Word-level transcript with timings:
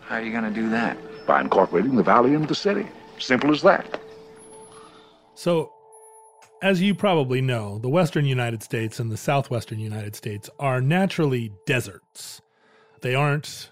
How 0.00 0.16
are 0.16 0.22
you 0.22 0.32
gonna 0.32 0.50
do 0.50 0.68
that? 0.70 0.96
by 1.26 1.40
incorporating 1.40 1.96
the 1.96 2.02
valley 2.04 2.34
into 2.34 2.46
the 2.46 2.54
city. 2.54 2.86
Simple 3.18 3.50
as 3.50 3.60
that. 3.62 3.98
So, 5.36 5.70
as 6.62 6.80
you 6.80 6.94
probably 6.94 7.42
know, 7.42 7.78
the 7.78 7.90
western 7.90 8.24
United 8.24 8.62
States 8.62 8.98
and 8.98 9.10
the 9.12 9.18
southwestern 9.18 9.78
United 9.78 10.16
States 10.16 10.48
are 10.58 10.80
naturally 10.80 11.52
deserts. 11.66 12.40
They 13.02 13.14
aren't 13.14 13.70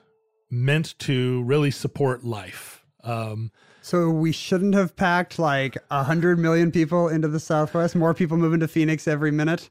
meant 0.50 0.96
to 1.00 1.42
really 1.44 1.70
support 1.70 2.22
life. 2.22 2.84
Um, 3.02 3.50
So, 3.80 4.10
we 4.10 4.30
shouldn't 4.30 4.74
have 4.74 4.94
packed 4.94 5.38
like 5.38 5.76
100 5.88 6.38
million 6.38 6.70
people 6.70 7.08
into 7.08 7.28
the 7.28 7.40
Southwest, 7.40 7.96
more 7.96 8.12
people 8.12 8.36
moving 8.36 8.60
to 8.60 8.68
Phoenix 8.68 9.08
every 9.08 9.30
minute. 9.30 9.70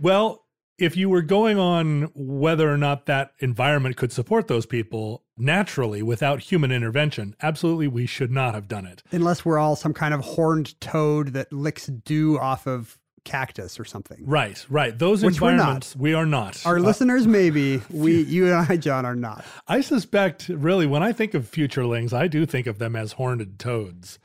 well, 0.00 0.44
if 0.78 0.96
you 0.96 1.08
were 1.08 1.22
going 1.22 1.58
on 1.58 2.10
whether 2.14 2.72
or 2.72 2.78
not 2.78 3.06
that 3.06 3.32
environment 3.40 3.96
could 3.96 4.12
support 4.12 4.48
those 4.48 4.64
people 4.66 5.24
naturally 5.36 6.02
without 6.02 6.40
human 6.40 6.70
intervention, 6.72 7.34
absolutely 7.42 7.88
we 7.88 8.06
should 8.06 8.30
not 8.30 8.54
have 8.54 8.68
done 8.68 8.86
it. 8.86 9.02
Unless 9.10 9.44
we're 9.44 9.58
all 9.58 9.76
some 9.76 9.92
kind 9.94 10.14
of 10.14 10.20
horned 10.20 10.80
toad 10.80 11.28
that 11.34 11.52
licks 11.52 11.86
dew 11.86 12.38
off 12.38 12.66
of 12.66 12.98
cactus 13.24 13.78
or 13.78 13.84
something. 13.84 14.18
Right, 14.24 14.64
right. 14.70 14.96
Those 14.98 15.22
Which 15.22 15.34
environments 15.34 15.94
we 15.94 16.14
are 16.14 16.24
not. 16.24 16.64
Our 16.64 16.78
Uh, 16.78 16.82
listeners, 16.82 17.26
maybe. 17.26 17.82
We, 17.90 18.22
you 18.22 18.46
and 18.46 18.54
I, 18.70 18.76
John, 18.76 19.04
are 19.04 19.16
not. 19.16 19.44
I 19.66 19.80
suspect, 19.82 20.48
really, 20.48 20.86
when 20.86 21.02
I 21.02 21.12
think 21.12 21.34
of 21.34 21.50
futurelings, 21.50 22.12
I 22.12 22.26
do 22.28 22.46
think 22.46 22.66
of 22.66 22.78
them 22.78 22.96
as 22.96 23.12
horned 23.12 23.58
toads. 23.58 24.18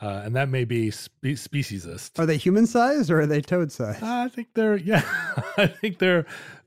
Uh, 0.00 0.22
and 0.24 0.36
that 0.36 0.48
may 0.48 0.64
be 0.64 0.90
spe- 0.90 1.36
speciesist. 1.36 2.18
Are 2.18 2.26
they 2.26 2.36
human 2.36 2.66
sized 2.66 3.10
or 3.10 3.20
are 3.20 3.26
they 3.26 3.40
toad 3.40 3.72
sized? 3.72 4.02
I 4.02 4.28
think 4.28 4.48
they're, 4.54 4.76
yeah, 4.76 5.02
I 5.56 5.66
think 5.66 5.98
they're 5.98 6.26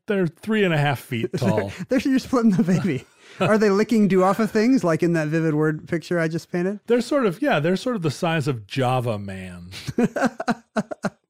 they're 0.10 0.28
three 0.28 0.64
and 0.66 0.74
a 0.74 0.78
half 0.78 1.00
feet 1.00 1.32
tall. 1.38 1.72
They're 1.90 2.00
you're 2.00 2.20
splitting 2.20 2.52
the 2.52 2.64
baby. 2.64 3.06
Are 3.40 3.58
they 3.60 3.70
licking 3.70 4.08
dew 4.08 4.24
off 4.24 4.40
of 4.40 4.52
things 4.52 4.84
like 4.84 5.04
in 5.04 5.14
that 5.14 5.28
vivid 5.30 5.54
word 5.54 5.88
picture 5.88 6.20
I 6.20 6.28
just 6.28 6.52
painted? 6.52 6.80
They're 6.88 7.00
sort 7.00 7.26
of, 7.28 7.42
yeah, 7.42 7.60
they're 7.60 7.78
sort 7.78 7.96
of 7.96 8.02
the 8.02 8.12
size 8.12 8.48
of 8.48 8.66
Java 8.66 9.20
Man, 9.20 9.70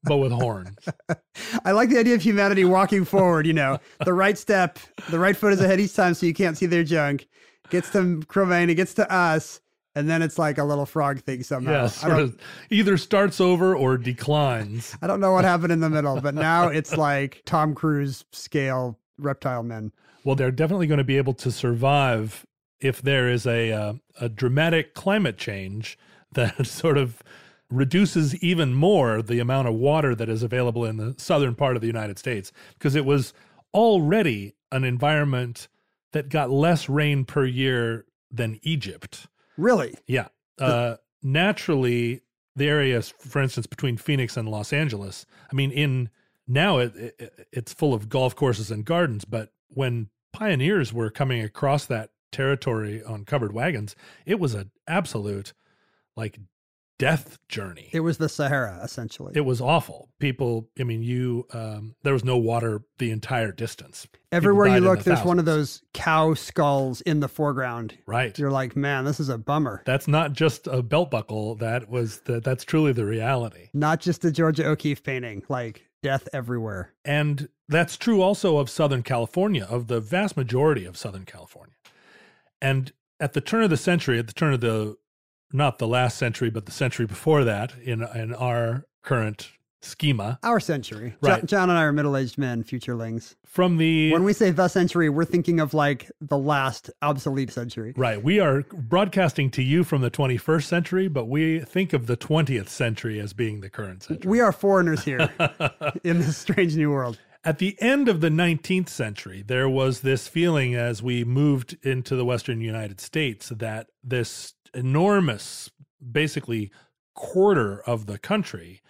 but 0.02 0.16
with 0.16 0.32
horns. 0.32 0.78
I 1.64 1.72
like 1.72 1.90
the 1.90 1.98
idea 1.98 2.14
of 2.14 2.22
humanity 2.22 2.64
walking 2.64 3.04
forward, 3.04 3.46
you 3.46 3.52
know, 3.52 3.78
the 4.04 4.14
right 4.14 4.36
step, 4.38 4.78
the 5.10 5.18
right 5.18 5.36
foot 5.36 5.52
is 5.52 5.60
ahead 5.60 5.78
each 5.78 5.94
time 5.94 6.14
so 6.14 6.26
you 6.26 6.34
can't 6.34 6.56
see 6.56 6.66
their 6.66 6.82
junk. 6.82 7.28
Gets 7.68 7.90
to 7.90 8.22
Cro-Magnon, 8.26 8.70
it 8.70 8.74
gets 8.76 8.94
to 8.94 9.12
us, 9.12 9.60
and 9.94 10.08
then 10.08 10.22
it's 10.22 10.38
like 10.38 10.58
a 10.58 10.64
little 10.64 10.86
frog 10.86 11.20
thing 11.20 11.42
somehow. 11.42 11.84
Yeah, 11.84 11.90
I, 12.02 12.08
don't, 12.08 12.20
of 12.20 12.38
either 12.70 12.96
starts 12.96 13.40
over 13.40 13.74
or 13.74 13.96
declines. 13.96 14.96
I 15.02 15.06
don't 15.06 15.20
know 15.20 15.32
what 15.32 15.44
happened 15.44 15.72
in 15.72 15.80
the 15.80 15.90
middle, 15.90 16.20
but 16.20 16.34
now 16.34 16.68
it's 16.68 16.96
like 16.96 17.42
Tom 17.44 17.74
Cruise 17.74 18.24
scale 18.32 18.98
reptile 19.18 19.62
men. 19.62 19.92
Well, 20.24 20.36
they're 20.36 20.50
definitely 20.50 20.86
going 20.86 20.98
to 20.98 21.04
be 21.04 21.16
able 21.16 21.34
to 21.34 21.50
survive 21.50 22.46
if 22.80 23.02
there 23.02 23.28
is 23.28 23.46
a 23.46 23.72
uh, 23.72 23.92
a 24.20 24.28
dramatic 24.28 24.94
climate 24.94 25.38
change 25.38 25.98
that 26.32 26.66
sort 26.66 26.98
of 26.98 27.22
reduces 27.70 28.34
even 28.42 28.74
more 28.74 29.22
the 29.22 29.38
amount 29.38 29.68
of 29.68 29.74
water 29.74 30.14
that 30.14 30.28
is 30.28 30.42
available 30.42 30.84
in 30.84 30.96
the 30.96 31.14
southern 31.18 31.54
part 31.54 31.76
of 31.76 31.80
the 31.80 31.86
United 31.86 32.18
States 32.18 32.52
because 32.74 32.96
it 32.96 33.04
was 33.04 33.32
already 33.72 34.54
an 34.72 34.82
environment 34.82 35.68
that 36.12 36.28
got 36.28 36.50
less 36.50 36.88
rain 36.88 37.24
per 37.24 37.44
year 37.44 38.04
than 38.30 38.58
Egypt. 38.62 39.28
Really? 39.60 39.94
Yeah. 40.06 40.28
Uh, 40.58 40.96
naturally, 41.22 42.22
the 42.56 42.68
areas, 42.68 43.12
for 43.18 43.40
instance, 43.40 43.66
between 43.66 43.96
Phoenix 43.96 44.36
and 44.36 44.48
Los 44.48 44.72
Angeles, 44.72 45.26
I 45.50 45.54
mean, 45.54 45.70
in 45.70 46.10
now 46.46 46.78
it, 46.78 46.96
it 46.96 47.48
it's 47.52 47.72
full 47.72 47.94
of 47.94 48.08
golf 48.08 48.34
courses 48.34 48.70
and 48.70 48.84
gardens, 48.84 49.24
but 49.24 49.52
when 49.68 50.10
pioneers 50.32 50.92
were 50.92 51.10
coming 51.10 51.42
across 51.42 51.86
that 51.86 52.10
territory 52.32 53.02
on 53.02 53.24
covered 53.24 53.52
wagons, 53.52 53.94
it 54.26 54.40
was 54.40 54.54
an 54.54 54.70
absolute 54.86 55.52
like 56.16 56.38
death 57.00 57.38
journey. 57.48 57.88
It 57.92 58.00
was 58.00 58.18
the 58.18 58.28
Sahara, 58.28 58.78
essentially. 58.84 59.32
It 59.34 59.40
was 59.40 59.60
awful. 59.60 60.10
People, 60.18 60.68
I 60.78 60.84
mean, 60.84 61.02
you, 61.02 61.46
um, 61.52 61.96
there 62.02 62.12
was 62.12 62.24
no 62.24 62.36
water 62.36 62.82
the 62.98 63.10
entire 63.10 63.52
distance. 63.52 64.06
Everywhere 64.30 64.68
you 64.68 64.80
look, 64.80 64.98
the 64.98 65.06
there's 65.06 65.24
one 65.24 65.38
of 65.38 65.46
those 65.46 65.82
cow 65.94 66.34
skulls 66.34 67.00
in 67.00 67.20
the 67.20 67.28
foreground. 67.28 67.96
Right. 68.06 68.38
You're 68.38 68.50
like, 68.50 68.76
man, 68.76 69.06
this 69.06 69.18
is 69.18 69.30
a 69.30 69.38
bummer. 69.38 69.82
That's 69.86 70.06
not 70.06 70.34
just 70.34 70.66
a 70.66 70.82
belt 70.82 71.10
buckle. 71.10 71.54
That 71.54 71.88
was 71.88 72.20
the, 72.20 72.38
that's 72.38 72.64
truly 72.64 72.92
the 72.92 73.06
reality. 73.06 73.70
Not 73.72 74.00
just 74.00 74.22
a 74.26 74.30
Georgia 74.30 74.66
O'Keeffe 74.66 75.02
painting, 75.02 75.42
like 75.48 75.86
death 76.02 76.28
everywhere. 76.34 76.92
And 77.02 77.48
that's 77.66 77.96
true 77.96 78.20
also 78.20 78.58
of 78.58 78.68
Southern 78.68 79.02
California, 79.02 79.64
of 79.64 79.86
the 79.86 80.00
vast 80.00 80.36
majority 80.36 80.84
of 80.84 80.98
Southern 80.98 81.24
California. 81.24 81.74
And 82.60 82.92
at 83.18 83.32
the 83.32 83.40
turn 83.40 83.62
of 83.62 83.70
the 83.70 83.78
century, 83.78 84.18
at 84.18 84.26
the 84.26 84.32
turn 84.34 84.52
of 84.52 84.60
the 84.60 84.96
not 85.52 85.78
the 85.78 85.86
last 85.88 86.16
century, 86.18 86.50
but 86.50 86.66
the 86.66 86.72
century 86.72 87.06
before 87.06 87.44
that, 87.44 87.72
in 87.82 88.02
in 88.14 88.34
our 88.34 88.84
current 89.02 89.50
schema, 89.82 90.38
Our 90.42 90.60
century. 90.60 91.14
Right. 91.22 91.42
John 91.46 91.70
and 91.70 91.78
I 91.78 91.84
are 91.84 91.92
middle 91.92 92.14
aged 92.14 92.36
men, 92.36 92.62
futurelings. 92.64 93.34
from 93.46 93.78
the 93.78 94.12
When 94.12 94.24
we 94.24 94.34
say 94.34 94.50
the 94.50 94.68
century, 94.68 95.08
we're 95.08 95.24
thinking 95.24 95.58
of 95.58 95.72
like 95.72 96.10
the 96.20 96.36
last 96.36 96.90
obsolete 97.00 97.50
century. 97.50 97.94
right, 97.96 98.22
we 98.22 98.40
are 98.40 98.62
broadcasting 98.74 99.50
to 99.52 99.62
you 99.62 99.82
from 99.82 100.02
the 100.02 100.10
21st 100.10 100.64
century, 100.64 101.08
but 101.08 101.28
we 101.28 101.60
think 101.60 101.94
of 101.94 102.06
the 102.08 102.16
20th 102.18 102.68
century 102.68 103.18
as 103.18 103.32
being 103.32 103.62
the 103.62 103.70
current 103.70 104.02
century. 104.02 104.28
We 104.30 104.40
are 104.40 104.52
foreigners 104.52 105.02
here 105.02 105.30
in 106.04 106.18
this 106.18 106.36
strange 106.36 106.76
new 106.76 106.90
world. 106.90 107.18
At 107.42 107.56
the 107.56 107.74
end 107.80 108.10
of 108.10 108.20
the 108.20 108.28
19th 108.28 108.90
century, 108.90 109.42
there 109.46 109.66
was 109.66 110.02
this 110.02 110.28
feeling 110.28 110.74
as 110.74 111.02
we 111.02 111.24
moved 111.24 111.78
into 111.82 112.16
the 112.16 112.24
Western 112.26 112.60
United 112.60 113.00
States 113.00 113.48
that 113.48 113.86
this 114.04 114.52
enormous, 114.74 115.70
basically 116.12 116.70
quarter 117.14 117.80
of 117.82 118.06
the 118.06 118.18
country, 118.18 118.80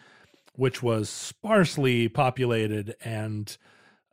which 0.55 0.83
was 0.83 1.09
sparsely 1.09 2.09
populated 2.09 2.95
and 3.03 3.57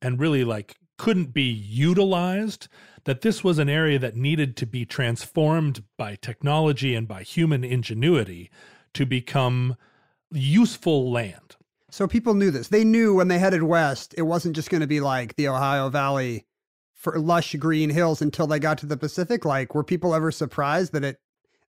and 0.01 0.19
really 0.19 0.43
like 0.43 0.75
couldn't 0.97 1.33
be 1.33 1.43
utilized, 1.43 2.67
that 3.05 3.21
this 3.21 3.43
was 3.43 3.59
an 3.59 3.69
area 3.69 3.99
that 3.99 4.15
needed 4.15 4.57
to 4.57 4.65
be 4.65 4.85
transformed 4.85 5.83
by 5.97 6.15
technology 6.15 6.95
and 6.95 7.07
by 7.07 7.23
human 7.23 7.63
ingenuity 7.63 8.49
to 8.93 9.05
become 9.05 9.75
useful 10.31 11.11
land. 11.11 11.55
So 11.89 12.07
people 12.07 12.33
knew 12.33 12.51
this. 12.51 12.67
They 12.67 12.83
knew 12.83 13.15
when 13.15 13.27
they 13.27 13.39
headed 13.39 13.63
west, 13.63 14.13
it 14.17 14.23
wasn't 14.23 14.55
just 14.55 14.69
going 14.69 14.81
to 14.81 14.87
be 14.87 14.99
like 14.99 15.35
the 15.35 15.47
Ohio 15.47 15.89
Valley 15.89 16.45
for 16.93 17.17
lush 17.19 17.55
green 17.55 17.89
hills 17.89 18.21
until 18.21 18.47
they 18.47 18.59
got 18.59 18.79
to 18.79 18.85
the 18.85 18.97
Pacific. 18.97 19.45
Like, 19.45 19.73
were 19.73 19.83
people 19.83 20.13
ever 20.13 20.31
surprised 20.31 20.93
that 20.93 21.03
it, 21.03 21.19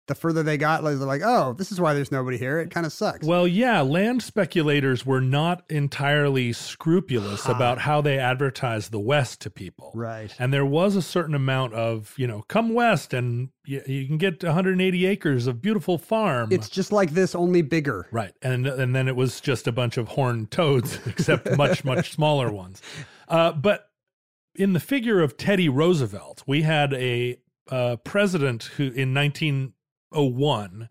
the 0.08 0.14
further 0.14 0.42
they 0.42 0.56
got, 0.56 0.82
like, 0.82 0.98
they're 0.98 1.06
like, 1.06 1.22
oh, 1.24 1.52
this 1.52 1.70
is 1.70 1.80
why 1.80 1.94
there's 1.94 2.10
nobody 2.10 2.36
here. 2.36 2.58
It 2.58 2.70
kind 2.70 2.84
of 2.84 2.92
sucks. 2.92 3.26
Well, 3.26 3.46
yeah, 3.46 3.80
land 3.82 4.22
speculators 4.22 5.06
were 5.06 5.20
not 5.20 5.62
entirely 5.70 6.52
scrupulous 6.52 7.46
about 7.46 7.78
how 7.78 8.00
they 8.00 8.18
advertised 8.18 8.90
the 8.90 8.98
West 8.98 9.40
to 9.42 9.50
people. 9.50 9.92
Right. 9.94 10.34
And 10.38 10.52
there 10.52 10.66
was 10.66 10.96
a 10.96 11.02
certain 11.02 11.34
amount 11.34 11.74
of, 11.74 12.14
you 12.16 12.26
know, 12.26 12.42
come 12.48 12.74
west 12.74 13.12
and 13.14 13.50
you, 13.64 13.82
you 13.86 14.06
can 14.06 14.18
get 14.18 14.42
180 14.42 15.06
acres 15.06 15.46
of 15.46 15.60
beautiful 15.60 15.98
farm. 15.98 16.48
it's 16.50 16.68
just 16.68 16.90
like 16.92 17.10
this, 17.10 17.34
only 17.34 17.62
bigger. 17.62 18.06
Right. 18.10 18.32
And 18.42 18.66
and 18.66 18.94
then 18.94 19.08
it 19.08 19.16
was 19.16 19.40
just 19.40 19.66
a 19.66 19.72
bunch 19.72 19.96
of 19.96 20.08
horned 20.08 20.50
toads, 20.50 20.98
except 21.06 21.56
much, 21.56 21.84
much 21.84 22.12
smaller 22.12 22.50
ones. 22.50 22.80
Uh, 23.28 23.52
but 23.52 23.90
in 24.54 24.72
the 24.72 24.80
figure 24.80 25.20
of 25.20 25.36
Teddy 25.36 25.68
Roosevelt, 25.68 26.42
we 26.46 26.62
had 26.62 26.94
a 26.94 27.38
uh, 27.70 27.96
president 27.96 28.64
who 28.76 28.90
in 28.90 29.12
1901 30.10 30.88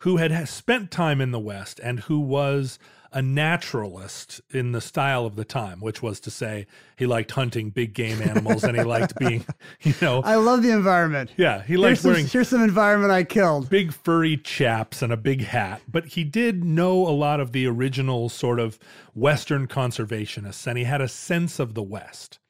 who 0.00 0.18
had 0.18 0.48
spent 0.48 0.90
time 0.90 1.20
in 1.20 1.30
the 1.30 1.38
West 1.40 1.80
and 1.82 2.00
who 2.00 2.20
was 2.20 2.78
a 3.10 3.22
naturalist 3.22 4.40
in 4.50 4.72
the 4.72 4.80
style 4.80 5.24
of 5.24 5.34
the 5.36 5.44
time, 5.44 5.80
which 5.80 6.02
was 6.02 6.18
to 6.20 6.30
say 6.30 6.66
he 6.96 7.06
liked 7.06 7.30
hunting 7.30 7.70
big 7.70 7.94
game 7.94 8.20
animals 8.20 8.64
and 8.64 8.76
he 8.76 8.82
liked 8.82 9.16
being, 9.20 9.46
you 9.82 9.94
know, 10.02 10.20
I 10.22 10.34
love 10.34 10.62
the 10.62 10.72
environment. 10.72 11.30
yeah, 11.36 11.62
he 11.62 11.68
Here's 11.74 11.80
liked 11.80 12.00
some, 12.00 12.10
wearing 12.10 12.26
here's 12.26 12.48
some 12.48 12.62
environment 12.62 13.12
I 13.12 13.22
killed. 13.24 13.70
big 13.70 13.92
furry 13.94 14.36
chaps 14.36 15.00
and 15.00 15.12
a 15.12 15.16
big 15.16 15.42
hat, 15.42 15.80
but 15.88 16.04
he 16.06 16.24
did 16.24 16.64
know 16.64 17.06
a 17.06 17.14
lot 17.14 17.40
of 17.40 17.52
the 17.52 17.66
original 17.66 18.28
sort 18.28 18.58
of 18.60 18.78
Western 19.14 19.68
conservationists, 19.68 20.66
and 20.66 20.76
he 20.76 20.84
had 20.84 21.00
a 21.00 21.08
sense 21.08 21.58
of 21.58 21.74
the 21.74 21.82
West. 21.82 22.40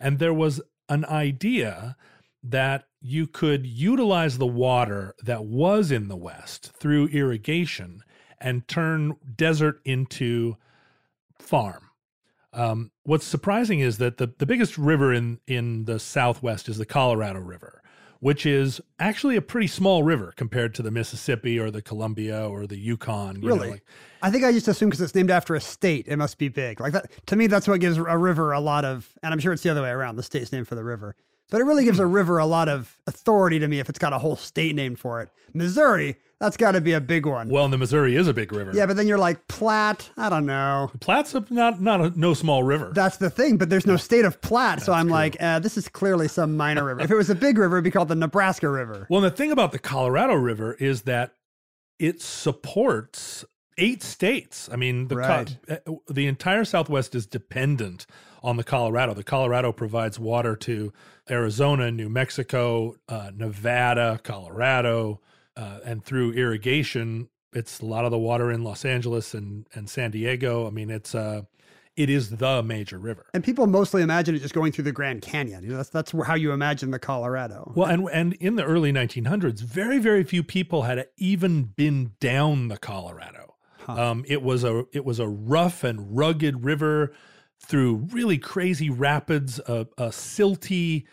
And 0.00 0.18
there 0.18 0.34
was 0.34 0.60
an 0.88 1.04
idea 1.06 1.96
that 2.42 2.88
you 3.06 3.26
could 3.26 3.66
utilize 3.66 4.38
the 4.38 4.46
water 4.46 5.14
that 5.22 5.44
was 5.44 5.90
in 5.90 6.08
the 6.08 6.16
West 6.16 6.72
through 6.72 7.06
irrigation 7.08 8.00
and 8.40 8.66
turn 8.66 9.14
desert 9.36 9.80
into 9.84 10.56
farm. 11.38 11.90
Um, 12.54 12.92
what's 13.02 13.26
surprising 13.26 13.80
is 13.80 13.98
that 13.98 14.16
the, 14.16 14.32
the 14.38 14.46
biggest 14.46 14.78
river 14.78 15.12
in, 15.12 15.38
in 15.46 15.84
the 15.84 15.98
Southwest 15.98 16.66
is 16.68 16.78
the 16.78 16.86
Colorado 16.86 17.40
River, 17.40 17.82
which 18.20 18.46
is 18.46 18.80
actually 18.98 19.36
a 19.36 19.42
pretty 19.42 19.66
small 19.66 20.02
river 20.02 20.32
compared 20.36 20.74
to 20.76 20.82
the 20.82 20.90
Mississippi 20.90 21.58
or 21.58 21.70
the 21.70 21.82
Columbia 21.82 22.48
or 22.48 22.66
the 22.66 22.78
Yukon. 22.78 23.36
you 23.42 23.48
know, 23.48 23.54
Really? 23.56 23.70
like- 23.72 23.84
I 24.22 24.30
think 24.30 24.44
I 24.44 24.52
just 24.52 24.66
assume 24.68 24.88
because 24.88 25.02
it's 25.02 25.14
named 25.14 25.30
after 25.30 25.54
a 25.54 25.60
state, 25.60 26.06
it 26.08 26.16
must 26.16 26.38
be 26.38 26.48
big. 26.48 26.80
Like 26.80 26.94
that 26.94 27.10
to 27.26 27.36
me, 27.36 27.48
that's 27.48 27.68
what 27.68 27.80
gives 27.80 27.98
a 27.98 28.16
river 28.16 28.52
a 28.52 28.60
lot 28.60 28.86
of, 28.86 29.12
and 29.22 29.34
I'm 29.34 29.38
sure 29.40 29.52
it's 29.52 29.62
the 29.62 29.68
other 29.68 29.82
way 29.82 29.90
around. 29.90 30.16
The 30.16 30.22
state's 30.22 30.50
named 30.52 30.66
for 30.66 30.74
the 30.76 30.84
river, 30.84 31.14
but 31.50 31.60
it 31.60 31.64
really 31.64 31.84
gives 31.84 31.98
Hmm. 31.98 32.04
a 32.04 32.06
river 32.06 32.38
a 32.38 32.46
lot 32.46 32.68
of 32.68 32.96
authority 33.06 33.58
to 33.58 33.68
me 33.68 33.78
if 33.80 33.88
it's 33.88 33.98
got 33.98 34.12
a 34.12 34.18
whole 34.18 34.36
state 34.36 34.74
named 34.74 34.98
for 34.98 35.20
it. 35.22 35.28
Missouri, 35.52 36.16
that's 36.40 36.56
got 36.56 36.72
to 36.72 36.80
be 36.80 36.92
a 36.92 37.00
big 37.00 37.26
one. 37.26 37.48
well, 37.48 37.64
and 37.64 37.72
the 37.72 37.78
Missouri 37.78 38.16
is 38.16 38.26
a 38.26 38.34
big 38.34 38.52
river. 38.52 38.72
yeah, 38.74 38.86
but 38.86 38.96
then 38.96 39.06
you're 39.06 39.18
like 39.18 39.46
Platte. 39.46 40.10
I 40.16 40.28
don't 40.28 40.46
know. 40.46 40.90
Platte's 41.00 41.34
a, 41.34 41.44
not 41.50 41.80
not 41.80 42.00
a 42.00 42.18
no 42.18 42.34
small 42.34 42.62
river. 42.64 42.90
That's 42.94 43.18
the 43.18 43.30
thing, 43.30 43.56
but 43.56 43.70
there's 43.70 43.86
no 43.86 43.96
state 43.96 44.24
of 44.24 44.40
Platte, 44.40 44.82
so 44.82 44.92
I'm 44.92 45.08
like, 45.08 45.36
uh, 45.40 45.60
this 45.60 45.76
is 45.76 45.88
clearly 45.88 46.26
some 46.28 46.56
minor 46.56 46.84
river. 46.84 47.00
If 47.02 47.10
it 47.10 47.14
was 47.16 47.30
a 47.30 47.34
big 47.36 47.56
river, 47.56 47.76
it'd 47.76 47.84
be 47.84 47.90
called 47.92 48.08
the 48.08 48.14
Nebraska 48.16 48.68
River. 48.68 49.06
Well, 49.08 49.22
and 49.24 49.32
the 49.32 49.36
thing 49.36 49.52
about 49.52 49.70
the 49.72 49.78
Colorado 49.78 50.34
River 50.34 50.74
is 50.74 51.02
that 51.02 51.32
it 52.00 52.20
supports 52.20 53.44
eight 53.78 54.02
states. 54.02 54.68
I 54.72 54.76
mean, 54.76 55.08
the 55.08 55.16
Right. 55.16 55.56
uh, 55.68 55.76
the 56.08 56.26
entire 56.26 56.64
Southwest 56.64 57.14
is 57.14 57.26
dependent 57.26 58.06
on 58.44 58.56
the 58.56 58.64
Colorado. 58.64 59.14
The 59.14 59.24
Colorado 59.24 59.72
provides 59.72 60.18
water 60.18 60.54
to 60.54 60.92
Arizona, 61.28 61.90
New 61.90 62.08
Mexico, 62.08 62.96
uh, 63.08 63.30
Nevada, 63.34 64.20
Colorado, 64.22 65.20
uh, 65.56 65.78
and 65.84 66.04
through 66.04 66.32
irrigation, 66.32 67.28
it's 67.54 67.80
a 67.80 67.86
lot 67.86 68.04
of 68.04 68.10
the 68.10 68.18
water 68.18 68.50
in 68.50 68.62
Los 68.62 68.84
Angeles 68.84 69.32
and 69.32 69.66
and 69.74 69.88
San 69.88 70.10
Diego. 70.10 70.66
I 70.66 70.70
mean, 70.70 70.90
it's 70.90 71.14
uh, 71.14 71.42
it 71.96 72.10
is 72.10 72.30
the 72.30 72.62
major 72.62 72.98
river. 72.98 73.26
And 73.32 73.44
people 73.44 73.66
mostly 73.66 74.02
imagine 74.02 74.34
it 74.34 74.40
just 74.40 74.54
going 74.54 74.72
through 74.72 74.84
the 74.84 74.92
Grand 74.92 75.22
Canyon. 75.22 75.62
You 75.62 75.70
know, 75.70 75.76
that's 75.76 75.88
that's 75.88 76.12
how 76.12 76.34
you 76.34 76.52
imagine 76.52 76.90
the 76.90 76.98
Colorado. 76.98 77.72
Well, 77.74 77.88
and 77.88 78.08
and 78.12 78.32
in 78.34 78.56
the 78.56 78.64
early 78.64 78.92
1900s, 78.92 79.60
very 79.60 79.98
very 79.98 80.24
few 80.24 80.42
people 80.42 80.82
had 80.82 81.06
even 81.16 81.64
been 81.64 82.12
down 82.20 82.68
the 82.68 82.76
Colorado. 82.76 83.54
Um, 83.86 84.24
it 84.26 84.42
was 84.42 84.64
a 84.64 84.84
it 84.92 85.04
was 85.04 85.18
a 85.18 85.28
rough 85.28 85.84
and 85.84 86.16
rugged 86.16 86.64
river 86.64 87.12
through 87.64 88.08
really 88.10 88.38
crazy 88.38 88.90
rapids, 88.90 89.58
a, 89.60 89.86
a 89.98 90.08
silty 90.08 91.04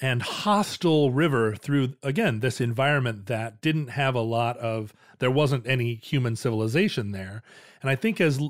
and 0.00 0.22
hostile 0.22 1.10
river 1.10 1.54
through 1.54 1.94
again 2.02 2.40
this 2.40 2.60
environment 2.60 3.26
that 3.26 3.60
didn't 3.60 3.88
have 3.88 4.14
a 4.14 4.20
lot 4.20 4.56
of 4.58 4.92
there 5.18 5.30
wasn't 5.30 5.66
any 5.66 5.94
human 5.94 6.34
civilization 6.34 7.12
there 7.12 7.42
and 7.80 7.90
i 7.90 7.94
think 7.94 8.20
as 8.20 8.40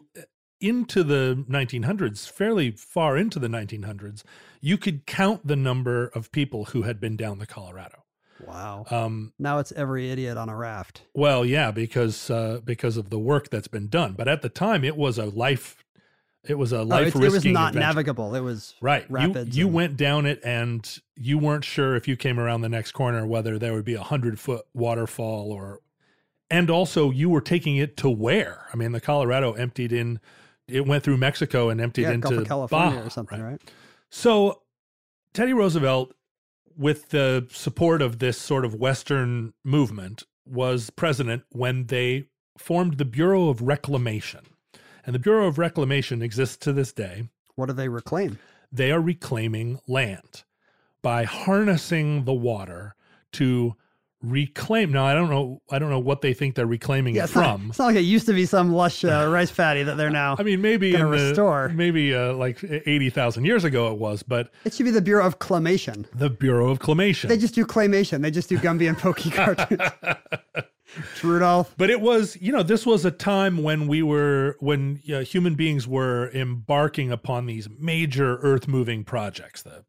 into 0.60 1.04
the 1.04 1.44
1900s 1.48 2.28
fairly 2.30 2.70
far 2.70 3.16
into 3.16 3.38
the 3.38 3.48
1900s 3.48 4.22
you 4.60 4.78
could 4.78 5.06
count 5.06 5.46
the 5.46 5.56
number 5.56 6.06
of 6.08 6.32
people 6.32 6.66
who 6.66 6.82
had 6.82 6.98
been 6.98 7.16
down 7.16 7.38
the 7.38 7.46
colorado 7.46 8.02
wow. 8.46 8.84
um, 8.90 9.32
Now 9.38 9.58
it's 9.58 9.72
every 9.72 10.10
idiot 10.10 10.38
on 10.38 10.48
a 10.48 10.56
raft. 10.56 11.02
well 11.12 11.44
yeah 11.44 11.70
because 11.70 12.30
uh, 12.30 12.60
because 12.64 12.96
of 12.96 13.10
the 13.10 13.18
work 13.18 13.50
that's 13.50 13.68
been 13.68 13.88
done 13.88 14.14
but 14.14 14.28
at 14.28 14.40
the 14.40 14.48
time 14.48 14.82
it 14.82 14.96
was 14.96 15.18
a 15.18 15.26
life 15.26 15.83
it 16.46 16.54
was 16.58 16.72
a 16.72 16.78
Oh, 16.78 16.82
life 16.84 17.08
it, 17.08 17.14
it 17.16 17.32
was 17.32 17.44
not 17.44 17.68
adventure. 17.68 17.78
navigable. 17.86 18.34
It 18.34 18.40
was 18.40 18.74
Right. 18.80 19.04
rapids. 19.10 19.56
You 19.56 19.62
you 19.62 19.66
and- 19.66 19.74
went 19.74 19.96
down 19.96 20.26
it 20.26 20.40
and 20.44 20.98
you 21.16 21.38
weren't 21.38 21.64
sure 21.64 21.96
if 21.96 22.06
you 22.08 22.16
came 22.16 22.38
around 22.38 22.60
the 22.60 22.68
next 22.68 22.92
corner 22.92 23.26
whether 23.26 23.58
there 23.58 23.72
would 23.72 23.84
be 23.84 23.94
a 23.94 24.02
hundred 24.02 24.38
foot 24.38 24.64
waterfall 24.74 25.50
or 25.52 25.80
and 26.50 26.68
also 26.70 27.10
you 27.10 27.30
were 27.30 27.40
taking 27.40 27.76
it 27.76 27.96
to 27.98 28.10
where? 28.10 28.66
I 28.72 28.76
mean 28.76 28.92
the 28.92 29.00
Colorado 29.00 29.52
emptied 29.52 29.92
in 29.92 30.20
it 30.68 30.86
went 30.86 31.02
through 31.04 31.16
Mexico 31.18 31.68
and 31.68 31.80
emptied 31.80 32.02
yeah, 32.02 32.12
into 32.12 32.44
California 32.44 32.96
Baja, 32.96 33.06
or 33.06 33.10
something, 33.10 33.40
right? 33.42 33.60
So 34.10 34.62
Teddy 35.34 35.52
Roosevelt, 35.52 36.14
with 36.76 37.10
the 37.10 37.46
support 37.50 38.00
of 38.02 38.18
this 38.18 38.38
sort 38.38 38.64
of 38.64 38.74
Western 38.74 39.52
movement, 39.64 40.24
was 40.46 40.90
president 40.90 41.42
when 41.50 41.86
they 41.86 42.24
formed 42.56 42.98
the 42.98 43.04
Bureau 43.04 43.48
of 43.48 43.60
Reclamation. 43.62 44.40
And 45.06 45.14
the 45.14 45.18
Bureau 45.18 45.46
of 45.46 45.58
Reclamation 45.58 46.22
exists 46.22 46.56
to 46.58 46.72
this 46.72 46.92
day 46.92 47.28
What 47.56 47.66
do 47.66 47.72
they 47.72 47.88
reclaim? 47.88 48.38
they 48.72 48.90
are 48.90 49.00
reclaiming 49.00 49.78
land 49.86 50.42
by 51.02 51.24
harnessing 51.24 52.24
the 52.24 52.32
water 52.32 52.94
to 53.32 53.76
reclaim. 54.22 54.90
Now, 54.90 55.04
I 55.04 55.12
don't 55.12 55.28
know. 55.28 55.60
I 55.70 55.78
don't 55.78 55.90
know 55.90 55.98
what 55.98 56.22
they 56.22 56.32
think 56.32 56.54
they're 56.54 56.66
reclaiming 56.66 57.14
Yeah, 57.14 57.22
it 57.22 57.24
it's 57.26 57.34
not, 57.34 57.58
from. 57.60 57.68
it's 57.68 57.78
not 57.78 57.86
like 57.86 57.96
it 57.96 58.00
used 58.00 58.24
to 58.26 58.32
be 58.32 58.46
some 58.46 58.72
lush 58.72 59.04
uh, 59.04 59.28
rice 59.30 59.50
paddy 59.52 59.82
that 59.82 59.96
they're 59.98 60.08
now. 60.10 60.34
I 60.38 60.42
mean, 60.42 60.62
maybe 60.62 60.94
in 60.94 61.00
the, 61.00 61.06
restore. 61.06 61.68
maybe 61.68 62.14
uh, 62.14 62.32
like 62.32 62.64
eighty 62.64 63.10
thousand 63.10 63.44
years 63.44 63.64
ago 63.64 63.92
it 63.92 63.98
was, 63.98 64.22
but 64.22 64.50
it 64.64 64.72
should 64.72 64.84
be 64.84 64.90
the 64.90 65.02
Bureau 65.02 65.26
of 65.26 65.38
Clamation. 65.40 66.06
the 66.14 66.30
Bureau 66.30 66.70
of 66.70 66.78
Clamation. 66.78 67.28
They 67.28 67.36
just 67.36 67.54
do 67.54 67.66
claymation. 67.66 68.22
They 68.22 68.30
just 68.30 68.48
do 68.48 68.56
Gumby 68.56 68.88
and 68.88 68.96
Pokey 68.96 69.30
cartoons. 69.30 69.80
Rudolph. 71.22 71.74
but 71.76 71.90
it 71.90 72.00
was, 72.00 72.36
you 72.40 72.52
know, 72.52 72.62
this 72.62 72.84
was 72.86 73.04
a 73.04 73.10
time 73.10 73.62
when 73.62 73.86
we 73.88 74.02
were, 74.02 74.56
when 74.60 75.00
uh, 75.12 75.20
human 75.20 75.54
beings 75.54 75.86
were 75.88 76.30
embarking 76.32 77.10
upon 77.10 77.46
these 77.46 77.68
major 77.78 78.36
earth 78.38 78.68
moving 78.68 79.04
projects. 79.04 79.62
The, 79.62 79.84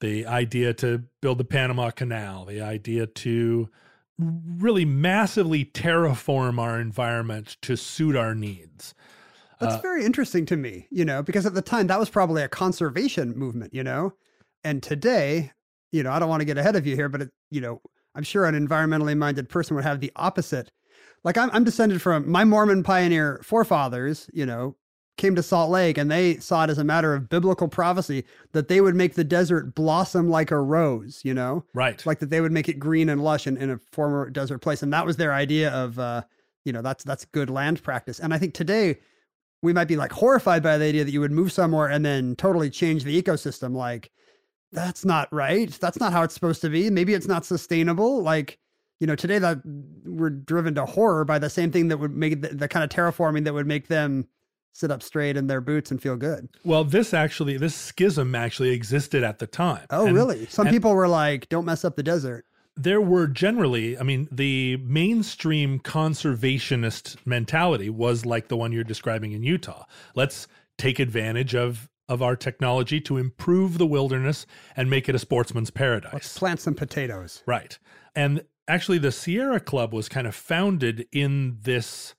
the 0.00 0.26
idea 0.26 0.72
to 0.74 1.04
build 1.20 1.38
the 1.38 1.44
Panama 1.44 1.90
Canal, 1.90 2.46
the 2.46 2.60
idea 2.60 3.06
to 3.06 3.68
really 4.18 4.84
massively 4.84 5.64
terraform 5.64 6.58
our 6.58 6.80
environment 6.80 7.56
to 7.62 7.76
suit 7.76 8.16
our 8.16 8.34
needs. 8.34 8.94
That's 9.60 9.74
Uh, 9.74 9.80
very 9.80 10.04
interesting 10.04 10.46
to 10.46 10.56
me, 10.56 10.86
you 10.90 11.04
know, 11.04 11.22
because 11.22 11.46
at 11.46 11.54
the 11.54 11.62
time 11.62 11.86
that 11.88 11.98
was 11.98 12.08
probably 12.10 12.42
a 12.42 12.48
conservation 12.48 13.36
movement, 13.36 13.74
you 13.74 13.84
know, 13.84 14.14
and 14.64 14.82
today, 14.82 15.52
you 15.92 16.02
know, 16.02 16.10
I 16.10 16.18
don't 16.18 16.28
want 16.28 16.40
to 16.40 16.46
get 16.46 16.58
ahead 16.58 16.76
of 16.76 16.86
you 16.86 16.96
here, 16.96 17.08
but 17.08 17.22
it, 17.22 17.30
you 17.50 17.60
know, 17.60 17.80
I'm 18.20 18.24
sure 18.24 18.44
an 18.44 18.54
environmentally 18.54 19.16
minded 19.16 19.48
person 19.48 19.74
would 19.76 19.84
have 19.84 20.00
the 20.00 20.12
opposite. 20.14 20.70
Like 21.24 21.38
I'm, 21.38 21.48
I'm 21.54 21.64
descended 21.64 22.02
from 22.02 22.30
my 22.30 22.44
Mormon 22.44 22.82
pioneer 22.82 23.40
forefathers, 23.42 24.28
you 24.34 24.44
know, 24.44 24.76
came 25.16 25.34
to 25.36 25.42
Salt 25.42 25.70
Lake 25.70 25.96
and 25.96 26.10
they 26.10 26.36
saw 26.36 26.64
it 26.64 26.68
as 26.68 26.76
a 26.76 26.84
matter 26.84 27.14
of 27.14 27.30
biblical 27.30 27.66
prophecy 27.66 28.26
that 28.52 28.68
they 28.68 28.82
would 28.82 28.94
make 28.94 29.14
the 29.14 29.24
desert 29.24 29.74
blossom 29.74 30.28
like 30.28 30.50
a 30.50 30.60
rose, 30.60 31.22
you 31.24 31.32
know, 31.32 31.64
Right. 31.72 32.04
like 32.04 32.18
that 32.18 32.28
they 32.28 32.42
would 32.42 32.52
make 32.52 32.68
it 32.68 32.78
green 32.78 33.08
and 33.08 33.24
lush 33.24 33.46
in, 33.46 33.56
in 33.56 33.70
a 33.70 33.78
former 33.90 34.28
desert 34.28 34.58
place. 34.58 34.82
And 34.82 34.92
that 34.92 35.06
was 35.06 35.16
their 35.16 35.32
idea 35.32 35.70
of, 35.70 35.98
uh, 35.98 36.20
you 36.66 36.74
know, 36.74 36.82
that's, 36.82 37.02
that's 37.04 37.24
good 37.24 37.48
land 37.48 37.82
practice. 37.82 38.20
And 38.20 38.34
I 38.34 38.38
think 38.38 38.52
today 38.52 38.98
we 39.62 39.72
might 39.72 39.88
be 39.88 39.96
like 39.96 40.12
horrified 40.12 40.62
by 40.62 40.76
the 40.76 40.84
idea 40.84 41.04
that 41.04 41.12
you 41.12 41.20
would 41.20 41.32
move 41.32 41.52
somewhere 41.52 41.88
and 41.88 42.04
then 42.04 42.36
totally 42.36 42.68
change 42.68 43.04
the 43.04 43.22
ecosystem. 43.22 43.74
Like, 43.74 44.10
that's 44.72 45.04
not 45.04 45.32
right. 45.32 45.70
That's 45.80 45.98
not 46.00 46.12
how 46.12 46.22
it's 46.22 46.34
supposed 46.34 46.60
to 46.62 46.70
be. 46.70 46.90
Maybe 46.90 47.14
it's 47.14 47.26
not 47.28 47.44
sustainable. 47.44 48.22
Like, 48.22 48.58
you 49.00 49.06
know, 49.06 49.16
today 49.16 49.38
that 49.38 49.58
we're 50.04 50.30
driven 50.30 50.74
to 50.76 50.86
horror 50.86 51.24
by 51.24 51.38
the 51.38 51.50
same 51.50 51.70
thing 51.72 51.88
that 51.88 51.98
would 51.98 52.14
make 52.14 52.42
the, 52.42 52.48
the 52.48 52.68
kind 52.68 52.84
of 52.84 52.90
terraforming 52.90 53.44
that 53.44 53.54
would 53.54 53.66
make 53.66 53.88
them 53.88 54.28
sit 54.72 54.90
up 54.90 55.02
straight 55.02 55.36
in 55.36 55.48
their 55.48 55.60
boots 55.60 55.90
and 55.90 56.00
feel 56.00 56.16
good. 56.16 56.48
Well, 56.64 56.84
this 56.84 57.12
actually, 57.12 57.56
this 57.56 57.74
schism 57.74 58.34
actually 58.34 58.70
existed 58.70 59.24
at 59.24 59.38
the 59.40 59.46
time. 59.46 59.86
Oh, 59.90 60.06
And- 60.06 60.14
really? 60.14 60.46
Some 60.46 60.68
and 60.68 60.74
people 60.74 60.94
were 60.94 61.08
like, 61.08 61.48
"Don't 61.48 61.64
mess 61.64 61.84
up 61.84 61.96
the 61.96 62.02
desert." 62.04 62.44
There 62.76 63.00
were 63.00 63.26
generally, 63.26 63.98
I 63.98 64.04
mean, 64.04 64.28
the 64.30 64.76
mainstream 64.78 65.80
conservationist 65.80 67.16
mentality 67.26 67.90
was 67.90 68.24
like 68.24 68.48
the 68.48 68.56
one 68.56 68.72
you're 68.72 68.84
describing 68.84 69.32
in 69.32 69.42
Utah. 69.42 69.84
Let's 70.14 70.46
take 70.78 70.98
advantage 70.98 71.54
of 71.54 71.89
of 72.10 72.20
our 72.20 72.34
technology 72.34 73.00
to 73.00 73.16
improve 73.16 73.78
the 73.78 73.86
wilderness 73.86 74.44
and 74.76 74.90
make 74.90 75.08
it 75.08 75.14
a 75.14 75.18
sportsman's 75.18 75.70
paradise. 75.70 76.12
Let's 76.12 76.36
Plant 76.36 76.60
some 76.60 76.74
potatoes. 76.74 77.42
Right. 77.46 77.78
And 78.16 78.44
actually, 78.66 78.98
the 78.98 79.12
Sierra 79.12 79.60
Club 79.60 79.94
was 79.94 80.08
kind 80.08 80.26
of 80.26 80.34
founded 80.34 81.06
in 81.12 81.58
this 81.62 82.16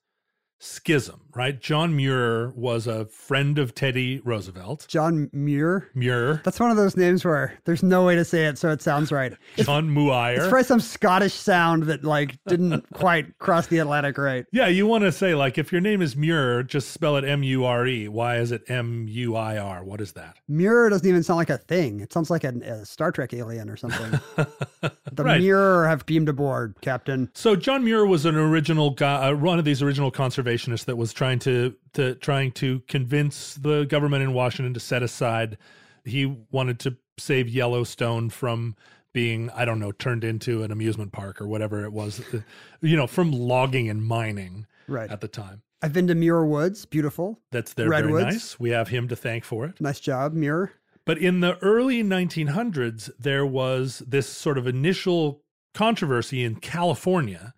schism, 0.58 1.28
right? 1.34 1.60
John 1.60 1.96
Muir 1.96 2.50
was 2.50 2.86
a 2.86 3.06
friend 3.06 3.58
of 3.58 3.74
Teddy 3.74 4.20
Roosevelt. 4.24 4.86
John 4.88 5.30
Muir. 5.32 5.88
Muir, 5.94 6.40
That's 6.44 6.60
one 6.60 6.70
of 6.70 6.76
those 6.76 6.96
names 6.96 7.24
where 7.24 7.58
there's 7.64 7.82
no 7.82 8.04
way 8.04 8.14
to 8.16 8.24
say 8.24 8.46
it, 8.46 8.58
so 8.58 8.70
it 8.70 8.82
sounds 8.82 9.12
right. 9.12 9.34
John 9.56 9.92
Muir. 9.92 10.34
It's 10.34 10.48
probably 10.48 10.64
some 10.64 10.80
Scottish 10.80 11.34
sound 11.34 11.84
that 11.84 12.04
like 12.04 12.36
didn't 12.46 12.88
quite 12.94 13.38
cross 13.38 13.66
the 13.66 13.78
Atlantic 13.78 14.18
right. 14.18 14.44
Yeah, 14.52 14.68
you 14.68 14.86
want 14.86 15.02
to 15.04 15.12
say, 15.12 15.34
like, 15.34 15.58
if 15.58 15.72
your 15.72 15.80
name 15.80 16.02
is 16.02 16.16
Muir, 16.16 16.62
just 16.62 16.90
spell 16.90 17.16
it 17.16 17.24
M 17.24 17.42
U 17.42 17.64
R 17.64 17.86
E. 17.86 18.08
Why 18.08 18.36
is 18.36 18.52
it 18.52 18.62
M 18.68 19.06
U 19.08 19.36
I 19.36 19.58
R? 19.58 19.84
What 19.84 20.00
is 20.00 20.12
that? 20.12 20.36
Muir 20.48 20.88
doesn't 20.88 21.08
even 21.08 21.22
sound 21.22 21.38
like 21.38 21.50
a 21.50 21.58
thing. 21.58 22.00
It 22.00 22.12
sounds 22.12 22.30
like 22.30 22.44
a, 22.44 22.48
a 22.48 22.84
Star 22.84 23.12
Trek 23.12 23.32
alien 23.34 23.70
or 23.70 23.76
something. 23.76 24.20
the 25.12 25.22
Right. 25.22 25.40
Muir 25.40 25.86
have 25.86 26.04
beamed 26.06 26.28
aboard, 26.28 26.74
Captain. 26.80 27.30
So 27.34 27.54
John 27.54 27.84
Muir 27.84 28.06
was 28.06 28.26
an 28.26 28.36
original 28.36 28.90
guy, 28.90 29.30
uh, 29.30 29.34
one 29.36 29.58
of 29.58 29.64
these 29.64 29.82
original 29.82 30.10
conservationists 30.10 30.84
that 30.86 30.96
was 30.96 31.12
trying 31.22 31.38
to, 31.38 31.72
to 31.92 32.16
trying 32.16 32.50
to 32.50 32.80
convince 32.88 33.54
the 33.54 33.84
government 33.84 34.24
in 34.24 34.32
Washington 34.32 34.74
to 34.74 34.80
set 34.80 35.04
aside. 35.04 35.56
He 36.04 36.26
wanted 36.50 36.80
to 36.80 36.96
save 37.16 37.48
Yellowstone 37.48 38.28
from 38.28 38.74
being, 39.12 39.48
I 39.50 39.64
don't 39.64 39.78
know, 39.78 39.92
turned 39.92 40.24
into 40.24 40.64
an 40.64 40.72
amusement 40.72 41.12
park 41.12 41.40
or 41.40 41.46
whatever 41.46 41.84
it 41.84 41.92
was, 41.92 42.18
uh, 42.34 42.40
you 42.80 42.96
know, 42.96 43.06
from 43.06 43.30
logging 43.30 43.88
and 43.88 44.04
mining 44.04 44.66
Right. 44.88 45.08
at 45.12 45.20
the 45.20 45.28
time. 45.28 45.62
I've 45.80 45.92
been 45.92 46.08
to 46.08 46.16
Muir 46.16 46.44
Woods. 46.44 46.86
Beautiful. 46.86 47.38
That's 47.52 47.72
they're 47.74 47.88
very 47.88 48.12
nice. 48.12 48.58
We 48.58 48.70
have 48.70 48.88
him 48.88 49.06
to 49.06 49.14
thank 49.14 49.44
for 49.44 49.64
it. 49.66 49.80
Nice 49.80 50.00
job, 50.00 50.32
Muir. 50.32 50.72
But 51.04 51.18
in 51.18 51.38
the 51.38 51.56
early 51.58 52.02
1900s, 52.02 53.10
there 53.16 53.46
was 53.46 54.02
this 54.08 54.28
sort 54.28 54.58
of 54.58 54.66
initial 54.66 55.44
controversy 55.72 56.42
in 56.42 56.56
California 56.56 57.54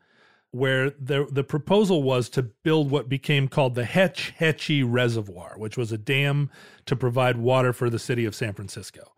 where 0.54 0.90
the, 0.90 1.26
the 1.30 1.42
proposal 1.42 2.02
was 2.02 2.28
to 2.30 2.42
build 2.42 2.90
what 2.90 3.08
became 3.08 3.48
called 3.48 3.74
the 3.74 3.84
Hetch 3.84 4.30
Hetchy 4.36 4.82
Reservoir, 4.84 5.54
which 5.56 5.76
was 5.76 5.90
a 5.90 5.98
dam 5.98 6.48
to 6.86 6.94
provide 6.94 7.36
water 7.36 7.72
for 7.72 7.90
the 7.90 7.98
city 7.98 8.24
of 8.24 8.34
San 8.34 8.52
Francisco. 8.52 9.12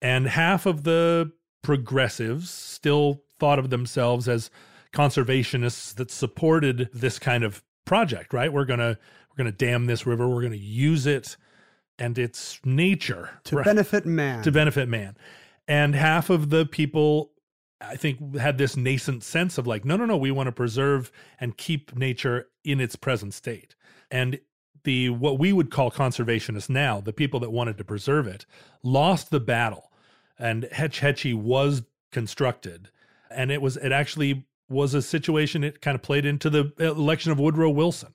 And 0.00 0.28
half 0.28 0.64
of 0.64 0.84
the 0.84 1.32
progressives 1.62 2.50
still 2.50 3.22
thought 3.40 3.58
of 3.58 3.70
themselves 3.70 4.28
as 4.28 4.50
conservationists 4.92 5.94
that 5.96 6.10
supported 6.10 6.88
this 6.92 7.18
kind 7.18 7.42
of 7.42 7.64
project, 7.84 8.32
right? 8.32 8.52
We're 8.52 8.64
going 8.64 8.78
to 8.80 8.96
we're 9.30 9.44
going 9.44 9.52
to 9.52 9.56
dam 9.66 9.86
this 9.86 10.06
river, 10.06 10.28
we're 10.28 10.40
going 10.40 10.52
to 10.52 10.58
use 10.58 11.06
it 11.06 11.36
and 11.98 12.16
its 12.18 12.60
nature 12.64 13.30
To 13.44 13.56
right, 13.56 13.64
benefit 13.64 14.06
man. 14.06 14.42
to 14.44 14.52
benefit 14.52 14.88
man. 14.88 15.16
And 15.66 15.94
half 15.94 16.30
of 16.30 16.50
the 16.50 16.64
people 16.64 17.32
I 17.80 17.96
think 17.96 18.36
had 18.36 18.58
this 18.58 18.76
nascent 18.76 19.22
sense 19.22 19.58
of 19.58 19.66
like 19.66 19.84
no 19.84 19.96
no 19.96 20.06
no 20.06 20.16
we 20.16 20.30
want 20.30 20.46
to 20.46 20.52
preserve 20.52 21.12
and 21.40 21.56
keep 21.56 21.94
nature 21.96 22.48
in 22.64 22.80
its 22.80 22.96
present 22.96 23.34
state. 23.34 23.74
And 24.10 24.40
the 24.84 25.10
what 25.10 25.38
we 25.38 25.52
would 25.52 25.70
call 25.70 25.90
conservationists 25.90 26.70
now, 26.70 27.00
the 27.00 27.12
people 27.12 27.40
that 27.40 27.50
wanted 27.50 27.76
to 27.78 27.84
preserve 27.84 28.26
it, 28.26 28.46
lost 28.82 29.30
the 29.30 29.40
battle. 29.40 29.90
And 30.38 30.68
Hetch 30.72 31.00
Hetchy 31.00 31.34
was 31.34 31.82
constructed. 32.12 32.90
And 33.30 33.50
it 33.50 33.60
was 33.60 33.76
it 33.76 33.92
actually 33.92 34.46
was 34.68 34.94
a 34.94 35.02
situation 35.02 35.62
it 35.62 35.80
kind 35.80 35.94
of 35.94 36.02
played 36.02 36.24
into 36.24 36.48
the 36.50 36.72
election 36.78 37.30
of 37.32 37.38
Woodrow 37.38 37.70
Wilson. 37.70 38.12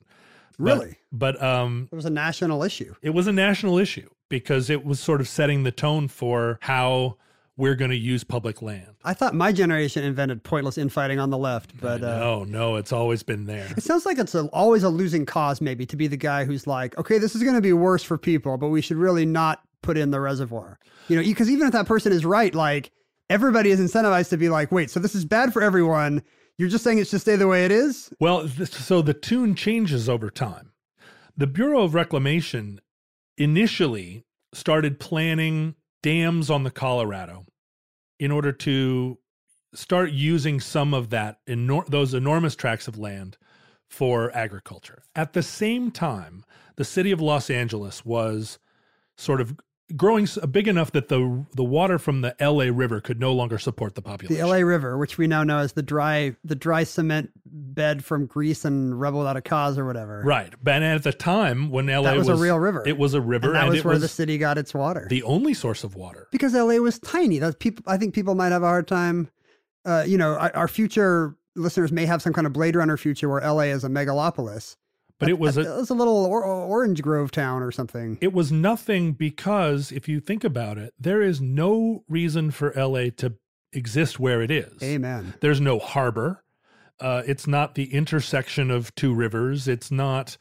But- 0.58 0.64
Really? 0.78 0.98
But, 1.10 1.42
um 1.42 1.88
it 1.92 1.94
was 1.96 2.04
a 2.04 2.10
national 2.10 2.62
issue. 2.62 2.94
it 3.00 3.10
was 3.10 3.26
a 3.26 3.32
national 3.32 3.78
issue 3.78 4.08
because 4.28 4.70
it 4.70 4.84
was 4.84 4.98
sort 5.00 5.20
of 5.20 5.28
setting 5.28 5.62
the 5.62 5.72
tone 5.72 6.08
for 6.08 6.58
how 6.62 7.16
we're 7.56 7.74
going 7.74 7.90
to 7.90 7.96
use 7.96 8.24
public 8.24 8.62
land. 8.62 8.94
I 9.04 9.14
thought 9.14 9.34
my 9.34 9.52
generation 9.52 10.04
invented 10.04 10.42
pointless 10.42 10.78
infighting 10.78 11.18
on 11.18 11.30
the 11.30 11.38
left, 11.38 11.78
but 11.80 12.02
uh, 12.02 12.18
no, 12.18 12.44
no, 12.44 12.76
it's 12.76 12.92
always 12.92 13.22
been 13.22 13.44
there. 13.44 13.68
It 13.76 13.82
sounds 13.82 14.06
like 14.06 14.18
it's 14.18 14.34
a, 14.34 14.46
always 14.46 14.82
a 14.82 14.88
losing 14.88 15.26
cause, 15.26 15.60
maybe, 15.60 15.84
to 15.86 15.96
be 15.96 16.06
the 16.06 16.16
guy 16.16 16.44
who's 16.44 16.66
like, 16.66 16.96
okay, 16.98 17.18
this 17.18 17.34
is 17.34 17.42
going 17.42 17.54
to 17.54 17.60
be 17.60 17.72
worse 17.72 18.02
for 18.02 18.16
people, 18.16 18.56
but 18.56 18.68
we 18.68 18.80
should 18.80 18.96
really 18.96 19.26
not 19.26 19.62
put 19.82 19.98
in 19.98 20.10
the 20.10 20.20
reservoir. 20.20 20.78
You 21.08 21.16
know, 21.16 21.22
because 21.22 21.50
even 21.50 21.66
if 21.66 21.72
that 21.72 21.86
person 21.86 22.12
is 22.12 22.24
right, 22.24 22.54
like 22.54 22.90
everybody 23.28 23.70
is 23.70 23.80
incentivized 23.80 24.30
to 24.30 24.36
be 24.36 24.48
like, 24.48 24.72
wait, 24.72 24.90
so 24.90 25.00
this 25.00 25.14
is 25.14 25.24
bad 25.24 25.52
for 25.52 25.62
everyone. 25.62 26.22
You're 26.58 26.68
just 26.68 26.84
saying 26.84 26.98
it 26.98 27.08
should 27.08 27.20
stay 27.20 27.36
the 27.36 27.48
way 27.48 27.64
it 27.64 27.72
is? 27.72 28.10
Well, 28.20 28.48
th- 28.48 28.70
so 28.70 29.02
the 29.02 29.14
tune 29.14 29.54
changes 29.54 30.08
over 30.08 30.30
time. 30.30 30.72
The 31.36 31.46
Bureau 31.46 31.82
of 31.82 31.94
Reclamation 31.94 32.80
initially 33.38 34.24
started 34.54 35.00
planning 35.00 35.74
dams 36.02 36.50
on 36.50 36.64
the 36.64 36.70
Colorado 36.70 37.46
in 38.18 38.30
order 38.30 38.52
to 38.52 39.18
start 39.74 40.10
using 40.10 40.60
some 40.60 40.92
of 40.92 41.10
that 41.10 41.38
enor- 41.48 41.86
those 41.86 42.14
enormous 42.14 42.54
tracts 42.54 42.88
of 42.88 42.98
land 42.98 43.38
for 43.88 44.34
agriculture. 44.36 45.02
At 45.14 45.32
the 45.32 45.42
same 45.42 45.90
time, 45.90 46.44
the 46.76 46.84
city 46.84 47.10
of 47.10 47.20
Los 47.20 47.50
Angeles 47.50 48.04
was 48.04 48.58
sort 49.16 49.40
of 49.40 49.56
growing 49.96 50.26
big 50.50 50.68
enough 50.68 50.92
that 50.92 51.08
the 51.08 51.44
the 51.54 51.64
water 51.64 51.98
from 51.98 52.20
the 52.22 52.34
LA 52.40 52.64
River 52.74 53.00
could 53.00 53.20
no 53.20 53.32
longer 53.32 53.58
support 53.58 53.94
the 53.94 54.02
population. 54.02 54.42
The. 54.42 54.50
LA 54.50 54.58
River, 54.58 54.96
which 54.98 55.18
we 55.18 55.26
now 55.26 55.44
know 55.44 55.58
as 55.58 55.72
the 55.74 55.82
dry 55.82 56.34
the 56.44 56.54
dry 56.54 56.84
cement 56.84 57.30
bed 57.46 58.04
from 58.04 58.26
Grease 58.26 58.64
and 58.64 58.98
Rebel 58.98 59.18
Without 59.20 59.36
a 59.36 59.42
Cause 59.42 59.78
or 59.78 59.84
whatever. 59.86 60.22
Right. 60.24 60.52
But 60.62 60.82
at 60.82 61.02
the 61.02 61.12
time 61.12 61.70
when 61.70 61.86
LA 61.86 62.02
That 62.02 62.16
was 62.16 62.28
a 62.28 62.36
real 62.36 62.58
river. 62.58 62.82
It 62.86 62.96
was 62.98 63.14
a 63.14 63.20
river 63.20 63.48
And 63.48 63.56
that 63.56 63.62
and 63.64 63.72
was 63.74 63.84
where 63.84 63.92
was 63.94 64.02
the 64.02 64.08
city 64.08 64.38
got 64.38 64.56
its 64.58 64.72
water. 64.72 65.06
the 65.10 65.22
only 65.24 65.54
source 65.54 65.84
of 65.84 65.94
water. 65.94 66.28
because 66.32 66.54
LA 66.54 66.76
was 66.76 66.98
tiny. 67.00 67.38
That's 67.38 67.56
people. 67.58 67.84
I 67.86 67.96
think 67.98 68.14
people 68.14 68.34
might 68.34 68.52
have 68.52 68.62
a 68.62 68.66
hard 68.66 68.88
time. 68.88 69.30
Uh, 69.84 70.04
you 70.06 70.16
know, 70.16 70.34
our, 70.36 70.54
our 70.56 70.68
future 70.68 71.36
listeners 71.56 71.92
may 71.92 72.06
have 72.06 72.22
some 72.22 72.32
kind 72.32 72.46
of 72.46 72.52
Blade 72.52 72.76
Runner 72.76 72.96
future 72.96 73.28
where 73.28 73.40
LA 73.40 73.62
is 73.64 73.84
a 73.84 73.88
megalopolis. 73.88 74.76
But 75.22 75.30
it 75.30 75.38
was 75.38 75.56
it 75.58 75.66
a 75.66 75.74
was 75.76 75.90
a 75.90 75.94
little 75.94 76.24
or, 76.26 76.44
Orange 76.44 77.00
Grove 77.00 77.30
town 77.30 77.62
or 77.62 77.70
something. 77.70 78.18
it 78.20 78.32
was 78.32 78.50
nothing 78.52 79.12
because 79.12 79.92
if 79.92 80.08
you 80.08 80.20
think 80.20 80.44
about 80.44 80.78
it, 80.78 80.92
there 80.98 81.22
is 81.22 81.40
no 81.40 82.04
reason 82.08 82.50
for 82.50 82.72
LA 82.76 83.10
to 83.18 83.34
exist 83.72 84.18
where 84.20 84.42
it 84.42 84.50
is. 84.50 84.82
Amen. 84.82 85.34
There's 85.40 85.60
no 85.60 85.78
harbor. 85.78 86.42
Uh, 87.00 87.22
it's 87.26 87.46
not 87.46 87.74
the 87.74 87.94
intersection 87.94 88.70
of 88.70 88.94
two 88.94 89.14
rivers. 89.14 89.66
It's 89.66 89.90
not, 89.90 90.36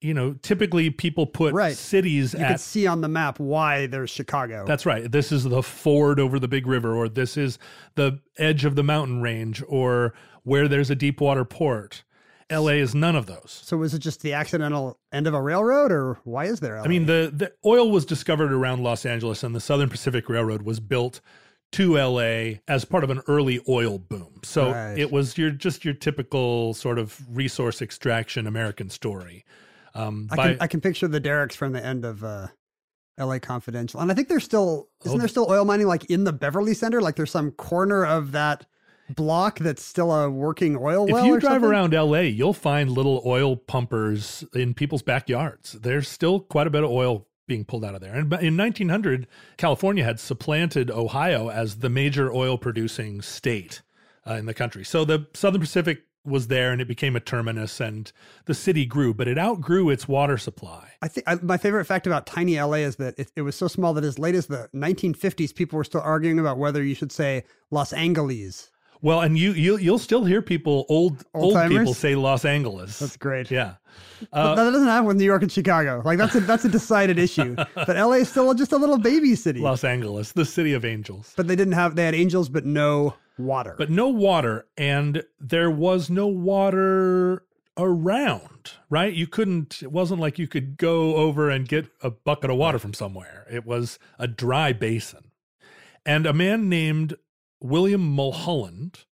you 0.00 0.14
know, 0.14 0.34
typically 0.34 0.90
people 0.90 1.26
put 1.26 1.54
Right. 1.54 1.76
cities 1.76 2.34
You 2.34 2.40
at 2.40 2.48
could 2.52 2.60
see 2.60 2.86
on 2.86 3.00
the 3.00 3.08
map 3.08 3.40
why 3.40 3.86
there's 3.86 4.10
Chicago. 4.10 4.64
That's 4.66 4.84
right. 4.86 5.10
This 5.10 5.32
is 5.32 5.44
the 5.44 5.62
ford 5.62 6.20
over 6.20 6.38
the 6.38 6.46
big 6.48 6.66
river, 6.66 6.94
or 6.94 7.08
this 7.08 7.36
is 7.36 7.58
the 7.94 8.20
edge 8.36 8.64
of 8.64 8.76
the 8.76 8.82
mountain 8.84 9.22
range, 9.22 9.62
or 9.66 10.12
where 10.42 10.68
there's 10.68 10.90
a 10.90 10.94
deep 10.94 11.20
water 11.20 11.44
port. 11.44 12.04
LA 12.50 12.72
is 12.80 12.94
none 12.94 13.14
of 13.16 13.26
those. 13.26 13.60
so 13.64 13.76
was 13.76 13.92
it 13.94 13.98
just 13.98 14.22
the 14.22 14.32
accidental 14.32 14.98
end 15.12 15.26
of 15.26 15.34
a 15.34 15.40
railroad, 15.42 15.92
or 15.92 16.18
why 16.24 16.44
is 16.46 16.60
there? 16.60 16.76
LA? 16.76 16.82
I 16.84 16.88
mean, 16.88 17.06
the, 17.06 17.30
the 17.34 17.52
oil 17.66 17.90
was 17.90 18.06
discovered 18.06 18.52
around 18.52 18.82
Los 18.82 19.04
Angeles, 19.04 19.42
and 19.42 19.54
the 19.54 19.60
Southern 19.60 19.88
Pacific 19.90 20.28
Railroad 20.28 20.62
was 20.62 20.80
built 20.80 21.20
to 21.72 21.96
LA 21.98 22.60
as 22.66 22.86
part 22.86 23.04
of 23.04 23.10
an 23.10 23.20
early 23.28 23.60
oil 23.68 23.98
boom. 23.98 24.40
So 24.42 24.72
Right. 24.72 24.98
it 24.98 25.12
was 25.12 25.36
your 25.36 25.50
just 25.50 25.84
your 25.84 25.92
typical 25.92 26.72
sort 26.72 26.98
of 26.98 27.20
resource 27.28 27.82
extraction 27.82 28.46
American 28.46 28.88
story. 28.88 29.44
Um, 29.94 30.28
I 30.30 30.36
by- 30.36 30.48
can 30.52 30.56
I 30.62 30.66
can 30.68 30.80
picture 30.80 31.08
the 31.08 31.20
derricks 31.20 31.54
from 31.56 31.72
the 31.72 31.84
end 31.84 32.06
of 32.06 32.24
uh, 32.24 32.46
L.A. 33.18 33.40
Confidential, 33.40 34.00
and 34.00 34.10
I 34.10 34.14
think 34.14 34.28
there's 34.28 34.44
still 34.44 34.88
isn't 35.04 35.16
Oh. 35.16 35.18
there 35.18 35.28
still 35.28 35.46
oil 35.50 35.66
mining 35.66 35.86
like 35.88 36.06
in 36.06 36.24
the 36.24 36.32
Beverly 36.32 36.72
Center? 36.72 37.02
Like 37.02 37.16
there's 37.16 37.30
some 37.30 37.50
corner 37.50 38.06
of 38.06 38.32
that 38.32 38.64
block 39.08 39.58
that's 39.58 39.82
still 39.82 40.12
a 40.12 40.30
working 40.30 40.76
oil 40.76 41.06
well. 41.06 41.24
if 41.24 41.26
you 41.26 41.40
drive 41.40 41.62
something? 41.62 41.70
around 41.70 41.92
LA, 41.92 42.20
you'll 42.20 42.52
find 42.52 42.90
little 42.90 43.22
oil 43.24 43.56
pumpers 43.56 44.44
in 44.54 44.74
people's 44.74 45.02
backyards. 45.02 45.72
There's 45.72 46.08
still 46.08 46.40
quite 46.40 46.66
a 46.66 46.70
bit 46.70 46.84
of 46.84 46.90
oil 46.90 47.26
being 47.46 47.64
pulled 47.64 47.84
out 47.84 47.94
of 47.94 48.00
there. 48.00 48.14
And 48.14 48.32
in 48.34 48.56
1900, 48.56 49.26
California 49.56 50.04
had 50.04 50.20
supplanted 50.20 50.90
Ohio 50.90 51.48
as 51.48 51.76
the 51.76 51.88
major 51.88 52.30
oil 52.32 52.58
producing 52.58 53.22
state 53.22 53.82
uh, 54.28 54.34
in 54.34 54.46
the 54.46 54.54
country. 54.54 54.84
So 54.84 55.04
the 55.04 55.26
Southern 55.34 55.62
Pacific 55.62 56.02
was 56.24 56.48
there 56.48 56.72
and 56.72 56.80
it 56.80 56.88
became 56.88 57.16
a 57.16 57.20
terminus 57.20 57.80
and 57.80 58.12
the 58.44 58.54
city 58.54 58.84
grew, 58.84 59.14
but 59.14 59.26
it 59.26 59.38
outgrew 59.38 59.88
its 59.90 60.06
water 60.06 60.36
supply. 60.36 60.90
I 61.00 61.08
think 61.08 61.26
I, 61.26 61.36
my 61.36 61.56
favorite 61.56 61.86
fact 61.86 62.06
about 62.06 62.26
tiny 62.26 62.60
LA 62.60 62.78
is 62.78 62.96
that 62.96 63.18
it, 63.18 63.32
it 63.34 63.42
was 63.42 63.56
so 63.56 63.66
small 63.66 63.94
that 63.94 64.04
as 64.04 64.18
late 64.18 64.34
as 64.34 64.46
the 64.46 64.68
1950s, 64.74 65.54
people 65.54 65.78
were 65.78 65.84
still 65.84 66.02
arguing 66.02 66.38
about 66.38 66.58
whether 66.58 66.82
you 66.82 66.94
should 66.94 67.12
say 67.12 67.44
Los 67.70 67.92
Angeles. 67.92 68.70
Well, 69.00 69.20
and 69.20 69.38
you 69.38 69.52
you'll 69.52 69.80
you'll 69.80 69.98
still 69.98 70.24
hear 70.24 70.42
people 70.42 70.84
old 70.88 71.24
old, 71.34 71.44
Old-timers? 71.44 71.78
people 71.78 71.94
say 71.94 72.14
Los 72.14 72.44
Angeles. 72.44 72.98
That's 72.98 73.16
great. 73.16 73.50
Yeah. 73.50 73.74
Uh, 74.32 74.54
that 74.56 74.64
doesn't 74.70 74.88
happen 74.88 75.06
with 75.06 75.16
New 75.16 75.24
York 75.24 75.42
and 75.42 75.50
Chicago. 75.50 76.02
Like 76.04 76.18
that's 76.18 76.34
a 76.34 76.40
that's 76.40 76.64
a 76.64 76.68
decided 76.68 77.18
issue. 77.20 77.54
But 77.74 77.90
LA 77.96 78.14
is 78.14 78.28
still 78.28 78.52
just 78.52 78.72
a 78.72 78.76
little 78.76 78.98
baby 78.98 79.36
city. 79.36 79.60
Los 79.60 79.84
Angeles, 79.84 80.32
the 80.32 80.44
city 80.44 80.72
of 80.72 80.84
angels. 80.84 81.32
But 81.36 81.46
they 81.46 81.54
didn't 81.54 81.74
have 81.74 81.94
they 81.94 82.04
had 82.04 82.16
angels 82.16 82.48
but 82.48 82.64
no 82.64 83.14
water. 83.38 83.76
But 83.78 83.90
no 83.90 84.08
water 84.08 84.66
and 84.76 85.22
there 85.38 85.70
was 85.70 86.10
no 86.10 86.26
water 86.26 87.44
around, 87.76 88.72
right? 88.90 89.12
You 89.12 89.28
couldn't 89.28 89.82
it 89.82 89.92
wasn't 89.92 90.20
like 90.20 90.38
you 90.38 90.48
could 90.48 90.76
go 90.76 91.14
over 91.16 91.48
and 91.48 91.66
get 91.68 91.86
a 92.02 92.10
bucket 92.10 92.50
of 92.50 92.56
water 92.56 92.78
from 92.80 92.94
somewhere. 92.94 93.46
It 93.50 93.64
was 93.64 94.00
a 94.18 94.26
dry 94.26 94.72
basin. 94.72 95.30
And 96.04 96.26
a 96.26 96.32
man 96.32 96.68
named 96.68 97.14
William 97.60 98.00
Mulholland 98.02 99.04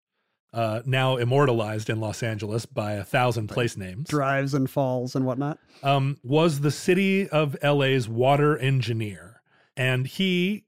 uh, 0.53 0.81
now 0.85 1.17
immortalized 1.17 1.89
in 1.89 1.99
Los 1.99 2.23
Angeles 2.23 2.65
by 2.65 2.93
a 2.93 3.03
thousand 3.03 3.47
place 3.47 3.75
names. 3.75 4.07
drives 4.09 4.53
and 4.53 4.69
falls 4.69 5.15
and 5.15 5.25
whatnot. 5.25 5.59
um, 5.83 6.17
was 6.23 6.61
the 6.61 6.71
city 6.71 7.27
of 7.29 7.57
LA's 7.61 8.07
water 8.07 8.57
engineer, 8.57 9.41
and 9.75 10.07
he 10.07 10.63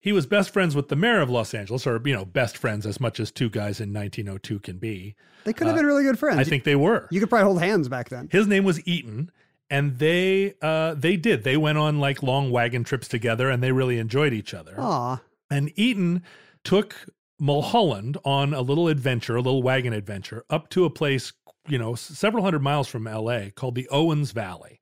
he 0.00 0.12
was 0.12 0.26
best 0.26 0.50
friends 0.50 0.74
with 0.76 0.88
the 0.88 0.96
mayor 0.96 1.20
of 1.20 1.30
Los 1.30 1.52
Angeles, 1.54 1.86
or 1.86 2.00
you 2.04 2.12
know, 2.14 2.24
best 2.24 2.56
friends 2.58 2.84
as 2.86 3.00
much 3.00 3.18
as 3.20 3.30
two 3.30 3.48
guys 3.50 3.80
in 3.80 3.92
1902 3.92 4.60
can 4.60 4.76
be. 4.78 5.14
They 5.44 5.52
could 5.52 5.66
have 5.66 5.76
Uh, 5.76 5.80
been 5.80 5.86
really 5.86 6.02
good 6.04 6.18
friends. 6.18 6.38
I 6.38 6.44
think 6.44 6.64
they 6.64 6.76
were. 6.76 7.06
you 7.10 7.20
could 7.20 7.28
probably 7.30 7.44
hold 7.46 7.60
hands 7.60 7.88
back 7.88 8.08
then. 8.08 8.28
His 8.32 8.46
name 8.46 8.64
was 8.64 8.86
Eaton, 8.86 9.30
and 9.68 9.98
they 9.98 10.54
uh, 10.62 10.94
they 10.94 11.16
did. 11.16 11.44
They 11.44 11.56
went 11.58 11.76
on 11.78 11.98
like 12.00 12.22
long 12.22 12.50
wagon 12.50 12.84
trips 12.84 13.08
together, 13.08 13.50
and 13.50 13.62
they 13.62 13.72
really 13.72 13.98
enjoyed 13.98 14.32
each 14.32 14.54
other. 14.54 14.74
Aw. 14.78 15.20
And 15.50 15.70
Eaton 15.76 16.22
took 16.64 17.06
Mulholland 17.38 18.16
on 18.24 18.54
a 18.54 18.60
little 18.60 18.88
adventure, 18.88 19.36
a 19.36 19.40
little 19.40 19.62
wagon 19.62 19.92
adventure, 19.92 20.44
up 20.50 20.68
to 20.70 20.84
a 20.84 20.90
place, 20.90 21.32
you 21.68 21.78
know, 21.78 21.94
several 21.94 22.42
hundred 22.42 22.62
miles 22.62 22.88
from 22.88 23.04
LA 23.04 23.50
called 23.54 23.74
the 23.74 23.88
Owens 23.88 24.32
Valley, 24.32 24.80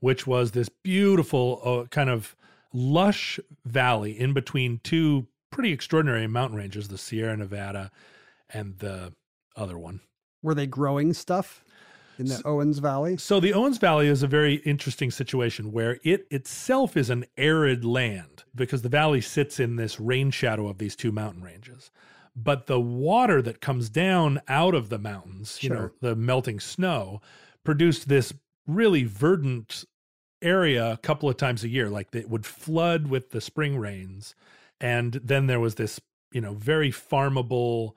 which 0.00 0.26
was 0.26 0.50
this 0.52 0.68
beautiful, 0.68 1.60
uh, 1.64 1.88
kind 1.88 2.10
of 2.10 2.36
lush 2.72 3.38
valley 3.64 4.18
in 4.18 4.32
between 4.32 4.80
two 4.82 5.26
pretty 5.50 5.72
extraordinary 5.72 6.26
mountain 6.26 6.58
ranges, 6.58 6.88
the 6.88 6.98
Sierra 6.98 7.36
Nevada 7.36 7.90
and 8.50 8.78
the 8.78 9.12
other 9.56 9.78
one. 9.78 10.00
Were 10.42 10.54
they 10.54 10.66
growing 10.66 11.12
stuff 11.12 11.64
in 12.22 12.42
the 12.42 12.46
Owens 12.46 12.78
Valley? 12.78 13.16
So 13.16 13.40
the 13.40 13.52
Owens 13.52 13.78
Valley 13.78 14.08
is 14.08 14.22
a 14.22 14.26
very 14.26 14.56
interesting 14.56 15.10
situation 15.10 15.72
where 15.72 15.98
it 16.02 16.26
itself 16.30 16.96
is 16.96 17.10
an 17.10 17.24
arid 17.36 17.84
land 17.84 18.44
because 18.54 18.82
the 18.82 18.88
valley 18.88 19.20
sits 19.20 19.58
in 19.60 19.76
this 19.76 20.00
rain 20.00 20.30
shadow 20.30 20.68
of 20.68 20.78
these 20.78 20.96
two 20.96 21.12
mountain 21.12 21.42
ranges. 21.42 21.90
But 22.34 22.66
the 22.66 22.80
water 22.80 23.42
that 23.42 23.60
comes 23.60 23.90
down 23.90 24.40
out 24.48 24.74
of 24.74 24.88
the 24.88 24.98
mountains, 24.98 25.62
you 25.62 25.68
know, 25.68 25.90
the 26.00 26.16
melting 26.16 26.60
snow, 26.60 27.20
produced 27.64 28.08
this 28.08 28.32
really 28.66 29.04
verdant 29.04 29.84
area 30.40 30.92
a 30.92 30.96
couple 30.96 31.28
of 31.28 31.36
times 31.36 31.62
a 31.62 31.68
year. 31.68 31.90
Like 31.90 32.14
it 32.14 32.30
would 32.30 32.46
flood 32.46 33.08
with 33.08 33.30
the 33.30 33.40
spring 33.40 33.76
rains. 33.76 34.34
And 34.80 35.12
then 35.22 35.46
there 35.46 35.60
was 35.60 35.74
this, 35.74 36.00
you 36.32 36.40
know, 36.40 36.54
very 36.54 36.90
farmable 36.90 37.92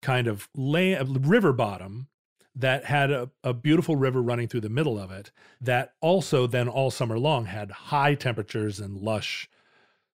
kind 0.00 0.26
of 0.26 0.48
land, 0.54 1.26
river 1.26 1.52
bottom 1.52 2.08
that 2.54 2.84
had 2.84 3.10
a, 3.10 3.30
a 3.42 3.52
beautiful 3.52 3.96
river 3.96 4.22
running 4.22 4.46
through 4.48 4.60
the 4.60 4.68
middle 4.68 4.98
of 4.98 5.10
it 5.10 5.30
that 5.60 5.94
also 6.00 6.46
then 6.46 6.68
all 6.68 6.90
summer 6.90 7.18
long 7.18 7.46
had 7.46 7.70
high 7.70 8.14
temperatures 8.14 8.78
and 8.80 8.96
lush 8.98 9.48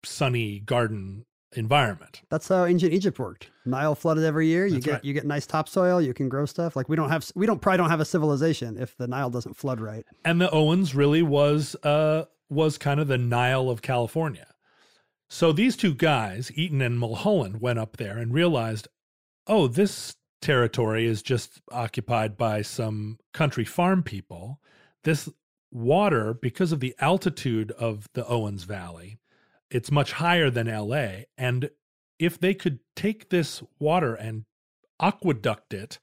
sunny 0.04 0.58
garden 0.60 1.26
environment 1.56 2.22
That's 2.30 2.46
how 2.46 2.64
ancient 2.64 2.92
Egypt 2.92 3.18
worked. 3.18 3.50
Nile 3.66 3.96
flooded 3.96 4.22
every 4.24 4.46
year. 4.46 4.66
You 4.66 4.74
That's 4.74 4.84
get 4.84 4.92
right. 4.92 5.04
you 5.04 5.12
get 5.12 5.26
nice 5.26 5.46
topsoil. 5.46 6.00
You 6.00 6.14
can 6.14 6.28
grow 6.28 6.46
stuff. 6.46 6.76
Like 6.76 6.88
we 6.88 6.94
don't 6.94 7.10
have 7.10 7.28
we 7.34 7.44
don't 7.44 7.60
probably 7.60 7.78
don't 7.78 7.90
have 7.90 8.00
a 8.00 8.04
civilization 8.04 8.76
if 8.78 8.96
the 8.96 9.08
Nile 9.08 9.30
doesn't 9.30 9.54
flood 9.54 9.80
right. 9.80 10.06
and 10.24 10.40
the 10.40 10.48
owens 10.50 10.94
really 10.94 11.22
was 11.22 11.74
uh 11.82 12.24
was 12.48 12.78
kind 12.78 13.00
of 13.00 13.08
the 13.08 13.18
nile 13.18 13.68
of 13.70 13.80
california 13.80 14.46
so 15.28 15.52
these 15.52 15.76
two 15.76 15.94
guys 15.94 16.50
eaton 16.56 16.80
and 16.82 16.98
mulholland 16.98 17.60
went 17.60 17.78
up 17.78 17.96
there 17.96 18.18
and 18.18 18.34
realized 18.34 18.88
oh 19.46 19.68
this 19.68 20.16
territory 20.40 21.06
is 21.06 21.22
just 21.22 21.60
occupied 21.70 22.36
by 22.36 22.62
some 22.62 23.18
country 23.32 23.64
farm 23.64 24.02
people 24.02 24.60
this 25.04 25.28
water 25.70 26.34
because 26.34 26.72
of 26.72 26.80
the 26.80 26.94
altitude 26.98 27.70
of 27.72 28.08
the 28.14 28.26
owens 28.26 28.64
valley 28.64 29.18
it's 29.70 29.90
much 29.90 30.12
higher 30.12 30.50
than 30.50 30.66
la 30.66 31.08
and 31.38 31.70
if 32.18 32.38
they 32.38 32.54
could 32.54 32.80
take 32.94 33.30
this 33.30 33.62
water 33.78 34.14
and 34.14 34.44
aqueduct 35.00 35.72
it 35.72 35.98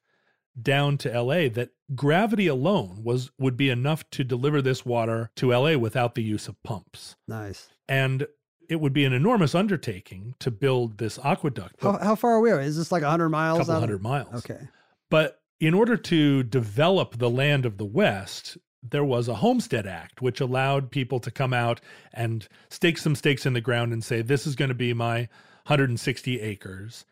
down 0.59 0.97
to 0.97 1.21
LA 1.21 1.47
that 1.49 1.69
gravity 1.95 2.47
alone 2.47 3.01
was 3.03 3.31
would 3.37 3.55
be 3.55 3.69
enough 3.69 4.09
to 4.09 4.23
deliver 4.23 4.61
this 4.61 4.85
water 4.85 5.29
to 5.35 5.51
LA 5.51 5.77
without 5.77 6.15
the 6.15 6.23
use 6.23 6.47
of 6.47 6.61
pumps. 6.63 7.15
Nice. 7.27 7.69
And 7.87 8.27
it 8.69 8.77
would 8.77 8.93
be 8.93 9.05
an 9.05 9.13
enormous 9.13 9.55
undertaking 9.55 10.35
to 10.39 10.51
build 10.51 10.97
this 10.97 11.17
aqueduct, 11.23 11.81
How, 11.81 11.97
how 11.97 12.15
far 12.15 12.35
away 12.35 12.51
are 12.51 12.59
we? 12.59 12.65
Is 12.65 12.77
this 12.77 12.91
like 12.91 13.01
100 13.01 13.29
miles? 13.29 13.59
couple 13.59 13.73
out 13.73 13.79
hundred 13.79 14.01
miles. 14.01 14.33
Okay. 14.33 14.67
But 15.09 15.39
in 15.59 15.73
order 15.73 15.97
to 15.97 16.43
develop 16.43 17.17
the 17.17 17.29
land 17.29 17.65
of 17.65 17.77
the 17.77 17.85
West, 17.85 18.57
there 18.83 19.03
was 19.03 19.27
a 19.27 19.35
Homestead 19.35 19.87
Act, 19.87 20.21
which 20.21 20.39
allowed 20.41 20.91
people 20.91 21.19
to 21.21 21.31
come 21.31 21.53
out 21.53 21.81
and 22.13 22.47
stake 22.69 22.97
some 22.97 23.15
stakes 23.15 23.45
in 23.45 23.53
the 23.53 23.61
ground 23.61 23.93
and 23.93 24.03
say, 24.03 24.21
this 24.21 24.45
is 24.45 24.55
going 24.55 24.69
to 24.69 24.75
be 24.75 24.93
my 24.93 25.21
160 25.65 26.41
acres. 26.41 27.05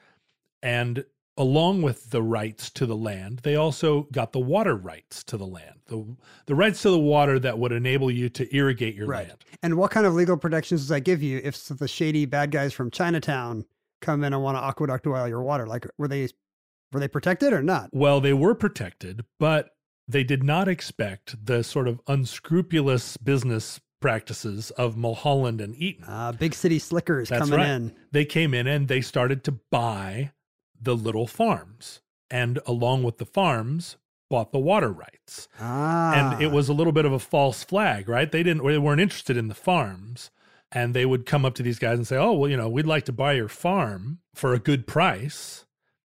And 0.62 1.06
along 1.38 1.82
with 1.82 2.10
the 2.12 2.21
rights 2.24 2.69
to 2.71 2.86
the 2.86 2.95
land, 2.95 3.39
they 3.43 3.56
also 3.56 4.04
got 4.12 4.32
the 4.32 4.39
water 4.39 4.76
rights 4.76 5.24
to 5.26 5.38
the 5.38 5.45
land, 5.45 5.80
the, 5.88 6.06
the 6.45 6.56
rights 6.56 6.82
to 6.84 6.89
the 6.89 7.00
water 7.00 7.38
that 7.39 7.58
would 7.60 7.71
enable 7.71 8.10
you 8.10 8.30
to 8.30 8.56
irrigate 8.56 8.95
your 8.95 9.08
Right. 9.08 9.28
land. 9.28 9.43
And 9.62 9.76
what 9.76 9.91
kind 9.91 10.06
of 10.06 10.13
legal 10.13 10.38
protections 10.38 10.82
does 10.82 10.89
that 10.89 11.02
give 11.02 11.21
you 11.21 11.41
if 11.43 11.62
the 11.67 11.88
shady 11.88 12.26
bad 12.26 12.52
guys 12.52 12.74
from 12.74 12.89
Chinatown 12.91 13.65
come 14.02 14.24
in 14.24 14.34
and 14.34 14.41
want 14.43 14.58
to 14.58 14.63
aqueduct 14.63 15.06
oil 15.08 15.28
your 15.28 15.41
water? 15.43 15.67
Like 15.67 15.86
were 15.98 16.08
they 16.08 16.30
were 16.93 17.00
they 17.00 17.08
protected 17.08 17.52
or 17.52 17.62
not? 17.62 17.89
Well, 17.91 18.21
they 18.21 18.34
were 18.34 18.56
protected, 18.56 19.26
but 19.39 19.71
they 20.08 20.24
did 20.24 20.43
not 20.43 20.67
expect 20.67 21.45
the 21.45 21.63
sort 21.63 21.88
of 21.88 22.00
unscrupulous 22.08 23.17
business 23.17 23.80
practices 24.02 24.69
of 24.71 24.95
Mulholland 24.95 25.60
and 25.62 25.76
Eaton. 25.76 26.06
Uh, 26.06 26.32
big 26.32 26.54
city 26.54 26.78
slickers 26.80 27.30
That's 27.30 27.41
coming 27.50 27.58
right. 27.60 27.69
in. 27.69 27.95
They 28.12 28.24
came 28.24 28.54
in 28.54 28.67
and 28.67 28.88
they 28.88 29.02
started 29.02 29.43
to 29.45 29.54
buy 29.71 30.32
the 30.86 30.95
little 30.95 31.28
farms. 31.28 32.02
And 32.32 32.60
along 32.65 33.04
with 33.04 33.17
the 33.17 33.26
farms, 33.26 33.98
bought 34.30 34.52
the 34.52 34.60
water 34.60 34.91
rights. 34.91 35.48
Ah. 35.60 36.13
And 36.34 36.41
it 36.41 36.52
was 36.52 36.69
a 36.69 36.74
little 36.74 36.93
bit 36.93 37.06
of 37.06 37.13
a 37.13 37.19
false 37.19 37.63
flag, 37.63 38.10
right? 38.10 38.32
They 38.32 38.43
didn't 38.43 38.65
they 38.65 38.78
weren't 38.78 39.02
interested 39.02 39.38
in 39.38 39.48
the 39.48 39.54
farms. 39.54 40.32
And 40.71 40.93
they 40.93 41.06
would 41.06 41.26
come 41.26 41.45
up 41.45 41.54
to 41.56 41.63
these 41.63 41.80
guys 41.80 41.98
and 41.98 42.08
say, 42.08 42.17
"Oh, 42.17 42.34
well, 42.34 42.50
you 42.50 42.58
know, 42.58 42.67
we'd 42.67 42.88
like 42.88 43.06
to 43.06 43.13
buy 43.13 43.34
your 43.34 43.48
farm 43.48 44.19
for 44.34 44.54
a 44.54 44.60
good 44.60 44.88
price." 44.88 45.65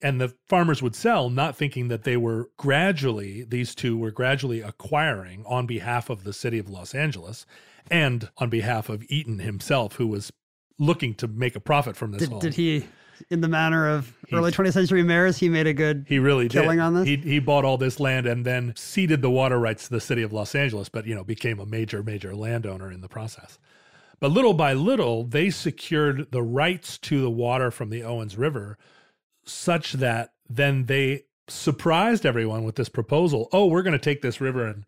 And 0.01 0.21
the 0.21 0.35
farmers 0.47 0.83
would 0.83 0.95
sell, 0.95 1.31
not 1.31 1.57
thinking 1.57 1.89
that 1.89 2.05
they 2.05 2.17
were 2.17 2.51
gradually, 2.59 3.45
these 3.45 3.75
two 3.75 3.97
were 3.97 4.11
gradually 4.11 4.61
acquiring 4.61 5.43
on 5.47 5.67
behalf 5.67 6.11
of 6.11 6.23
the 6.23 6.35
city 6.35 6.59
of 6.59 6.69
Los 6.69 6.95
Angeles 6.95 7.47
and 7.91 8.29
on 8.37 8.51
behalf 8.51 8.89
of 8.89 9.05
Eaton 9.09 9.39
himself, 9.39 9.95
who 9.97 10.07
was 10.07 10.31
looking 10.79 11.15
to 11.15 11.27
make 11.27 11.57
a 11.57 11.61
profit 11.61 11.97
from 11.97 12.13
this 12.13 12.21
did, 12.21 12.29
whole. 12.29 12.41
did 12.41 12.55
he 12.55 12.87
in 13.31 13.41
the 13.41 13.49
manner 13.49 13.89
of 13.89 14.13
He- 14.29 14.37
early 14.37 14.51
20th 14.53 14.73
century 14.75 15.03
mayors, 15.03 15.39
he 15.39 15.49
made 15.49 15.67
a 15.67 15.73
good 15.73 16.07
He 16.09 16.19
really 16.19 16.49
killing 16.49 16.79
did. 16.79 16.83
on 16.83 16.95
this? 16.95 17.07
He 17.07 17.17
he 17.17 17.39
bought 17.39 17.65
all 17.65 17.79
this 17.79 17.99
land 18.01 18.27
and 18.27 18.45
then 18.45 18.73
ceded 18.77 19.23
the 19.23 19.31
water 19.31 19.59
rights 19.59 19.85
to 19.85 19.91
the 19.91 20.01
city 20.01 20.23
of 20.23 20.33
Los 20.33 20.55
Angeles, 20.55 20.89
but 20.89 21.07
you 21.07 21.15
know 21.15 21.25
became 21.25 21.59
a 21.61 21.67
major 21.67 22.03
major 22.03 22.35
landowner 22.35 22.91
in 22.91 23.01
the 23.01 23.09
process. 23.09 23.59
But 24.19 24.31
little 24.31 24.55
by 24.55 24.73
little, 24.73 25.25
they 25.25 25.51
secured 25.51 26.29
the 26.33 26.43
rights 26.43 26.97
to 26.99 27.21
the 27.21 27.31
water 27.31 27.71
from 27.71 27.91
the 27.91 28.03
Owens 28.03 28.37
River, 28.39 28.79
such 29.45 29.93
that 29.95 30.33
then 30.49 30.87
they 30.87 31.25
surprised 31.49 32.25
everyone 32.27 32.65
with 32.65 32.77
this 32.77 32.89
proposal. 32.89 33.49
Oh, 33.53 33.67
we're 33.67 33.83
going 33.83 33.93
to 33.93 33.99
take 33.99 34.23
this 34.23 34.41
river 34.41 34.67
and 34.67 34.85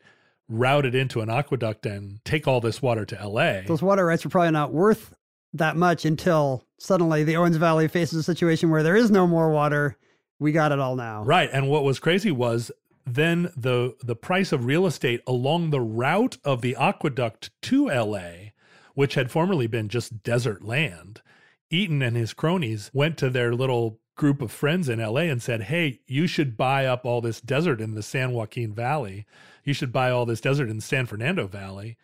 route 0.49 0.87
it 0.87 0.95
into 0.95 1.21
an 1.21 1.29
aqueduct 1.29 1.85
and 1.85 2.25
take 2.25 2.49
all 2.49 2.61
this 2.61 2.81
water 2.81 3.05
to 3.05 3.21
L.A. 3.21 3.65
those 3.69 3.83
water 3.83 4.07
rights 4.07 4.25
were 4.25 4.31
probably 4.31 4.51
not 4.51 4.73
worth 4.73 5.13
that 5.53 5.77
much 5.77 6.05
until 6.07 6.65
suddenly 6.79 7.25
the 7.25 7.37
Owens 7.37 7.57
Valley 7.57 7.89
faces 7.89 8.19
a 8.19 8.23
situation 8.23 8.71
where 8.71 8.83
there 8.83 8.97
is 8.97 9.11
no 9.11 9.27
more 9.27 9.51
water. 9.51 9.97
We 10.39 10.53
got 10.53 10.73
it 10.73 10.79
all 10.79 10.97
now. 10.97 11.25
Right. 11.25 11.51
And 11.53 11.69
what 11.69 11.85
was 11.85 11.99
crazy 11.99 12.31
was 12.31 12.71
then 13.05 13.51
the 13.57 13.97
the 14.03 14.17
price 14.17 14.53
of 14.53 14.65
real 14.65 14.87
estate 14.87 15.23
along 15.27 15.71
the 15.71 15.81
route 15.81 16.37
of 16.45 16.61
the 16.63 16.77
aqueduct 16.77 17.51
to 17.63 17.89
LA, 17.89 18.51
which 18.95 19.15
had 19.15 19.31
formerly 19.31 19.67
been 19.67 19.89
just 19.89 20.23
desert 20.23 20.63
land, 20.63 21.23
Eaton 21.71 22.03
and 22.03 22.17
his 22.17 22.35
cronies 22.35 22.91
went 22.93 23.19
to 23.19 23.31
their 23.31 23.55
little 23.55 24.01
group 24.17 24.43
of 24.43 24.51
friends 24.51 24.89
in 24.89 24.99
LA 24.99 25.23
and 25.23 25.43
said, 25.43 25.63
Hey, 25.63 26.01
you 26.07 26.27
should 26.27 26.57
buy 26.57 26.87
up 26.87 27.05
all 27.05 27.21
this 27.21 27.41
desert 27.41 27.81
in 27.81 27.95
the 27.95 28.03
San 28.03 28.33
Joaquin 28.33 28.73
Valley. 28.73 29.27
You 29.65 29.73
should 29.73 29.93
buy 29.93 30.11
all 30.11 30.27
this 30.27 30.41
desert 30.41 30.69
in 30.69 30.81
San 30.81 31.07
Fernando 31.07 31.47
Valley 31.47 31.97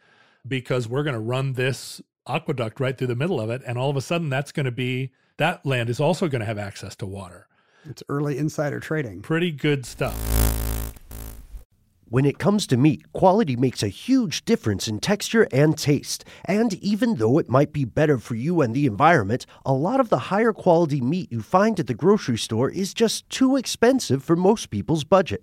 because 0.46 0.88
we're 0.88 1.02
going 1.02 1.14
to 1.14 1.20
run 1.20 1.54
this 1.54 2.00
aqueduct 2.26 2.80
right 2.80 2.96
through 2.96 3.08
the 3.08 3.14
middle 3.14 3.40
of 3.40 3.50
it. 3.50 3.62
And 3.66 3.78
all 3.78 3.90
of 3.90 3.96
a 3.96 4.00
sudden, 4.00 4.28
that's 4.28 4.52
going 4.52 4.66
to 4.66 4.72
be 4.72 5.12
that 5.36 5.64
land 5.66 5.90
is 5.90 6.00
also 6.00 6.28
going 6.28 6.40
to 6.40 6.46
have 6.46 6.58
access 6.58 6.94
to 6.96 7.06
water. 7.06 7.48
It's 7.88 8.02
early 8.08 8.38
insider 8.38 8.80
trading. 8.80 9.22
Pretty 9.22 9.50
good 9.50 9.84
stuff. 9.84 10.16
When 12.08 12.24
it 12.24 12.38
comes 12.38 12.66
to 12.68 12.76
meat, 12.76 13.12
quality 13.12 13.56
makes 13.56 13.82
a 13.82 13.88
huge 13.88 14.44
difference 14.44 14.86
in 14.86 15.00
texture 15.00 15.48
and 15.50 15.76
taste. 15.76 16.24
And 16.44 16.74
even 16.74 17.16
though 17.16 17.38
it 17.38 17.48
might 17.48 17.72
be 17.72 17.84
better 17.84 18.18
for 18.18 18.36
you 18.36 18.60
and 18.60 18.72
the 18.72 18.86
environment, 18.86 19.46
a 19.66 19.72
lot 19.72 19.98
of 19.98 20.10
the 20.10 20.30
higher 20.30 20.52
quality 20.52 21.00
meat 21.00 21.32
you 21.32 21.42
find 21.42 21.80
at 21.80 21.88
the 21.88 21.94
grocery 21.94 22.38
store 22.38 22.70
is 22.70 22.94
just 22.94 23.28
too 23.30 23.56
expensive 23.56 24.22
for 24.22 24.36
most 24.36 24.70
people's 24.70 25.02
budget. 25.02 25.42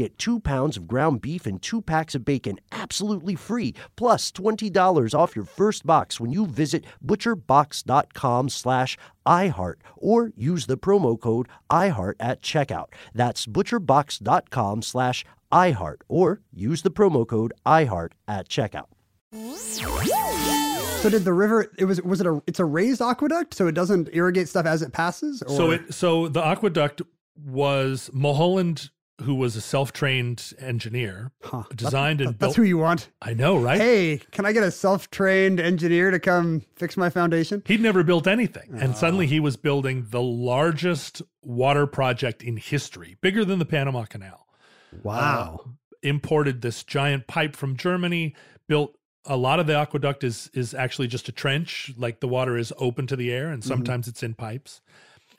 get 0.01 0.17
two 0.17 0.39
pounds 0.39 0.77
of 0.77 0.87
ground 0.87 1.21
beef 1.21 1.45
and 1.45 1.61
two 1.61 1.81
packs 1.81 2.15
of 2.15 2.25
bacon 2.25 2.59
absolutely 2.71 3.35
free, 3.35 3.73
plus 3.95 4.31
$20 4.31 5.13
off 5.13 5.35
your 5.35 5.45
first 5.45 5.85
box 5.85 6.19
when 6.19 6.31
you 6.31 6.45
visit 6.45 6.85
butcherbox.com 7.05 8.49
slash 8.49 8.97
iHeart 9.25 9.75
or 9.95 10.31
use 10.35 10.65
the 10.65 10.77
promo 10.77 11.19
code 11.19 11.47
iHeart 11.69 12.15
at 12.19 12.41
checkout. 12.41 12.87
That's 13.13 13.45
butcherbox.com 13.45 14.81
slash 14.81 15.25
iHeart 15.51 16.01
or 16.07 16.41
use 16.51 16.81
the 16.81 16.91
promo 16.91 17.27
code 17.27 17.53
iHeart 17.65 18.11
at 18.27 18.49
checkout. 18.49 18.87
So 21.01 21.09
did 21.09 21.23
the 21.23 21.33
river? 21.33 21.71
It 21.77 21.85
was 21.85 22.01
was 22.01 22.21
it 22.21 22.27
a? 22.27 22.43
It's 22.45 22.59
a 22.59 22.65
raised 22.65 23.01
aqueduct, 23.01 23.53
so 23.53 23.65
it 23.67 23.71
doesn't 23.71 24.09
irrigate 24.13 24.47
stuff 24.49 24.65
as 24.65 24.81
it 24.81 24.91
passes. 24.91 25.41
Or? 25.41 25.55
So 25.55 25.71
it 25.71 25.93
so 25.93 26.27
the 26.27 26.45
aqueduct 26.45 27.01
was 27.43 28.09
Mulholland, 28.13 28.89
who 29.23 29.35
was 29.35 29.55
a 29.55 29.61
self-trained 29.61 30.53
engineer, 30.59 31.31
Huh. 31.43 31.63
designed 31.75 32.19
That- 32.19 32.27
and 32.27 32.39
that's 32.39 32.55
built. 32.55 32.55
who 32.57 32.63
you 32.63 32.77
want. 32.77 33.09
I 33.21 33.33
know, 33.33 33.57
right? 33.57 33.79
Hey, 33.79 34.21
can 34.31 34.45
I 34.45 34.53
get 34.53 34.63
a 34.63 34.71
self-trained 34.71 35.59
engineer 35.59 36.11
to 36.11 36.19
come 36.19 36.63
fix 36.75 36.97
my 36.97 37.09
foundation? 37.09 37.63
He'd 37.65 37.81
never 37.81 38.03
built 38.03 38.27
anything. 38.27 38.69
And 38.73 38.93
oh. 38.93 38.95
suddenly 38.95 39.27
he 39.27 39.39
was 39.39 39.57
building 39.57 40.07
the 40.09 40.21
largest 40.21 41.21
water 41.41 41.87
project 41.87 42.43
in 42.43 42.57
history, 42.57 43.17
bigger 43.21 43.45
than 43.45 43.59
the 43.59 43.65
Panama 43.65 44.05
Canal. 44.05 44.47
Wow. 45.03 45.61
Uh, 45.63 45.69
imported 46.03 46.61
this 46.61 46.83
giant 46.83 47.27
pipe 47.27 47.55
from 47.55 47.77
Germany, 47.77 48.35
built 48.67 48.97
a 49.25 49.37
lot 49.37 49.59
of 49.59 49.67
the 49.67 49.75
aqueduct 49.75 50.23
is 50.23 50.49
is 50.53 50.73
actually 50.73 51.07
just 51.07 51.29
a 51.29 51.31
trench, 51.31 51.93
like 51.97 52.19
the 52.19 52.27
water 52.27 52.57
is 52.57 52.73
open 52.77 53.07
to 53.07 53.15
the 53.15 53.31
air, 53.31 53.49
and 53.49 53.61
mm-hmm. 53.61 53.67
sometimes 53.67 54.07
it's 54.07 54.23
in 54.23 54.33
pipes. 54.33 54.81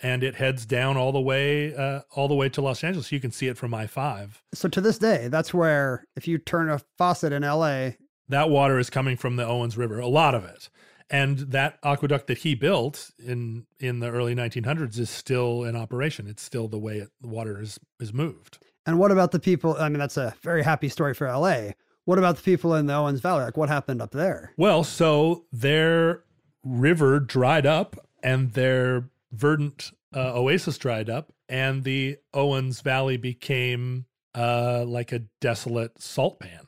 And 0.02 0.24
it 0.24 0.34
heads 0.34 0.66
down 0.66 0.96
all 0.96 1.12
the 1.12 1.20
way, 1.20 1.74
uh, 1.74 2.00
all 2.10 2.26
the 2.26 2.34
way 2.34 2.48
to 2.50 2.60
Los 2.60 2.82
Angeles. 2.82 3.12
You 3.12 3.20
can 3.20 3.30
see 3.30 3.46
it 3.46 3.56
from 3.56 3.72
I 3.72 3.86
five. 3.86 4.42
So 4.52 4.68
to 4.68 4.80
this 4.80 4.98
day, 4.98 5.28
that's 5.28 5.54
where 5.54 6.04
if 6.16 6.26
you 6.26 6.38
turn 6.38 6.68
a 6.68 6.80
faucet 6.98 7.32
in 7.32 7.44
L.A., 7.44 7.96
that 8.28 8.50
water 8.50 8.78
is 8.78 8.90
coming 8.90 9.16
from 9.16 9.36
the 9.36 9.44
Owens 9.46 9.76
River, 9.76 9.98
a 10.00 10.08
lot 10.08 10.34
of 10.34 10.44
it. 10.44 10.68
And 11.10 11.38
that 11.38 11.78
aqueduct 11.84 12.26
that 12.28 12.38
he 12.38 12.54
built 12.54 13.10
in 13.18 13.66
in 13.78 14.00
the 14.00 14.08
early 14.08 14.34
1900s 14.34 14.98
is 14.98 15.10
still 15.10 15.62
in 15.64 15.76
operation. 15.76 16.26
It's 16.26 16.42
still 16.42 16.66
the 16.68 16.78
way 16.78 16.96
it, 16.98 17.10
the 17.20 17.28
water 17.28 17.60
is 17.60 17.78
is 18.00 18.12
moved. 18.12 18.58
and 18.86 18.98
what 18.98 19.10
about 19.12 19.30
the 19.32 19.38
people? 19.38 19.76
I 19.78 19.88
mean, 19.88 19.98
that's 19.98 20.16
a 20.16 20.34
very 20.42 20.62
happy 20.64 20.88
story 20.88 21.12
for 21.14 21.26
L.A. 21.26 21.74
What 22.06 22.18
about 22.18 22.36
the 22.36 22.42
people 22.42 22.74
in 22.74 22.86
the 22.86 22.94
Owens 22.94 23.20
Valley? 23.20 23.44
Like, 23.44 23.56
what 23.56 23.68
happened 23.68 24.00
up 24.02 24.10
there? 24.12 24.52
Well, 24.56 24.82
so 24.82 25.44
their 25.52 26.24
river 26.64 27.20
dried 27.20 27.66
up 27.66 27.96
and 28.22 28.52
their 28.54 29.10
verdant 29.32 29.92
uh, 30.14 30.32
oasis 30.34 30.78
dried 30.78 31.10
up, 31.10 31.32
and 31.48 31.84
the 31.84 32.18
Owens 32.32 32.80
Valley 32.80 33.16
became 33.16 34.06
uh, 34.34 34.84
like 34.86 35.12
a 35.12 35.20
desolate 35.40 36.00
salt 36.00 36.38
pan. 36.40 36.66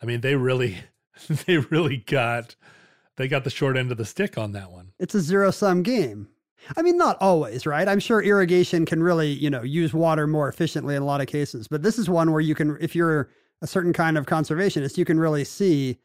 I 0.00 0.06
mean, 0.06 0.20
they 0.20 0.36
really, 0.36 0.78
they 1.46 1.58
really 1.58 1.98
got, 1.98 2.56
they 3.16 3.28
got 3.28 3.44
the 3.44 3.50
short 3.50 3.76
end 3.76 3.90
of 3.90 3.98
the 3.98 4.04
stick 4.04 4.38
on 4.38 4.52
that 4.52 4.70
one. 4.70 4.92
It's 4.98 5.14
a 5.14 5.20
zero 5.20 5.50
sum 5.50 5.82
game. 5.82 6.28
I 6.76 6.82
mean, 6.82 6.96
not 6.96 7.16
always, 7.20 7.66
right? 7.66 7.86
I'm 7.86 8.00
sure 8.00 8.20
irrigation 8.22 8.86
can 8.86 9.02
really, 9.02 9.30
you 9.30 9.50
know, 9.50 9.62
use 9.62 9.94
water 9.94 10.26
more 10.26 10.48
efficiently 10.48 10.96
in 10.96 11.02
a 11.02 11.06
lot 11.06 11.20
of 11.20 11.26
cases. 11.26 11.68
But 11.68 11.82
this 11.82 11.98
is 11.98 12.08
one 12.10 12.32
where 12.32 12.40
you 12.40 12.54
can, 12.54 12.76
if 12.80 12.96
you're 12.96 13.28
a 13.62 13.66
certain 13.66 13.92
kind 13.92 14.18
of 14.18 14.26
conservationist, 14.26 14.98
you 14.98 15.04
can 15.04 15.20
really 15.20 15.44
see, 15.44 15.98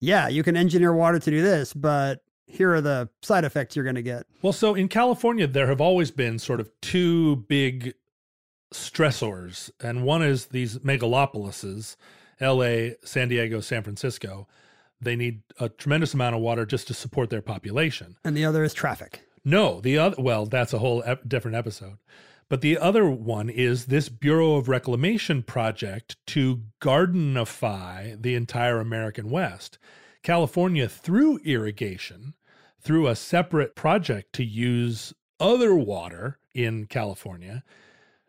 yeah, 0.00 0.26
you 0.26 0.42
can 0.42 0.56
engineer 0.56 0.92
water 0.94 1.18
to 1.18 1.30
do 1.30 1.42
this, 1.42 1.72
but 1.72 2.22
here 2.50 2.74
are 2.74 2.80
the 2.80 3.08
side 3.22 3.44
effects 3.44 3.76
you're 3.76 3.84
going 3.84 3.94
to 3.96 4.02
get. 4.02 4.26
Well, 4.42 4.52
so 4.52 4.74
in 4.74 4.88
California, 4.88 5.46
there 5.46 5.66
have 5.66 5.80
always 5.80 6.10
been 6.10 6.38
sort 6.38 6.60
of 6.60 6.70
two 6.80 7.36
big 7.48 7.94
stressors, 8.72 9.70
and 9.80 10.04
one 10.04 10.22
is 10.22 10.46
these 10.46 10.78
megalopolises, 10.78 11.96
LA, 12.40 12.94
San 13.04 13.28
Diego, 13.28 13.60
San 13.60 13.82
Francisco. 13.82 14.46
They 15.00 15.16
need 15.16 15.42
a 15.58 15.68
tremendous 15.68 16.14
amount 16.14 16.36
of 16.36 16.42
water 16.42 16.66
just 16.66 16.86
to 16.88 16.94
support 16.94 17.30
their 17.30 17.42
population. 17.42 18.16
And 18.24 18.36
the 18.36 18.44
other 18.44 18.64
is 18.64 18.74
traffic. 18.74 19.22
No, 19.44 19.80
the 19.80 19.96
other, 19.98 20.16
well, 20.18 20.46
that's 20.46 20.72
a 20.74 20.78
whole 20.78 21.02
ep- 21.06 21.26
different 21.26 21.56
episode. 21.56 21.98
But 22.50 22.60
the 22.60 22.78
other 22.78 23.08
one 23.08 23.48
is 23.48 23.86
this 23.86 24.08
Bureau 24.08 24.56
of 24.56 24.68
Reclamation 24.68 25.42
project 25.42 26.16
to 26.28 26.62
gardenify 26.82 28.20
the 28.20 28.34
entire 28.34 28.80
American 28.80 29.30
West. 29.30 29.78
California, 30.22 30.88
through 30.88 31.38
irrigation, 31.44 32.34
through 32.80 33.06
a 33.08 33.16
separate 33.16 33.74
project 33.74 34.32
to 34.34 34.44
use 34.44 35.12
other 35.38 35.74
water 35.74 36.38
in 36.54 36.86
California, 36.86 37.62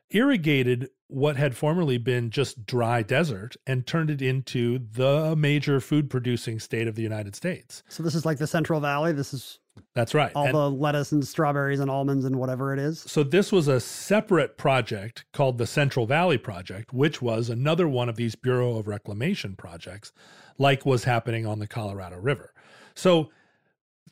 irrigated 0.10 0.90
what 1.08 1.36
had 1.36 1.56
formerly 1.56 1.98
been 1.98 2.30
just 2.30 2.66
dry 2.66 3.02
desert 3.04 3.58
and 3.68 3.86
turned 3.86 4.10
it 4.10 4.22
into 4.22 4.80
the 4.80 5.36
major 5.36 5.80
food 5.82 6.10
producing 6.10 6.60
state 6.60 6.88
of 6.88 6.96
the 6.96 7.02
United 7.02 7.36
States. 7.36 7.84
So 7.90 8.02
this 8.02 8.16
is 8.16 8.26
like 8.26 8.38
the 8.38 8.48
Central 8.48 8.80
Valley. 8.80 9.12
This 9.12 9.34
is 9.34 9.60
That's 9.94 10.14
right. 10.14 10.32
all 10.36 10.46
And- 10.46 10.56
the 10.56 10.70
lettuce 10.72 11.12
and 11.12 11.26
strawberries 11.28 11.82
and 11.82 11.90
almonds 11.92 12.24
and 12.24 12.38
whatever 12.38 12.72
it 12.74 12.80
is. 12.80 13.00
So 13.02 13.24
this 13.24 13.52
was 13.52 13.68
a 13.68 13.80
separate 13.82 14.58
project 14.58 15.26
called 15.34 15.58
the 15.58 15.68
Central 15.68 16.06
Valley 16.06 16.38
Project, 16.38 16.94
which 16.94 17.22
was 17.22 17.50
another 17.50 17.88
one 17.90 18.08
of 18.08 18.16
these 18.16 18.36
Bureau 18.36 18.78
of 18.78 18.88
Reclamation 18.88 19.56
projects, 19.58 20.14
like 20.58 20.86
was 20.86 21.04
happening 21.04 21.46
on 21.46 21.60
the 21.60 21.68
Colorado 21.68 22.18
River. 22.18 22.54
So 22.96 23.32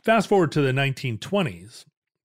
fast 0.03 0.27
forward 0.27 0.51
to 0.53 0.61
the 0.61 0.71
1920s, 0.71 1.85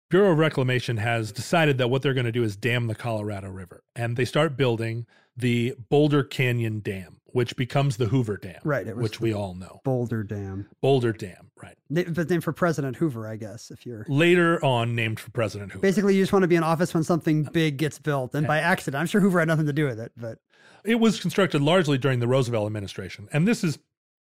Bureau 0.09 0.31
of 0.31 0.37
Reclamation 0.37 0.97
has 0.97 1.31
decided 1.31 1.77
that 1.79 1.89
what 1.89 2.01
they're 2.01 2.13
going 2.13 2.25
to 2.25 2.31
do 2.31 2.43
is 2.43 2.55
dam 2.55 2.87
the 2.87 2.95
Colorado 2.95 3.49
River, 3.49 3.83
and 3.95 4.15
they 4.15 4.25
start 4.25 4.55
building 4.55 5.05
the 5.35 5.75
Boulder 5.89 6.23
Canyon 6.23 6.79
Dam, 6.79 7.19
which 7.25 7.55
becomes 7.57 7.97
the 7.97 8.05
Hoover 8.05 8.37
Dam, 8.37 8.61
Right, 8.63 8.95
which 8.95 9.19
we 9.19 9.33
all 9.33 9.53
know. 9.53 9.81
Boulder 9.83 10.23
Dam. 10.23 10.69
Boulder 10.81 11.11
Dam, 11.11 11.51
right? 11.61 11.77
But 11.89 12.29
then 12.29 12.39
for 12.39 12.53
President 12.53 12.95
Hoover, 12.95 13.27
I 13.27 13.35
guess, 13.35 13.69
if 13.69 13.85
you're 13.85 14.05
Later 14.07 14.63
on 14.63 14.95
named 14.95 15.19
for 15.19 15.29
President 15.31 15.71
Hoover. 15.73 15.81
basically 15.81 16.15
you 16.15 16.23
just 16.23 16.31
want 16.33 16.43
to 16.43 16.47
be 16.47 16.55
in 16.55 16.63
office 16.63 16.93
when 16.93 17.03
something 17.03 17.45
uh, 17.45 17.51
big 17.51 17.77
gets 17.77 17.99
built 17.99 18.33
and 18.33 18.47
by 18.47 18.59
accident. 18.59 18.99
I'm 18.99 19.07
sure 19.07 19.19
Hoover 19.19 19.39
had 19.39 19.47
nothing 19.49 19.65
to 19.67 19.73
do 19.73 19.85
with 19.85 19.99
it, 19.99 20.13
but 20.15 20.39
it 20.85 20.95
was 20.95 21.19
constructed 21.19 21.61
largely 21.61 21.97
during 21.97 22.21
the 22.21 22.27
Roosevelt 22.27 22.65
administration. 22.65 23.27
And 23.33 23.45
this 23.45 23.61
is, 23.63 23.77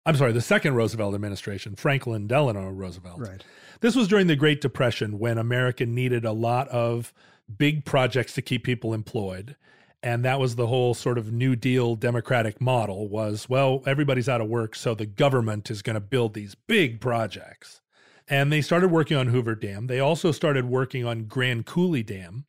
I'm 0.06 0.16
sorry, 0.16 0.32
the 0.32 0.42
second 0.42 0.76
Roosevelt 0.76 1.14
administration, 1.14 1.76
Franklin 1.76 2.28
Delano 2.28 2.70
Roosevelt. 2.70 3.20
right. 3.20 3.44
This 3.82 3.96
was 3.96 4.08
during 4.08 4.28
the 4.28 4.36
Great 4.36 4.62
Depression 4.62 5.20
when 5.20 5.38
America 5.38 5.86
needed 5.86 6.26
a 6.26 6.32
lot 6.32 6.68
of 6.70 7.14
big 7.58 7.86
projects 7.86 8.34
to 8.34 8.42
keep 8.42 8.64
people 8.64 8.94
employed. 8.94 9.56
And 10.04 10.26
that 10.26 10.40
was 10.40 10.56
the 10.56 10.68
whole 10.68 10.94
sort 10.96 11.20
of 11.20 11.32
New 11.32 11.56
Deal 11.56 11.96
Democratic 11.96 12.60
model 12.60 13.08
was, 13.08 13.48
well, 13.48 13.84
everybody's 13.86 14.30
out 14.30 14.42
of 14.42 14.48
work, 14.48 14.76
so 14.76 14.96
the 14.96 15.06
government 15.06 15.70
is 15.70 15.84
going 15.84 15.94
to 15.94 16.00
build 16.00 16.34
these 16.34 16.56
big 16.56 17.00
projects. 17.00 17.82
And 18.28 18.52
they 18.52 18.62
started 18.62 18.90
working 18.90 19.18
on 19.18 19.28
Hoover 19.28 19.56
Dam. 19.56 19.88
They 19.88 20.00
also 20.00 20.32
started 20.32 20.66
working 20.66 21.06
on 21.06 21.26
Grand 21.26 21.66
Coulee 21.66 22.04
Dam 22.04 22.46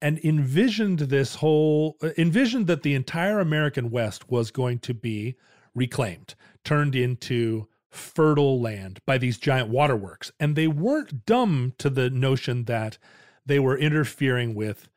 and 0.00 0.18
envisioned 0.24 0.98
this 0.98 1.36
whole 1.36 1.96
uh, 2.02 2.10
envisioned 2.18 2.66
that 2.66 2.82
the 2.82 2.94
entire 2.94 3.38
American 3.38 3.90
West 3.90 4.30
was 4.30 4.50
going 4.50 4.80
to 4.80 4.94
be 4.94 5.36
reclaimed, 5.74 6.34
turned 6.64 6.94
into 6.94 7.68
fertile 7.90 8.60
land 8.60 9.00
by 9.06 9.18
these 9.18 9.36
giant 9.38 9.68
waterworks. 9.68 10.32
And 10.40 10.56
they 10.56 10.66
weren't 10.66 11.26
dumb 11.26 11.74
to 11.78 11.90
the 11.90 12.08
notion 12.10 12.64
that 12.64 12.98
they 13.44 13.58
were 13.58 13.76
interfering 13.76 14.54
with 14.54 14.88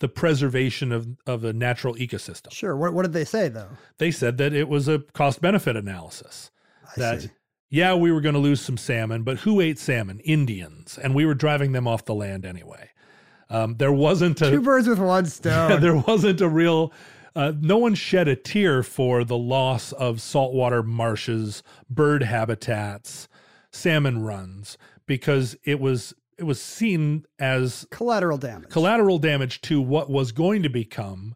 the 0.00 0.08
preservation 0.08 0.90
of, 0.90 1.06
of 1.26 1.44
a 1.44 1.52
natural 1.52 1.94
ecosystem. 1.94 2.52
Sure. 2.52 2.76
What, 2.76 2.92
what 2.92 3.02
did 3.02 3.12
they 3.12 3.24
say 3.24 3.48
though? 3.48 3.68
They 3.98 4.10
said 4.10 4.36
that 4.38 4.52
it 4.52 4.68
was 4.68 4.88
a 4.88 4.98
cost 5.12 5.40
benefit 5.40 5.76
analysis. 5.76 6.50
I 6.84 7.00
that 7.00 7.22
see. 7.22 7.30
yeah, 7.70 7.94
we 7.94 8.10
were 8.10 8.20
going 8.20 8.34
to 8.34 8.40
lose 8.40 8.60
some 8.60 8.76
salmon, 8.76 9.22
but 9.22 9.38
who 9.38 9.60
ate 9.60 9.78
salmon? 9.78 10.20
Indians, 10.20 10.98
and 11.00 11.14
we 11.14 11.24
were 11.24 11.34
driving 11.34 11.72
them 11.72 11.86
off 11.86 12.04
the 12.04 12.14
land 12.14 12.44
anyway. 12.44 12.90
Um, 13.48 13.76
there 13.76 13.92
wasn't 13.92 14.40
a 14.42 14.50
Two 14.50 14.60
birds 14.62 14.88
with 14.88 14.98
one 14.98 15.26
stone. 15.26 15.80
there 15.80 15.96
wasn't 15.96 16.40
a 16.40 16.48
real 16.48 16.92
uh, 17.36 17.52
no 17.60 17.78
one 17.78 17.94
shed 17.94 18.28
a 18.28 18.36
tear 18.36 18.82
for 18.82 19.24
the 19.24 19.36
loss 19.36 19.92
of 19.92 20.20
saltwater 20.20 20.82
marshes, 20.82 21.62
bird 21.90 22.22
habitats, 22.22 23.28
salmon 23.70 24.22
runs 24.22 24.78
because 25.06 25.56
it 25.64 25.80
was 25.80 26.14
it 26.38 26.44
was 26.44 26.60
seen 26.60 27.24
as 27.38 27.86
Collateral 27.90 28.38
damage. 28.38 28.68
collateral 28.70 29.18
damage 29.18 29.60
to 29.62 29.80
what 29.80 30.10
was 30.10 30.32
going 30.32 30.62
to 30.62 30.68
become 30.68 31.34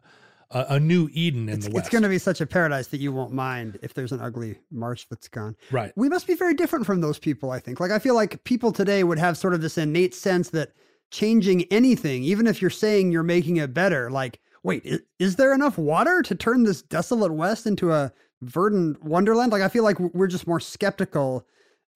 a, 0.51 0.65
a 0.69 0.79
new 0.79 1.09
Eden 1.13 1.47
in 1.47 1.55
it's, 1.55 1.67
the 1.67 1.71
West. 1.71 1.85
it's 1.85 1.91
going 1.91 2.03
to 2.03 2.09
be 2.09 2.17
such 2.17 2.41
a 2.41 2.45
paradise 2.45 2.87
that 2.87 2.99
you 2.99 3.11
won't 3.11 3.31
mind 3.31 3.79
if 3.81 3.93
there's 3.93 4.11
an 4.11 4.19
ugly 4.19 4.57
marsh 4.71 5.05
that's 5.09 5.27
gone. 5.27 5.55
Right. 5.71 5.93
We 5.95 6.09
must 6.09 6.27
be 6.27 6.35
very 6.35 6.53
different 6.53 6.85
from 6.85 7.01
those 7.01 7.19
people, 7.19 7.51
I 7.51 7.59
think. 7.59 7.79
Like, 7.79 7.91
I 7.91 7.99
feel 7.99 8.15
like 8.15 8.43
people 8.43 8.71
today 8.71 9.03
would 9.03 9.19
have 9.19 9.37
sort 9.37 9.53
of 9.53 9.61
this 9.61 9.77
innate 9.77 10.13
sense 10.13 10.49
that 10.49 10.73
changing 11.11 11.63
anything, 11.71 12.23
even 12.23 12.47
if 12.47 12.61
you're 12.61 12.69
saying 12.69 13.11
you're 13.11 13.23
making 13.23 13.57
it 13.57 13.73
better, 13.73 14.09
like, 14.09 14.39
wait, 14.63 14.85
is, 14.85 15.01
is 15.19 15.35
there 15.35 15.53
enough 15.53 15.77
water 15.77 16.21
to 16.21 16.35
turn 16.35 16.63
this 16.63 16.81
desolate 16.81 17.31
West 17.31 17.65
into 17.65 17.91
a 17.91 18.11
verdant 18.41 19.03
wonderland? 19.03 19.51
Like, 19.51 19.61
I 19.61 19.69
feel 19.69 19.83
like 19.83 19.99
we're 19.99 20.27
just 20.27 20.47
more 20.47 20.59
skeptical 20.59 21.45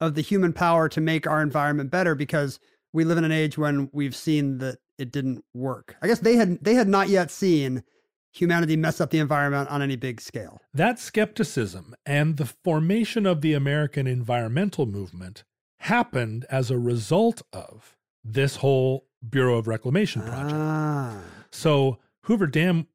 of 0.02 0.15
the 0.15 0.21
human 0.21 0.54
power 0.54 0.89
to 0.89 1.02
make 1.02 1.28
our 1.28 1.41
environment 1.41 1.91
better 1.91 2.15
because 2.15 2.60
we 2.91 3.04
live 3.04 3.17
in 3.17 3.23
an 3.23 3.32
age 3.32 3.58
when 3.58 3.89
we've 3.93 4.15
seen 4.15 4.58
that 4.60 4.80
it 4.97 5.12
didn't 5.12 5.43
work. 5.54 5.95
I 6.02 6.08
guess 6.08 6.19
they 6.19 6.36
had 6.36 6.63
they 6.63 6.76
had 6.76 6.88
not 6.88 7.10
yet 7.10 7.32
seen 7.32 7.84
humanity 8.32 8.76
mess 8.76 8.99
up 8.99 9.12
the 9.12 9.19
environment 9.19 9.69
on 9.69 9.82
any 9.82 9.95
big 9.95 10.19
scale. 10.19 10.60
That 10.73 10.99
skepticism 10.99 11.95
and 12.06 12.38
the 12.38 12.45
formation 12.45 13.26
of 13.26 13.41
the 13.41 13.54
American 13.54 14.08
environmental 14.08 14.86
movement 14.86 15.43
happened 15.78 16.45
as 16.49 16.71
a 16.71 16.78
result 16.78 17.41
of 17.52 17.95
this 18.23 18.58
whole 18.58 19.06
Bureau 19.28 19.58
of 19.58 19.67
Reclamation 19.67 20.21
project. 20.21 20.54
Ah. 20.54 21.21
So 21.52 21.99
Hoover 22.23 22.47
Dam 22.47 22.88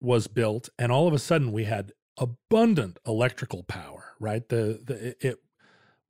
was 0.00 0.26
built, 0.26 0.68
and 0.78 0.90
all 0.90 1.06
of 1.06 1.14
a 1.14 1.18
sudden 1.18 1.52
we 1.52 1.64
had 1.64 1.92
abundant 2.18 2.98
electrical 3.06 3.62
power. 3.62 4.14
Right, 4.18 4.48
the, 4.48 4.80
the 4.84 5.26
it 5.26 5.38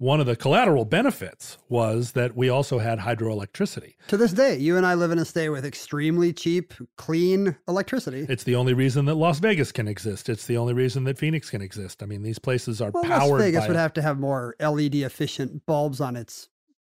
one 0.02 0.18
of 0.18 0.26
the 0.26 0.34
collateral 0.34 0.84
benefits 0.84 1.58
was 1.68 2.10
that 2.12 2.36
we 2.36 2.48
also 2.48 2.80
had 2.80 2.98
hydroelectricity. 2.98 3.94
To 4.08 4.16
this 4.16 4.32
day, 4.32 4.58
you 4.58 4.76
and 4.76 4.84
I 4.84 4.94
live 4.94 5.12
in 5.12 5.18
a 5.20 5.24
state 5.24 5.50
with 5.50 5.64
extremely 5.64 6.32
cheap, 6.32 6.74
clean 6.96 7.56
electricity. 7.68 8.26
It's 8.28 8.42
the 8.42 8.56
only 8.56 8.74
reason 8.74 9.04
that 9.04 9.14
Las 9.14 9.38
Vegas 9.38 9.70
can 9.70 9.86
exist. 9.86 10.28
It's 10.28 10.44
the 10.44 10.56
only 10.56 10.74
reason 10.74 11.04
that 11.04 11.18
Phoenix 11.18 11.50
can 11.50 11.62
exist. 11.62 12.02
I 12.02 12.06
mean, 12.06 12.24
these 12.24 12.40
places 12.40 12.80
are 12.80 12.90
well, 12.90 13.04
powered 13.04 13.30
Las 13.30 13.40
Vegas 13.42 13.68
would 13.68 13.76
have 13.76 13.92
to 13.92 14.02
have 14.02 14.18
more 14.18 14.56
LED 14.58 14.96
efficient 14.96 15.64
bulbs 15.66 16.00
on 16.00 16.16
its 16.16 16.48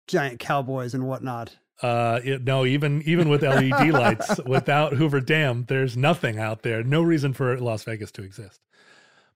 giant 0.07 0.39
cowboys 0.39 0.93
and 0.93 1.05
whatnot. 1.05 1.57
Uh, 1.81 2.19
it, 2.23 2.43
no, 2.43 2.65
even 2.65 3.01
even 3.05 3.29
with 3.29 3.41
LED 3.41 3.89
lights, 3.93 4.39
without 4.45 4.93
Hoover 4.93 5.19
Dam, 5.19 5.65
there's 5.67 5.97
nothing 5.97 6.37
out 6.37 6.61
there. 6.61 6.83
No 6.83 7.01
reason 7.01 7.33
for 7.33 7.57
Las 7.59 7.83
Vegas 7.83 8.11
to 8.13 8.23
exist. 8.23 8.61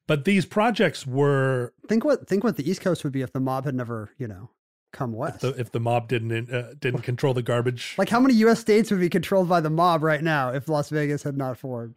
But 0.07 0.25
these 0.25 0.45
projects 0.45 1.07
were 1.07 1.73
Think 1.87 2.05
what 2.05 2.27
think 2.27 2.43
what 2.43 2.57
the 2.57 2.69
East 2.69 2.81
Coast 2.81 3.03
would 3.03 3.13
be 3.13 3.21
if 3.21 3.33
the 3.33 3.39
mob 3.39 3.65
had 3.65 3.73
never, 3.73 4.11
you 4.19 4.27
know, 4.27 4.51
come 4.91 5.13
west. 5.13 5.41
the, 5.41 5.49
if 5.59 5.71
the 5.71 5.79
mob 5.79 6.07
didn't 6.07 6.53
uh, 6.53 6.73
didn't 6.79 7.01
control 7.01 7.33
the 7.33 7.41
garbage. 7.41 7.95
like 7.97 8.09
how 8.09 8.19
many 8.19 8.35
U.S. 8.35 8.59
states 8.59 8.91
would 8.91 8.99
be 8.99 9.09
controlled 9.09 9.49
by 9.49 9.59
the 9.59 9.69
mob 9.69 10.03
right 10.03 10.21
now 10.21 10.49
if 10.49 10.69
Las 10.69 10.89
Vegas 10.89 11.23
had 11.23 11.37
not 11.37 11.57
formed? 11.57 11.95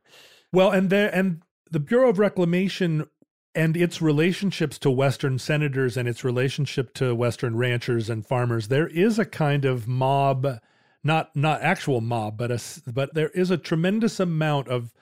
Well, 0.52 0.70
and 0.70 0.88
there 0.88 1.14
and 1.14 1.42
the 1.70 1.80
Bureau 1.80 2.08
of 2.08 2.18
Reclamation 2.18 3.06
and 3.54 3.76
its 3.76 4.00
relationships 4.02 4.78
to 4.80 4.90
Western 4.90 5.38
senators 5.38 5.96
and 5.96 6.08
its 6.08 6.24
relationship 6.24 6.94
to 6.94 7.14
Western 7.14 7.56
ranchers 7.56 8.08
and 8.10 8.26
farmers, 8.26 8.68
there 8.68 8.86
is 8.88 9.18
a 9.18 9.24
kind 9.24 9.64
of 9.64 9.88
mob, 9.88 10.58
not 11.02 11.34
not 11.34 11.62
actual 11.62 12.00
mob, 12.00 12.36
but 12.36 12.50
a 12.50 12.60
but 12.92 13.14
there 13.14 13.30
is 13.30 13.50
a 13.50 13.56
tremendous 13.58 14.20
amount 14.20 14.68
of 14.68 14.92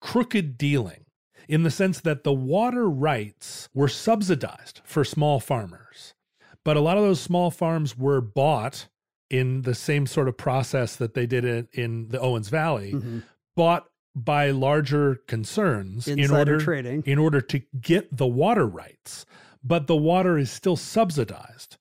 crooked 0.00 0.58
dealing 0.58 1.04
in 1.48 1.62
the 1.62 1.70
sense 1.70 2.00
that 2.00 2.24
the 2.24 2.32
water 2.32 2.88
rights 2.88 3.68
were 3.72 3.88
subsidized 3.88 4.80
for 4.84 5.04
small 5.04 5.40
farmers, 5.40 6.14
but 6.64 6.76
a 6.76 6.80
lot 6.80 6.96
of 6.96 7.04
those 7.04 7.20
small 7.20 7.50
farms 7.50 7.96
were 7.96 8.20
bought 8.20 8.88
in 9.30 9.62
the 9.62 9.74
same 9.74 10.06
sort 10.06 10.28
of 10.28 10.36
process 10.36 10.96
that 10.96 11.14
they 11.14 11.26
did 11.26 11.44
it 11.44 11.68
in 11.72 12.08
the 12.08 12.20
Owens 12.20 12.48
Valley, 12.48 12.92
Mhm. 12.92 13.22
bought 13.56 13.88
by 14.16 14.50
larger 14.50 15.16
concerns 15.26 16.08
in 16.08 16.30
order 16.30 16.58
trading. 16.58 17.02
in 17.04 17.18
order 17.18 17.42
to 17.42 17.60
get 17.80 18.16
the 18.16 18.26
water 18.26 18.66
rights. 18.66 19.26
But 19.62 19.86
the 19.86 19.96
water 19.96 20.38
is 20.38 20.50
still 20.50 20.76
subsidized 20.76 21.76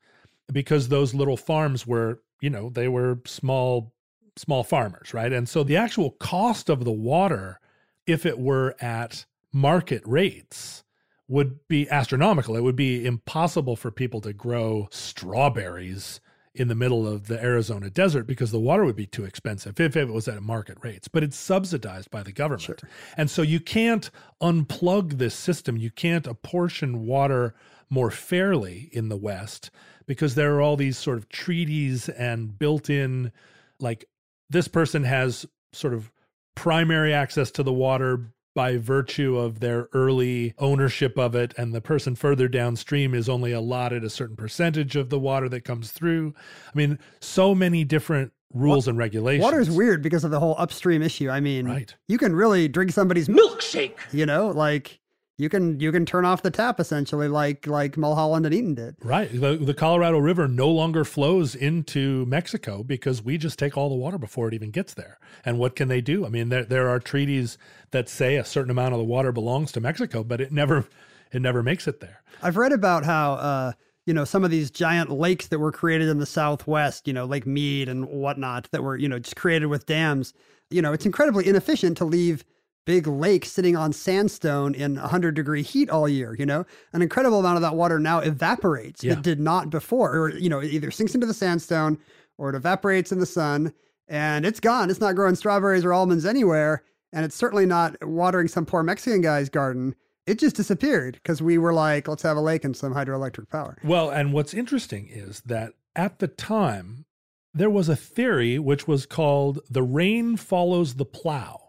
because 0.52 0.90
those 0.90 1.14
little 1.14 1.38
farms 1.38 1.88
were 1.88 2.20
you 2.42 2.50
know 2.50 2.70
they 2.70 2.90
were 2.90 3.22
small 3.26 3.94
small 4.36 4.64
farmers 4.64 5.14
right? 5.14 5.32
And 5.32 5.48
so 5.48 5.64
the 5.64 5.78
actual 5.78 6.12
cost 6.12 6.70
of 6.70 6.84
the 6.84 6.92
water 6.92 7.60
if 8.06 8.26
it 8.26 8.38
were 8.38 8.76
at 8.82 9.26
market 9.54 10.04
rates 10.06 10.84
would 11.28 11.66
be 11.68 11.90
astronomical. 11.90 12.56
It 12.56 12.62
would 12.62 12.76
be 12.76 13.06
impossible 13.06 13.76
for 13.76 13.90
people 13.92 14.22
to 14.22 14.34
grow 14.34 14.90
strawberries 14.92 16.20
in 16.56 16.70
the 16.70 16.76
middle 16.76 17.06
of 17.08 17.28
the 17.28 17.42
Arizona 17.44 17.90
desert 17.90 18.26
because 18.26 18.52
the 18.52 18.60
water 18.60 18.86
would 18.86 18.96
be 18.96 19.06
too 19.06 19.26
expensive 19.26 19.80
if 19.80 19.96
it 19.96 20.08
was 20.08 20.28
at 20.28 20.42
market 20.42 20.78
rates, 20.82 21.08
but 21.08 21.24
it's 21.24 21.38
subsidized 21.38 22.10
by 22.10 22.24
the 22.24 22.32
government. 22.32 22.82
And 23.18 23.30
so 23.30 23.42
you 23.42 23.60
can't 23.60 24.10
unplug 24.42 25.18
this 25.18 25.36
system. 25.36 25.78
You 25.78 25.92
can't 25.92 26.26
apportion 26.26 27.06
water 27.06 27.54
more 27.90 28.10
fairly 28.10 28.90
in 28.94 29.10
the 29.10 29.18
West 29.18 29.70
because 30.08 30.36
there 30.36 30.56
are 30.56 30.62
all 30.62 30.78
these 30.78 30.98
sort 30.98 31.18
of 31.18 31.30
treaties 31.30 32.10
and 32.10 32.58
built 32.58 32.90
in, 32.90 33.32
like, 33.80 34.06
this 34.50 34.68
person 34.68 35.04
has 35.04 35.46
sort 35.74 35.94
of 35.94 36.12
primary 36.56 37.14
access 37.14 37.52
to 37.52 37.64
the 37.64 37.74
water 37.74 38.32
by 38.56 38.78
virtue 38.78 39.38
of 39.38 39.60
their 39.60 39.90
early 39.94 40.56
ownership 40.58 41.18
of 41.20 41.36
it 41.36 41.54
and 41.58 41.74
the 41.74 41.82
person 41.82 42.16
further 42.16 42.48
downstream 42.48 43.14
is 43.14 43.30
only 43.30 43.52
allotted 43.52 44.04
a 44.04 44.10
certain 44.10 44.36
percentage 44.36 44.96
of 44.96 45.10
the 45.10 45.20
water 45.20 45.48
that 45.50 45.62
comes 45.62 45.92
through 45.92 46.34
i 46.74 46.78
mean 46.78 46.98
so 47.20 47.54
many 47.54 47.84
different 47.84 48.32
rules 48.54 48.88
and 48.88 48.98
regulations 48.98 49.44
Water 49.44 49.60
is 49.60 49.70
weird 49.70 50.02
because 50.02 50.24
of 50.24 50.32
the 50.32 50.40
whole 50.40 50.56
upstream 50.58 51.02
issue. 51.02 51.30
I 51.30 51.42
mean, 51.42 51.66
Right. 51.68 51.94
you 52.08 52.18
can 52.18 52.34
really 52.34 52.70
drink 52.70 52.92
somebody's 52.92 53.28
milkshake. 53.28 53.98
You 54.14 54.26
know, 54.26 54.48
like 54.48 55.02
you 55.38 55.50
can 55.50 55.80
you 55.80 55.92
can 55.92 56.06
turn 56.06 56.26
off 56.26 56.42
the 56.42 56.52
tap 56.52 56.80
essentially, 56.80 57.28
like 57.28 57.68
like 57.68 57.98
Mulholland 57.98 58.46
and 58.46 58.56
Eaton 58.56 58.76
did. 58.76 58.96
right 59.02 59.30
the, 59.32 59.58
the 59.58 59.74
colorado 59.74 60.18
river 60.18 60.48
no 60.48 60.70
longer 60.70 61.04
flows 61.04 61.56
into 61.56 62.26
mexico 62.26 62.84
because 62.84 63.22
we 63.22 63.38
just 63.38 63.60
take 63.60 63.78
all 63.78 63.90
the 63.90 63.96
water 63.96 64.18
before 64.18 64.48
it 64.48 64.54
even 64.54 64.72
gets 64.72 64.94
there 64.94 65.20
and 65.44 65.60
what 65.60 65.76
can 65.76 65.88
they 65.88 66.02
do 66.02 66.26
i 66.26 66.30
mean 66.30 66.50
there, 66.50 66.64
there 66.64 66.90
are 66.90 67.00
treaties 67.00 67.58
that 67.92 68.08
say 68.10 68.36
a 68.38 68.46
certain 68.46 68.72
amount 68.72 68.94
of 68.94 69.00
the 69.00 69.04
water 69.06 69.32
belongs 69.32 69.72
to 69.72 69.80
mexico 69.80 70.24
but 70.24 70.40
it 70.40 70.52
never 70.52 70.86
it 71.32 71.42
never 71.42 71.62
makes 71.62 71.88
it 71.88 72.00
there 72.00 72.22
I've 72.42 72.58
read 72.58 72.72
about 72.72 73.06
how 73.06 73.34
uh, 73.34 73.72
you 74.06 74.14
know 74.14 74.26
some 74.26 74.44
of 74.44 74.52
these 74.52 74.70
giant 74.72 75.10
lakes 75.12 75.48
that 75.48 75.60
were 75.60 75.72
created 75.72 76.10
in 76.10 76.20
the 76.20 76.26
Southwest, 76.26 77.08
you 77.08 77.14
know, 77.14 77.26
Lake 77.26 77.48
Mead 77.48 77.90
and 77.90 78.08
whatnot, 78.08 78.70
that 78.72 78.84
were 78.84 78.98
you 78.98 79.08
know 79.08 79.20
just 79.20 79.36
created 79.36 79.68
with 79.68 79.86
dams. 79.86 80.34
You 80.70 80.82
know, 80.82 80.94
it's 80.94 81.06
incredibly 81.06 81.48
inefficient 81.48 81.98
to 81.98 82.06
leave 82.06 82.44
big 82.86 83.08
lake 83.08 83.46
sitting 83.46 83.76
on 83.76 83.92
sandstone 83.92 84.74
in 84.74 84.96
100 84.96 85.36
degree 85.36 85.64
heat 85.64 85.90
all 85.90 86.08
year. 86.08 86.36
You 86.38 86.46
know, 86.46 86.66
an 86.94 87.02
incredible 87.02 87.40
amount 87.40 87.58
of 87.58 87.62
that 87.64 87.76
water 87.76 88.00
now 88.00 88.20
evaporates. 88.20 89.04
Yeah. 89.04 89.14
It 89.14 89.22
did 89.22 89.40
not 89.40 89.70
before, 89.70 90.16
or 90.16 90.30
you 90.32 90.50
know, 90.50 90.60
it 90.60 90.72
either 90.72 90.92
sinks 90.92 91.16
into 91.16 91.28
the 91.28 91.34
sandstone 91.34 91.98
or 92.38 92.50
it 92.50 92.56
evaporates 92.56 93.12
in 93.12 93.20
the 93.20 93.26
sun, 93.26 93.74
and 94.08 94.46
it's 94.46 94.60
gone. 94.60 94.90
It's 94.90 95.00
not 95.00 95.16
growing 95.16 95.36
strawberries 95.36 95.86
or 95.86 95.94
almonds 95.94 96.26
anywhere, 96.26 96.84
and 97.14 97.26
it's 97.26 97.36
certainly 97.36 97.66
not 97.66 97.96
watering 98.06 98.48
some 98.48 98.66
poor 98.66 98.84
Mexican 98.84 99.22
guy's 99.22 99.50
garden 99.50 99.96
it 100.26 100.40
just 100.40 100.56
disappeared 100.56 101.14
because 101.22 101.42
we 101.42 101.58
were 101.58 101.74
like, 101.74 102.08
let's 102.08 102.24
have 102.24 102.38
a 102.38 102.42
lake 102.42 102.64
and 102.64 102.76
some 102.76 102.94
hydroelectric 102.94 103.50
power. 103.50 103.78
Well, 103.84 104.10
and 104.10 104.34
what's 104.34 104.54
interesting 104.54 105.08
is 105.12 105.42
that 105.42 105.74
at 105.96 106.20
the 106.20 106.28
time, 106.28 107.06
there 107.54 107.70
was 107.70 107.90
a 107.90 107.96
theory 107.96 108.60
which 108.60 108.88
was 108.88 109.06
called 109.06 109.60
the 109.70 109.84
rain 109.84 110.36
follows 110.36 110.96
the 110.96 111.06
plow. 111.06 111.65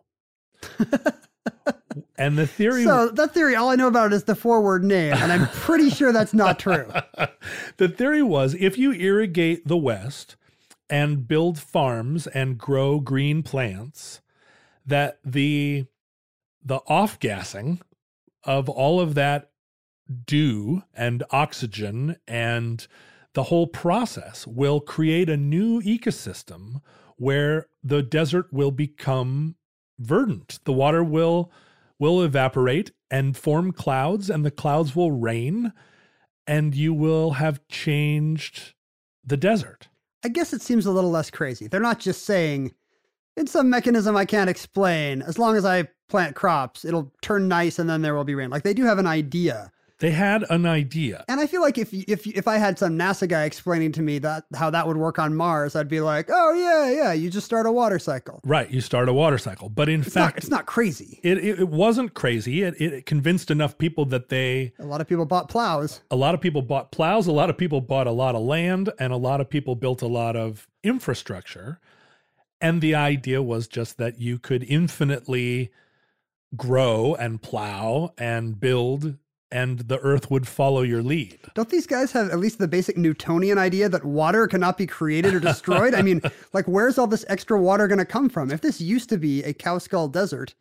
and 2.18 2.36
the 2.36 2.46
theory 2.46 2.84
So 2.84 3.08
that 3.08 3.34
theory, 3.34 3.56
all 3.56 3.70
I 3.70 3.76
know 3.76 3.88
about 3.88 4.12
it 4.12 4.16
is 4.16 4.24
the 4.24 4.34
forward 4.34 4.84
name, 4.84 5.14
and 5.14 5.32
I'm 5.32 5.48
pretty 5.48 5.90
sure 5.90 6.12
that's 6.12 6.34
not 6.34 6.58
true. 6.58 6.90
the 7.76 7.88
theory 7.88 8.22
was 8.22 8.54
if 8.58 8.78
you 8.78 8.92
irrigate 8.92 9.66
the 9.66 9.76
West 9.76 10.36
and 10.88 11.26
build 11.26 11.58
farms 11.58 12.26
and 12.28 12.58
grow 12.58 13.00
green 13.00 13.42
plants, 13.42 14.20
that 14.84 15.18
the 15.24 15.86
the 16.64 16.80
off 16.86 17.18
gassing 17.20 17.80
of 18.44 18.68
all 18.68 19.00
of 19.00 19.14
that 19.14 19.50
dew 20.24 20.82
and 20.94 21.22
oxygen 21.30 22.16
and 22.26 22.86
the 23.34 23.44
whole 23.44 23.66
process 23.66 24.46
will 24.46 24.80
create 24.80 25.28
a 25.28 25.36
new 25.36 25.82
ecosystem 25.82 26.80
where 27.16 27.66
the 27.82 28.02
desert 28.02 28.52
will 28.52 28.70
become 28.70 29.55
verdant. 29.98 30.58
The 30.64 30.72
water 30.72 31.02
will 31.02 31.50
will 31.98 32.22
evaporate 32.22 32.90
and 33.10 33.36
form 33.36 33.72
clouds 33.72 34.28
and 34.28 34.44
the 34.44 34.50
clouds 34.50 34.94
will 34.94 35.12
rain 35.12 35.72
and 36.46 36.74
you 36.74 36.92
will 36.92 37.32
have 37.32 37.66
changed 37.68 38.74
the 39.24 39.36
desert. 39.36 39.88
I 40.24 40.28
guess 40.28 40.52
it 40.52 40.62
seems 40.62 40.86
a 40.86 40.90
little 40.92 41.10
less 41.10 41.30
crazy. 41.30 41.66
They're 41.68 41.80
not 41.80 42.00
just 42.00 42.24
saying 42.24 42.72
It's 43.36 43.52
some 43.52 43.70
mechanism 43.70 44.16
I 44.16 44.24
can't 44.24 44.50
explain. 44.50 45.22
As 45.22 45.38
long 45.38 45.56
as 45.56 45.64
I 45.64 45.88
plant 46.08 46.36
crops, 46.36 46.84
it'll 46.84 47.12
turn 47.22 47.48
nice 47.48 47.78
and 47.78 47.88
then 47.88 48.02
there 48.02 48.14
will 48.14 48.24
be 48.24 48.34
rain. 48.34 48.50
Like 48.50 48.62
they 48.62 48.74
do 48.74 48.84
have 48.84 48.98
an 48.98 49.06
idea. 49.06 49.70
They 49.98 50.10
had 50.10 50.44
an 50.50 50.66
idea. 50.66 51.24
And 51.26 51.40
I 51.40 51.46
feel 51.46 51.62
like 51.62 51.78
if 51.78 51.94
if 51.94 52.26
if 52.26 52.46
I 52.46 52.58
had 52.58 52.78
some 52.78 52.98
NASA 52.98 53.26
guy 53.26 53.44
explaining 53.44 53.92
to 53.92 54.02
me 54.02 54.18
that 54.18 54.44
how 54.54 54.68
that 54.68 54.86
would 54.86 54.98
work 54.98 55.18
on 55.18 55.34
Mars, 55.34 55.74
I'd 55.74 55.88
be 55.88 56.00
like, 56.02 56.28
"Oh 56.30 56.52
yeah, 56.52 56.90
yeah, 56.90 57.12
you 57.14 57.30
just 57.30 57.46
start 57.46 57.64
a 57.64 57.72
water 57.72 57.98
cycle." 57.98 58.40
Right, 58.44 58.70
you 58.70 58.82
start 58.82 59.08
a 59.08 59.14
water 59.14 59.38
cycle. 59.38 59.70
But 59.70 59.88
in 59.88 60.00
It's 60.02 60.12
fact, 60.12 60.34
not 60.34 60.38
it's 60.38 60.50
not 60.50 60.66
crazy. 60.66 61.18
it, 61.22 61.38
it, 61.38 61.60
it 61.60 61.68
wasn't 61.68 62.12
crazy. 62.12 62.62
It, 62.62 62.78
it 62.78 63.06
convinced 63.06 63.50
enough 63.50 63.78
people 63.78 64.04
that 64.06 64.28
they, 64.28 64.74
A 64.78 64.84
lot 64.84 65.00
of 65.00 65.08
people 65.08 65.24
bought 65.24 65.48
plows. 65.48 66.00
a 66.10 66.16
lot 66.16 66.34
of 66.34 66.42
people 66.42 66.60
bought 66.60 66.92
plows, 66.92 67.26
a 67.26 67.32
lot 67.32 67.48
of 67.48 67.56
people 67.56 67.80
bought 67.80 68.06
a 68.06 68.12
lot 68.12 68.34
of 68.34 68.42
land, 68.42 68.92
and 68.98 69.14
a 69.14 69.16
lot 69.16 69.40
of 69.40 69.48
people 69.48 69.76
built 69.76 70.02
a 70.02 70.06
lot 70.08 70.36
of 70.36 70.68
infrastructure. 70.84 71.80
And 72.60 72.82
the 72.82 72.94
idea 72.94 73.42
was 73.42 73.66
just 73.66 73.96
that 73.96 74.20
you 74.20 74.38
could 74.38 74.62
infinitely 74.64 75.70
grow 76.56 77.14
and 77.14 77.40
plow 77.40 78.12
and 78.18 78.58
build, 78.60 79.16
and 79.50 79.80
the 79.80 79.98
earth 79.98 80.30
would 80.30 80.48
follow 80.48 80.82
your 80.82 81.02
lead. 81.02 81.38
Don't 81.54 81.68
these 81.68 81.86
guys 81.86 82.12
have 82.12 82.30
at 82.30 82.38
least 82.38 82.58
the 82.58 82.68
basic 82.68 82.96
Newtonian 82.96 83.58
idea 83.58 83.88
that 83.88 84.04
water 84.04 84.46
cannot 84.46 84.76
be 84.76 84.86
created 84.86 85.34
or 85.34 85.40
destroyed? 85.40 85.94
I 85.94 86.02
mean, 86.02 86.20
like, 86.52 86.66
where's 86.66 86.98
all 86.98 87.06
this 87.06 87.24
extra 87.28 87.60
water 87.60 87.86
going 87.86 87.98
to 87.98 88.04
come 88.04 88.28
from? 88.28 88.50
If 88.50 88.60
this 88.60 88.80
used 88.80 89.08
to 89.10 89.18
be 89.18 89.42
a 89.44 89.52
cow 89.52 89.78
skull 89.78 90.08
desert, 90.08 90.54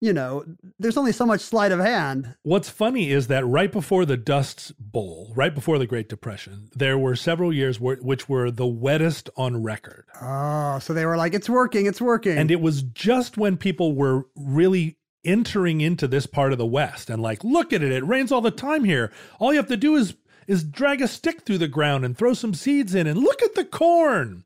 you 0.00 0.12
know, 0.12 0.44
there's 0.78 0.96
only 0.96 1.12
so 1.12 1.24
much 1.24 1.40
sleight 1.40 1.72
of 1.72 1.80
hand. 1.80 2.34
What's 2.42 2.68
funny 2.68 3.10
is 3.10 3.28
that 3.28 3.46
right 3.46 3.72
before 3.72 4.04
the 4.04 4.18
Dust 4.18 4.72
Bowl, 4.78 5.32
right 5.34 5.54
before 5.54 5.78
the 5.78 5.86
Great 5.86 6.08
Depression, 6.08 6.68
there 6.74 6.98
were 6.98 7.16
several 7.16 7.52
years 7.52 7.80
where, 7.80 7.96
which 7.96 8.28
were 8.28 8.50
the 8.50 8.66
wettest 8.66 9.30
on 9.36 9.62
record. 9.62 10.04
Oh, 10.20 10.78
so 10.80 10.92
they 10.92 11.06
were 11.06 11.16
like, 11.16 11.32
it's 11.32 11.48
working, 11.48 11.86
it's 11.86 12.02
working. 12.02 12.36
And 12.36 12.50
it 12.50 12.60
was 12.60 12.82
just 12.82 13.38
when 13.38 13.56
people 13.56 13.94
were 13.94 14.26
really 14.36 14.98
entering 15.24 15.80
into 15.80 16.06
this 16.06 16.26
part 16.26 16.52
of 16.52 16.58
the 16.58 16.66
West 16.66 17.10
and 17.10 17.22
like, 17.22 17.42
look 17.44 17.72
at 17.72 17.82
it, 17.82 17.92
it 17.92 18.06
rains 18.06 18.32
all 18.32 18.40
the 18.40 18.50
time 18.50 18.84
here. 18.84 19.12
All 19.38 19.52
you 19.52 19.58
have 19.58 19.68
to 19.68 19.76
do 19.76 19.96
is 19.96 20.14
is 20.46 20.62
drag 20.62 21.00
a 21.00 21.08
stick 21.08 21.42
through 21.42 21.58
the 21.58 21.68
ground 21.68 22.04
and 22.04 22.16
throw 22.16 22.34
some 22.34 22.52
seeds 22.52 22.94
in 22.94 23.06
and 23.06 23.18
look 23.18 23.42
at 23.42 23.54
the 23.54 23.64
corn. 23.64 24.44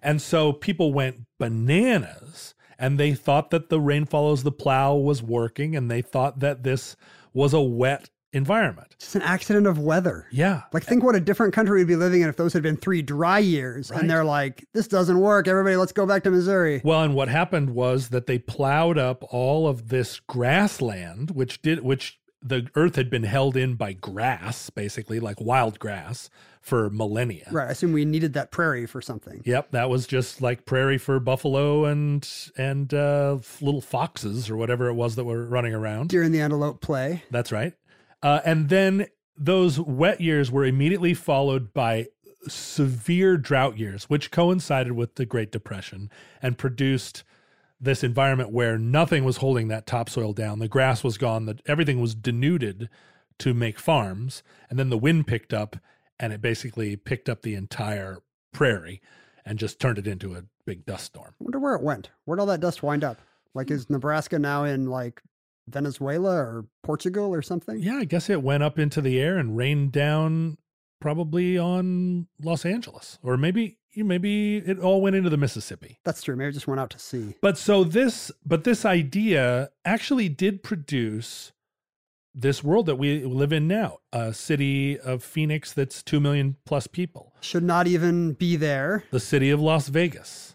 And 0.00 0.22
so 0.22 0.52
people 0.52 0.92
went 0.92 1.26
bananas 1.38 2.54
and 2.78 2.98
they 2.98 3.14
thought 3.14 3.50
that 3.50 3.68
the 3.68 3.80
rain 3.80 4.06
follows 4.06 4.42
the 4.42 4.52
plow 4.52 4.94
was 4.94 5.22
working 5.22 5.76
and 5.76 5.90
they 5.90 6.02
thought 6.02 6.38
that 6.40 6.62
this 6.62 6.96
was 7.32 7.52
a 7.52 7.60
wet 7.60 8.10
environment. 8.32 8.94
Just 8.98 9.14
an 9.14 9.22
accident 9.22 9.66
of 9.66 9.78
weather. 9.78 10.26
Yeah. 10.30 10.62
Like, 10.72 10.84
think 10.84 11.02
what 11.02 11.16
a 11.16 11.20
different 11.20 11.52
country 11.52 11.80
we'd 11.80 11.88
be 11.88 11.96
living 11.96 12.22
in 12.22 12.28
if 12.28 12.36
those 12.36 12.52
had 12.52 12.62
been 12.62 12.76
three 12.76 13.02
dry 13.02 13.38
years. 13.38 13.90
Right. 13.90 14.00
And 14.00 14.10
they're 14.10 14.24
like, 14.24 14.66
this 14.72 14.88
doesn't 14.88 15.18
work. 15.18 15.48
Everybody, 15.48 15.76
let's 15.76 15.92
go 15.92 16.06
back 16.06 16.24
to 16.24 16.30
Missouri. 16.30 16.80
Well, 16.84 17.02
and 17.02 17.14
what 17.14 17.28
happened 17.28 17.70
was 17.70 18.08
that 18.10 18.26
they 18.26 18.38
plowed 18.38 18.98
up 18.98 19.24
all 19.30 19.66
of 19.66 19.88
this 19.88 20.20
grassland, 20.20 21.30
which 21.32 21.62
did 21.62 21.80
which 21.82 22.20
the 22.42 22.68
earth 22.74 22.96
had 22.96 23.10
been 23.10 23.24
held 23.24 23.56
in 23.56 23.74
by 23.74 23.92
grass, 23.92 24.70
basically 24.70 25.20
like 25.20 25.40
wild 25.40 25.78
grass 25.78 26.30
for 26.60 26.90
millennia. 26.90 27.48
Right. 27.50 27.68
I 27.68 27.72
assume 27.72 27.92
we 27.92 28.04
needed 28.04 28.34
that 28.34 28.50
prairie 28.50 28.86
for 28.86 29.00
something. 29.00 29.42
Yep, 29.44 29.72
that 29.72 29.88
was 29.88 30.06
just 30.06 30.42
like 30.42 30.66
prairie 30.66 30.98
for 30.98 31.18
buffalo 31.20 31.84
and 31.84 32.28
and 32.56 32.92
uh, 32.92 33.38
little 33.60 33.80
foxes 33.80 34.50
or 34.50 34.56
whatever 34.56 34.88
it 34.88 34.94
was 34.94 35.16
that 35.16 35.24
were 35.24 35.44
running 35.46 35.74
around. 35.74 36.08
During 36.08 36.32
the 36.32 36.40
antelope 36.40 36.80
play. 36.80 37.24
That's 37.30 37.52
right. 37.52 37.74
Uh, 38.22 38.40
and 38.44 38.68
then 38.68 39.06
those 39.36 39.78
wet 39.80 40.20
years 40.20 40.50
were 40.50 40.64
immediately 40.64 41.14
followed 41.14 41.72
by 41.72 42.06
severe 42.48 43.36
drought 43.36 43.78
years, 43.78 44.04
which 44.04 44.30
coincided 44.30 44.92
with 44.92 45.14
the 45.14 45.26
Great 45.26 45.52
Depression 45.52 46.10
and 46.42 46.58
produced 46.58 47.22
this 47.80 48.04
environment 48.04 48.52
where 48.52 48.78
nothing 48.78 49.24
was 49.24 49.38
holding 49.38 49.68
that 49.68 49.86
topsoil 49.86 50.32
down. 50.32 50.58
The 50.58 50.68
grass 50.68 51.02
was 51.02 51.16
gone, 51.16 51.46
the, 51.46 51.58
everything 51.66 52.00
was 52.00 52.14
denuded 52.14 52.90
to 53.38 53.54
make 53.54 53.78
farms. 53.78 54.42
And 54.68 54.78
then 54.78 54.90
the 54.90 54.98
wind 54.98 55.26
picked 55.26 55.54
up 55.54 55.76
and 56.18 56.32
it 56.32 56.42
basically 56.42 56.96
picked 56.96 57.28
up 57.28 57.40
the 57.42 57.54
entire 57.54 58.18
prairie 58.52 59.00
and 59.46 59.58
just 59.58 59.80
turned 59.80 59.98
it 59.98 60.06
into 60.06 60.34
a 60.34 60.44
big 60.66 60.84
dust 60.84 61.06
storm. 61.06 61.34
I 61.40 61.44
wonder 61.44 61.58
where 61.58 61.74
it 61.74 61.82
went. 61.82 62.10
Where'd 62.24 62.38
all 62.38 62.46
that 62.46 62.60
dust 62.60 62.82
wind 62.82 63.02
up? 63.02 63.18
Like, 63.54 63.70
is 63.70 63.88
Nebraska 63.90 64.38
now 64.38 64.64
in 64.64 64.86
like 64.86 65.22
Venezuela 65.68 66.36
or 66.36 66.64
Portugal 66.82 67.32
or 67.32 67.42
something? 67.42 67.78
Yeah, 67.80 67.96
I 67.96 68.04
guess 68.04 68.28
it 68.30 68.42
went 68.42 68.62
up 68.62 68.78
into 68.78 69.00
the 69.00 69.18
air 69.20 69.38
and 69.38 69.56
rained 69.56 69.92
down 69.92 70.58
probably 71.00 71.56
on 71.58 72.26
Los 72.42 72.64
Angeles, 72.64 73.18
or 73.22 73.36
maybe 73.36 73.78
maybe 73.96 74.58
it 74.58 74.78
all 74.78 75.00
went 75.00 75.16
into 75.16 75.30
the 75.30 75.36
Mississippi. 75.36 75.98
That's 76.04 76.22
true. 76.22 76.36
Maybe 76.36 76.50
it 76.50 76.52
just 76.52 76.68
went 76.68 76.80
out 76.80 76.90
to 76.90 76.98
sea. 76.98 77.34
But 77.42 77.58
so 77.58 77.82
this, 77.84 78.30
but 78.46 78.64
this 78.64 78.84
idea 78.84 79.70
actually 79.84 80.28
did 80.28 80.62
produce 80.62 81.52
this 82.32 82.62
world 82.62 82.86
that 82.86 82.94
we 82.96 83.24
live 83.24 83.52
in 83.52 83.66
now, 83.66 83.98
a 84.12 84.32
city 84.32 84.96
of 85.00 85.24
Phoenix 85.24 85.72
that's 85.72 86.00
two 86.02 86.20
million 86.20 86.56
plus 86.64 86.86
people, 86.86 87.34
Should 87.40 87.64
not 87.64 87.88
even 87.88 88.34
be 88.34 88.54
there. 88.54 89.02
the 89.10 89.18
city 89.18 89.50
of 89.50 89.60
Las 89.60 89.88
Vegas. 89.88 90.54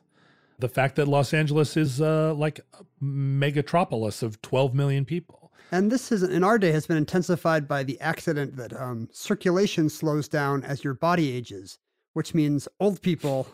The 0.60 0.70
fact 0.70 0.96
that 0.96 1.08
Los 1.08 1.34
Angeles 1.34 1.76
is 1.76 2.02
uh, 2.02 2.34
like 2.34 2.60
a 2.80 3.04
megatropolis 3.04 4.24
of 4.24 4.42
12 4.42 4.74
million 4.74 5.06
people. 5.06 5.52
And 5.72 5.92
this 5.92 6.12
is 6.12 6.24
in 6.24 6.44
our 6.44 6.58
day 6.58 6.72
has 6.72 6.88
been 6.88 6.98
intensified 6.98 7.68
by 7.68 7.84
the 7.84 8.00
accident 8.00 8.56
that 8.56 8.74
um, 8.80 9.10
circulation 9.12 9.90
slows 9.90 10.28
down 10.28 10.64
as 10.64 10.84
your 10.84 10.94
body 10.94 11.36
ages, 11.36 11.80
which 12.14 12.34
means 12.34 12.68
old 12.80 13.02
people 13.02 13.48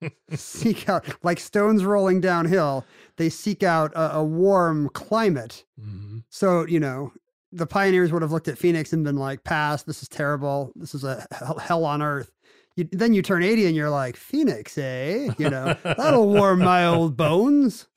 seek 0.34 0.88
out, 0.88 1.04
like 1.22 1.38
stones 1.40 1.84
rolling 1.84 2.20
downhill, 2.20 2.84
they 3.16 3.28
seek 3.28 3.62
out 3.62 3.92
a, 3.94 4.16
a 4.16 4.24
warm 4.24 4.88
climate. 4.90 5.64
Mhm. 5.80 6.24
So, 6.28 6.66
you 6.66 6.80
know, 6.80 7.12
the 7.52 7.66
pioneers 7.66 8.12
would 8.12 8.22
have 8.22 8.32
looked 8.32 8.48
at 8.48 8.58
Phoenix 8.58 8.92
and 8.92 9.04
been 9.04 9.16
like, 9.16 9.44
pass, 9.44 9.82
this 9.82 10.02
is 10.02 10.08
terrible. 10.08 10.72
This 10.74 10.94
is 10.94 11.04
a 11.04 11.26
hell 11.60 11.84
on 11.84 12.02
earth. 12.02 12.32
You, 12.76 12.88
then 12.90 13.12
you 13.12 13.22
turn 13.22 13.42
80 13.42 13.66
and 13.66 13.76
you're 13.76 13.90
like, 13.90 14.16
Phoenix, 14.16 14.78
eh? 14.78 15.28
You 15.38 15.50
know, 15.50 15.76
that'll 15.82 16.28
warm 16.28 16.60
my 16.60 16.86
old 16.86 17.16
bones. 17.16 17.86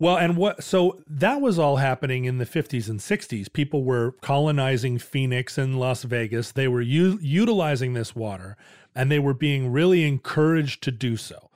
Well, 0.00 0.16
and 0.16 0.36
what 0.36 0.62
so 0.64 1.00
that 1.06 1.40
was 1.40 1.58
all 1.58 1.76
happening 1.76 2.24
in 2.24 2.38
the 2.38 2.44
50s 2.44 2.88
and 2.88 2.98
60s. 2.98 3.52
People 3.52 3.84
were 3.84 4.12
colonizing 4.22 4.98
Phoenix 4.98 5.56
and 5.56 5.78
Las 5.78 6.02
Vegas. 6.02 6.50
They 6.52 6.66
were 6.66 6.82
u- 6.82 7.18
utilizing 7.22 7.94
this 7.94 8.14
water 8.14 8.56
and 8.94 9.10
they 9.10 9.18
were 9.18 9.34
being 9.34 9.72
really 9.72 10.06
encouraged 10.06 10.82
to 10.82 10.90
do 10.90 11.16
so 11.16 11.50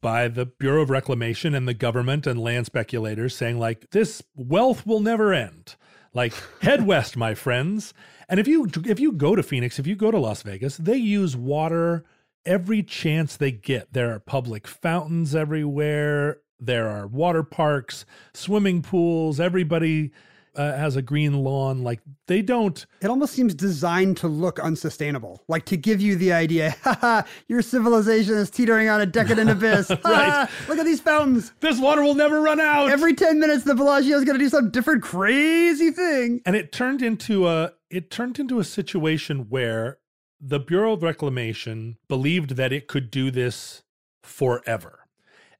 by 0.00 0.28
the 0.28 0.44
Bureau 0.44 0.82
of 0.82 0.90
Reclamation 0.90 1.54
and 1.54 1.66
the 1.66 1.74
government 1.74 2.26
and 2.26 2.38
land 2.38 2.66
speculators 2.66 3.34
saying 3.34 3.58
like 3.58 3.90
this 3.90 4.22
wealth 4.36 4.86
will 4.86 5.00
never 5.00 5.32
end. 5.32 5.76
Like 6.12 6.34
head 6.62 6.86
west, 6.86 7.16
my 7.16 7.34
friends. 7.34 7.94
And 8.28 8.40
if 8.40 8.48
you 8.48 8.68
if 8.84 8.98
you 9.00 9.12
go 9.12 9.34
to 9.36 9.42
Phoenix, 9.42 9.78
if 9.78 9.86
you 9.86 9.96
go 9.96 10.10
to 10.10 10.18
Las 10.18 10.42
Vegas, 10.42 10.76
they 10.76 10.96
use 10.96 11.36
water 11.36 12.04
every 12.46 12.82
chance 12.82 13.36
they 13.36 13.52
get. 13.52 13.92
There 13.92 14.12
are 14.14 14.18
public 14.18 14.66
fountains 14.66 15.34
everywhere. 15.34 16.38
There 16.60 16.88
are 16.88 17.06
water 17.06 17.42
parks, 17.42 18.06
swimming 18.32 18.82
pools. 18.82 19.40
Everybody 19.40 20.12
uh, 20.56 20.76
has 20.76 20.96
a 20.96 21.02
green 21.02 21.42
lawn. 21.42 21.82
Like 21.82 22.00
they 22.26 22.42
don't. 22.42 22.86
It 23.00 23.08
almost 23.08 23.32
seems 23.34 23.54
designed 23.54 24.16
to 24.18 24.28
look 24.28 24.58
unsustainable, 24.60 25.42
like 25.48 25.64
to 25.66 25.76
give 25.76 26.00
you 26.00 26.16
the 26.16 26.32
idea, 26.32 26.76
haha, 26.82 27.22
your 27.48 27.62
civilization 27.62 28.34
is 28.34 28.50
teetering 28.50 28.88
on 28.88 29.00
a 29.00 29.06
decadent 29.06 29.50
abyss. 29.50 29.90
Right. 30.04 30.48
Look 30.68 30.78
at 30.78 30.84
these 30.84 31.00
fountains. 31.00 31.52
This 31.60 31.80
water 31.80 32.02
will 32.02 32.14
never 32.14 32.40
run 32.40 32.60
out. 32.60 32.90
Every 32.90 33.14
10 33.14 33.40
minutes, 33.40 33.64
the 33.64 33.74
Bellagio 33.74 34.16
is 34.16 34.24
going 34.24 34.38
to 34.38 34.44
do 34.44 34.48
some 34.48 34.70
different 34.70 35.02
crazy 35.02 35.90
thing. 35.90 36.40
and 36.46 36.56
it 36.56 36.72
turned 36.72 37.02
into 37.02 37.48
a 37.48 37.72
it 37.90 38.10
turned 38.10 38.38
into 38.40 38.58
a 38.58 38.64
situation 38.64 39.48
where 39.48 39.98
the 40.46 40.60
Bureau 40.60 40.92
of 40.92 41.02
Reclamation 41.02 41.96
believed 42.06 42.56
that 42.56 42.72
it 42.72 42.86
could 42.86 43.10
do 43.10 43.30
this 43.30 43.82
forever. 44.22 45.06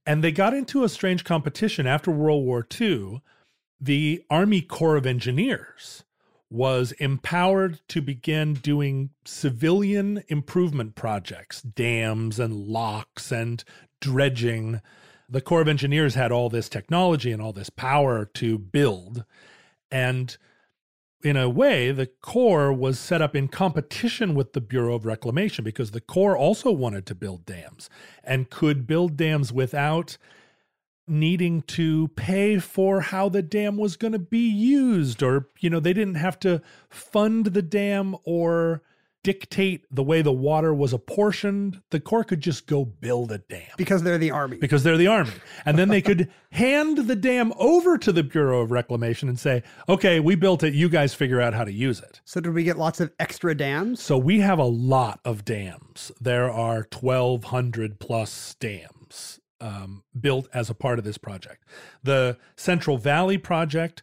And 0.05 0.23
they 0.23 0.31
got 0.31 0.53
into 0.53 0.85
a 0.85 0.90
strange 0.90 1.25
competition 1.25 1.87
after 1.87 2.11
World 2.11 2.44
War 2.44 2.66
II. 2.79 3.22
The 3.80 4.22
Army 4.28 4.61
Corps 4.61 4.97
of 4.97 5.07
Engineers 5.07 6.05
was 6.51 6.93
empowered 6.93 7.80
to 7.89 8.03
begin 8.03 8.55
doing 8.55 9.09
civilian 9.24 10.22
improvement 10.28 10.95
projects, 10.95 11.62
dams 11.62 12.39
and 12.39 12.55
locks 12.55 13.32
and 13.32 13.64
dredging. 14.03 14.82
The 15.30 15.41
Corps 15.41 15.62
of 15.62 15.68
Engineers 15.68 16.14
had 16.14 16.30
all 16.30 16.51
this 16.51 16.68
technology 16.68 17.32
and 17.32 17.41
all 17.41 17.55
this 17.55 17.70
power 17.70 18.26
to 18.35 18.59
build. 18.59 19.24
And 19.91 20.37
in 21.25 21.39
a 21.39 21.49
way, 21.49 21.91
the 21.91 22.07
Corps 22.07 22.72
was 22.72 22.99
set 22.99 23.22
up 23.22 23.35
in 23.35 23.49
competition 23.49 24.35
with 24.35 24.53
the 24.53 24.61
Bureau 24.61 24.95
of 24.95 25.07
Reclamation 25.07 25.64
because 25.64 25.93
the 25.93 26.01
Corps 26.01 26.37
also 26.37 26.70
wanted 26.70 27.07
to 27.07 27.14
build 27.14 27.47
dams 27.47 27.89
and 28.22 28.51
could 28.51 28.87
build 28.87 29.16
dams 29.16 29.51
without 29.51 30.18
needing 31.09 31.62
to 31.62 32.09
pay 32.09 32.59
for 32.59 33.01
how 33.01 33.29
the 33.31 33.43
dam 33.43 33.79
was 33.79 33.97
going 33.97 34.12
to 34.12 34.18
be 34.18 34.49
used 34.49 35.22
or 35.22 35.49
you 35.61 35.68
know 35.68 35.81
they 35.81 35.93
didn't 35.93 36.14
have 36.14 36.39
to 36.39 36.62
fund 36.89 37.47
the 37.47 37.61
dam 37.61 38.16
or 38.25 38.83
dictate 39.25 39.85
the 39.91 40.05
way 40.05 40.22
the 40.22 40.31
water 40.31 40.72
was 40.72 40.93
apportioned, 40.93 41.81
the 41.91 41.99
Corps 41.99 42.22
could 42.22 42.41
just 42.41 42.68
go 42.68 42.85
build 42.85 43.33
a 43.33 43.39
dam 43.39 43.62
because 43.77 44.05
they're 44.05 44.18
the 44.18 44.31
army. 44.31 44.59
because 44.59 44.85
they're 44.85 44.99
the 44.99 45.09
army. 45.09 45.33
And 45.64 45.77
then 45.77 45.89
they 45.89 46.03
could 46.03 46.31
hand 46.53 46.99
the 47.09 47.16
dam 47.16 47.53
over 47.57 47.99
to 47.99 48.12
the 48.12 48.22
Bureau 48.22 48.61
of 48.61 48.70
Reclamation 48.70 49.29
and 49.29 49.41
say, 49.41 49.64
okay, 49.89 50.20
we 50.20 50.37
built 50.37 50.62
it. 50.62 50.75
You 50.75 50.89
guys 50.89 51.14
figure 51.14 51.41
out 51.41 51.55
how 51.55 51.64
to 51.64 51.72
use 51.72 51.99
it. 52.01 52.20
so 52.25 52.41
did 52.41 52.55
we 52.55 52.62
get 52.62 52.79
lots 52.79 53.01
of 53.01 53.11
extra 53.18 53.57
dams? 53.57 54.01
So 54.01 54.16
we 54.16 54.41
have 54.41 54.59
a 54.59 54.64
lot 54.64 55.18
of 55.25 55.45
dams. 55.45 56.12
There 56.20 56.51
are 56.51 56.87
1,200 56.93 57.99
plus 57.99 58.55
dams 58.61 59.41
um, 59.61 60.05
built 60.18 60.49
as 60.53 60.68
a 60.68 60.75
part 60.75 60.99
of 60.99 61.05
this 61.05 61.16
project. 61.18 61.64
The 62.03 62.37
Central 62.57 62.99
Valley 62.99 63.39
Project 63.39 64.03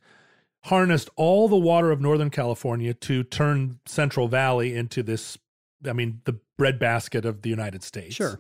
harnessed 0.65 1.09
all 1.15 1.47
the 1.47 1.57
water 1.57 1.91
of 1.91 2.01
Northern 2.01 2.29
California 2.29 2.93
to 2.93 3.23
turn 3.23 3.79
Central 3.85 4.27
Valley 4.27 4.75
into 4.75 5.01
this, 5.01 5.37
I 5.85 5.93
mean, 5.93 6.21
the 6.25 6.39
breadbasket 6.57 7.25
of 7.25 7.41
the 7.41 7.49
United 7.49 7.83
States. 7.83 8.15
Sure. 8.15 8.39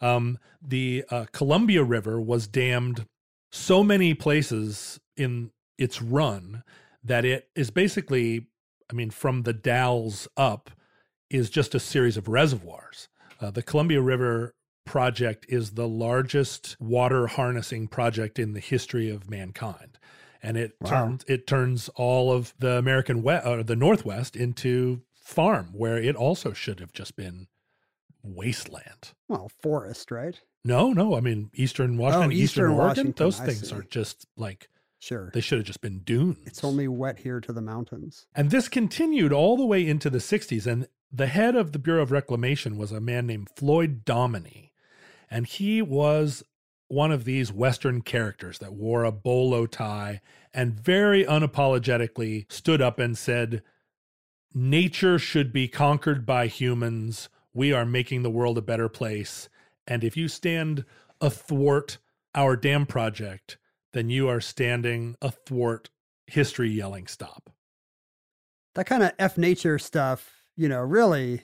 Um, 0.00 0.38
the 0.60 1.04
uh, 1.10 1.26
Columbia 1.32 1.82
River 1.82 2.20
was 2.20 2.46
dammed 2.46 3.06
so 3.50 3.82
many 3.82 4.12
places 4.12 5.00
in 5.16 5.50
its 5.78 6.02
run 6.02 6.62
that 7.02 7.24
it 7.24 7.48
is 7.54 7.70
basically, 7.70 8.46
I 8.90 8.94
mean, 8.94 9.10
from 9.10 9.42
the 9.42 9.52
Dalles 9.52 10.28
up 10.36 10.70
is 11.30 11.50
just 11.50 11.74
a 11.74 11.80
series 11.80 12.16
of 12.16 12.28
reservoirs. 12.28 13.08
Uh, 13.40 13.50
the 13.50 13.62
Columbia 13.62 14.00
River 14.00 14.54
project 14.84 15.46
is 15.48 15.72
the 15.72 15.88
largest 15.88 16.76
water 16.78 17.26
harnessing 17.26 17.88
project 17.88 18.38
in 18.38 18.52
the 18.52 18.60
history 18.60 19.08
of 19.08 19.30
mankind. 19.30 19.98
And 20.46 20.56
it 20.58 20.72
Wow. 20.82 20.90
turns 20.90 21.24
it 21.26 21.46
turns 21.46 21.88
all 21.96 22.30
of 22.30 22.52
the 22.58 22.76
American 22.76 23.22
West 23.22 23.46
or 23.46 23.60
uh, 23.60 23.62
the 23.62 23.74
Northwest 23.76 24.36
into 24.36 25.00
farm, 25.14 25.70
where 25.72 25.96
it 25.96 26.14
also 26.14 26.52
should 26.52 26.80
have 26.80 26.92
just 26.92 27.16
been 27.16 27.46
wasteland. 28.22 29.12
Well, 29.28 29.50
forest, 29.62 30.10
right? 30.10 30.40
No, 30.64 30.92
no. 30.92 31.14
I 31.16 31.20
mean, 31.20 31.50
Eastern 31.54 31.96
Washington, 31.96 32.30
Oh, 32.30 32.32
Eastern, 32.32 32.42
Eastern 32.44 32.64
Oregon, 32.70 32.78
Washington, 32.86 33.14
those 33.16 33.40
I 33.40 33.46
things 33.46 33.68
see. 33.68 33.74
are 33.74 33.82
just 33.82 34.26
like 34.36 34.68
Sure. 34.98 35.30
they 35.34 35.40
should 35.40 35.58
have 35.58 35.66
just 35.66 35.82
been 35.82 35.98
dunes. 36.00 36.38
It's 36.46 36.64
only 36.64 36.88
wet 36.88 37.18
here 37.20 37.40
to 37.40 37.52
the 37.52 37.60
mountains. 37.60 38.26
And 38.34 38.50
this 38.50 38.68
continued 38.68 39.32
all 39.32 39.56
the 39.56 39.66
way 39.66 39.86
into 39.86 40.08
the 40.08 40.18
60s. 40.20 40.66
And 40.66 40.88
the 41.12 41.26
head 41.26 41.54
of 41.54 41.72
the 41.72 41.78
Bureau 41.78 42.02
of 42.02 42.10
Reclamation 42.10 42.76
was 42.78 42.92
a 42.92 43.00
man 43.00 43.26
named 43.26 43.48
Floyd 43.56 44.04
Dominy. 44.06 44.72
And 45.30 45.46
he 45.46 45.82
was 45.82 46.42
one 46.94 47.10
of 47.10 47.24
these 47.24 47.52
Western 47.52 48.00
characters 48.00 48.58
that 48.60 48.72
wore 48.72 49.02
a 49.02 49.12
bolo 49.12 49.66
tie 49.66 50.20
and 50.54 50.78
very 50.78 51.24
unapologetically 51.24 52.50
stood 52.50 52.80
up 52.80 53.00
and 53.00 53.18
said, 53.18 53.62
Nature 54.54 55.18
should 55.18 55.52
be 55.52 55.66
conquered 55.66 56.24
by 56.24 56.46
humans. 56.46 57.28
We 57.52 57.72
are 57.72 57.84
making 57.84 58.22
the 58.22 58.30
world 58.30 58.56
a 58.56 58.62
better 58.62 58.88
place. 58.88 59.48
And 59.86 60.04
if 60.04 60.16
you 60.16 60.28
stand 60.28 60.84
athwart 61.20 61.98
our 62.34 62.56
dam 62.56 62.86
project, 62.86 63.58
then 63.92 64.08
you 64.08 64.28
are 64.28 64.40
standing 64.40 65.16
athwart 65.20 65.90
history 66.28 66.70
yelling 66.70 67.08
stop. 67.08 67.50
That 68.76 68.86
kind 68.86 69.02
of 69.02 69.12
F 69.18 69.36
nature 69.36 69.78
stuff, 69.78 70.44
you 70.56 70.68
know, 70.68 70.80
really, 70.80 71.42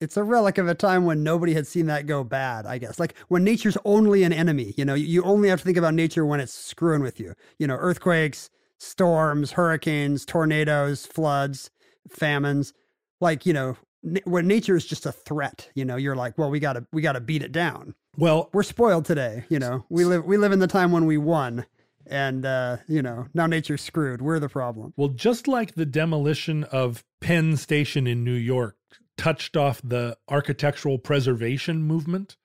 it's 0.00 0.16
a 0.16 0.24
relic 0.24 0.58
of 0.58 0.66
a 0.68 0.74
time 0.74 1.04
when 1.04 1.22
nobody 1.22 1.54
had 1.54 1.66
seen 1.66 1.86
that 1.86 2.06
go 2.06 2.24
bad, 2.24 2.66
I 2.66 2.78
guess. 2.78 2.98
Like 2.98 3.14
when 3.28 3.44
nature's 3.44 3.76
only 3.84 4.22
an 4.22 4.32
enemy, 4.32 4.74
you 4.76 4.84
know, 4.84 4.94
you 4.94 5.22
only 5.22 5.48
have 5.48 5.60
to 5.60 5.64
think 5.64 5.76
about 5.76 5.94
nature 5.94 6.24
when 6.24 6.40
it's 6.40 6.52
screwing 6.52 7.02
with 7.02 7.20
you. 7.20 7.34
You 7.58 7.66
know, 7.66 7.76
earthquakes, 7.76 8.50
storms, 8.78 9.52
hurricanes, 9.52 10.24
tornadoes, 10.24 11.06
floods, 11.06 11.70
famines. 12.08 12.72
Like, 13.20 13.44
you 13.44 13.52
know, 13.52 13.76
na- 14.02 14.20
when 14.24 14.46
nature 14.46 14.76
is 14.76 14.86
just 14.86 15.04
a 15.06 15.12
threat, 15.12 15.68
you 15.74 15.84
know, 15.84 15.96
you're 15.96 16.16
like, 16.16 16.38
well, 16.38 16.50
we 16.50 16.60
got 16.60 16.72
to 16.74 16.86
we 16.92 17.02
got 17.02 17.12
to 17.12 17.20
beat 17.20 17.42
it 17.42 17.52
down. 17.52 17.94
Well, 18.16 18.50
We're 18.52 18.62
spoiled 18.64 19.04
today, 19.04 19.44
you 19.48 19.58
know. 19.58 19.84
We 19.88 20.04
live 20.04 20.24
we 20.24 20.36
live 20.36 20.52
in 20.52 20.58
the 20.58 20.66
time 20.66 20.92
when 20.92 21.06
we 21.06 21.18
won 21.18 21.66
and 22.06 22.44
uh, 22.44 22.78
you 22.88 23.02
know, 23.02 23.26
now 23.34 23.46
nature's 23.46 23.82
screwed. 23.82 24.22
We're 24.22 24.40
the 24.40 24.48
problem. 24.48 24.94
well, 24.96 25.08
just 25.08 25.46
like 25.46 25.74
the 25.74 25.86
demolition 25.86 26.64
of 26.64 27.04
Penn 27.20 27.56
Station 27.56 28.06
in 28.06 28.24
New 28.24 28.32
York 28.32 28.76
touched 29.20 29.54
off 29.54 29.82
the 29.84 30.16
architectural 30.30 30.98
preservation 30.98 31.82
movement, 31.82 32.38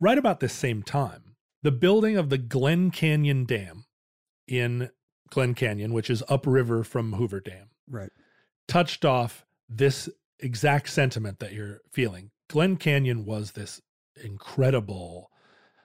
right 0.00 0.18
about 0.18 0.40
the 0.40 0.48
same 0.48 0.82
time, 0.82 1.36
the 1.62 1.70
building 1.70 2.16
of 2.16 2.30
the 2.30 2.38
Glen 2.38 2.90
Canyon 2.90 3.44
Dam 3.44 3.84
in 4.48 4.90
Glen 5.30 5.54
Canyon, 5.54 5.92
which 5.92 6.10
is 6.10 6.24
upriver 6.28 6.82
from 6.82 7.12
Hoover 7.12 7.38
Dam, 7.38 7.70
Right. 7.88 8.10
touched 8.66 9.04
off 9.04 9.46
this 9.68 10.08
exact 10.40 10.88
sentiment 10.88 11.38
that 11.38 11.52
you're 11.52 11.80
feeling. 11.92 12.32
Glen 12.48 12.76
Canyon 12.76 13.24
was 13.24 13.52
this 13.52 13.80
incredible, 14.20 15.30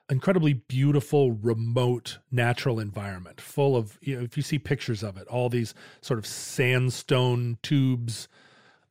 incredibly 0.10 0.54
beautiful, 0.54 1.34
remote 1.34 2.18
natural 2.32 2.80
environment 2.80 3.39
full 3.39 3.76
of, 3.78 4.00
you 4.02 4.18
know, 4.18 4.24
if 4.24 4.38
you 4.38 4.44
see 4.44 4.58
pictures 4.58 5.04
of 5.04 5.18
it, 5.18 5.28
all 5.28 5.50
these 5.50 5.76
sort 6.02 6.18
of 6.18 6.26
sandstone 6.26 7.60
tubes, 7.62 8.28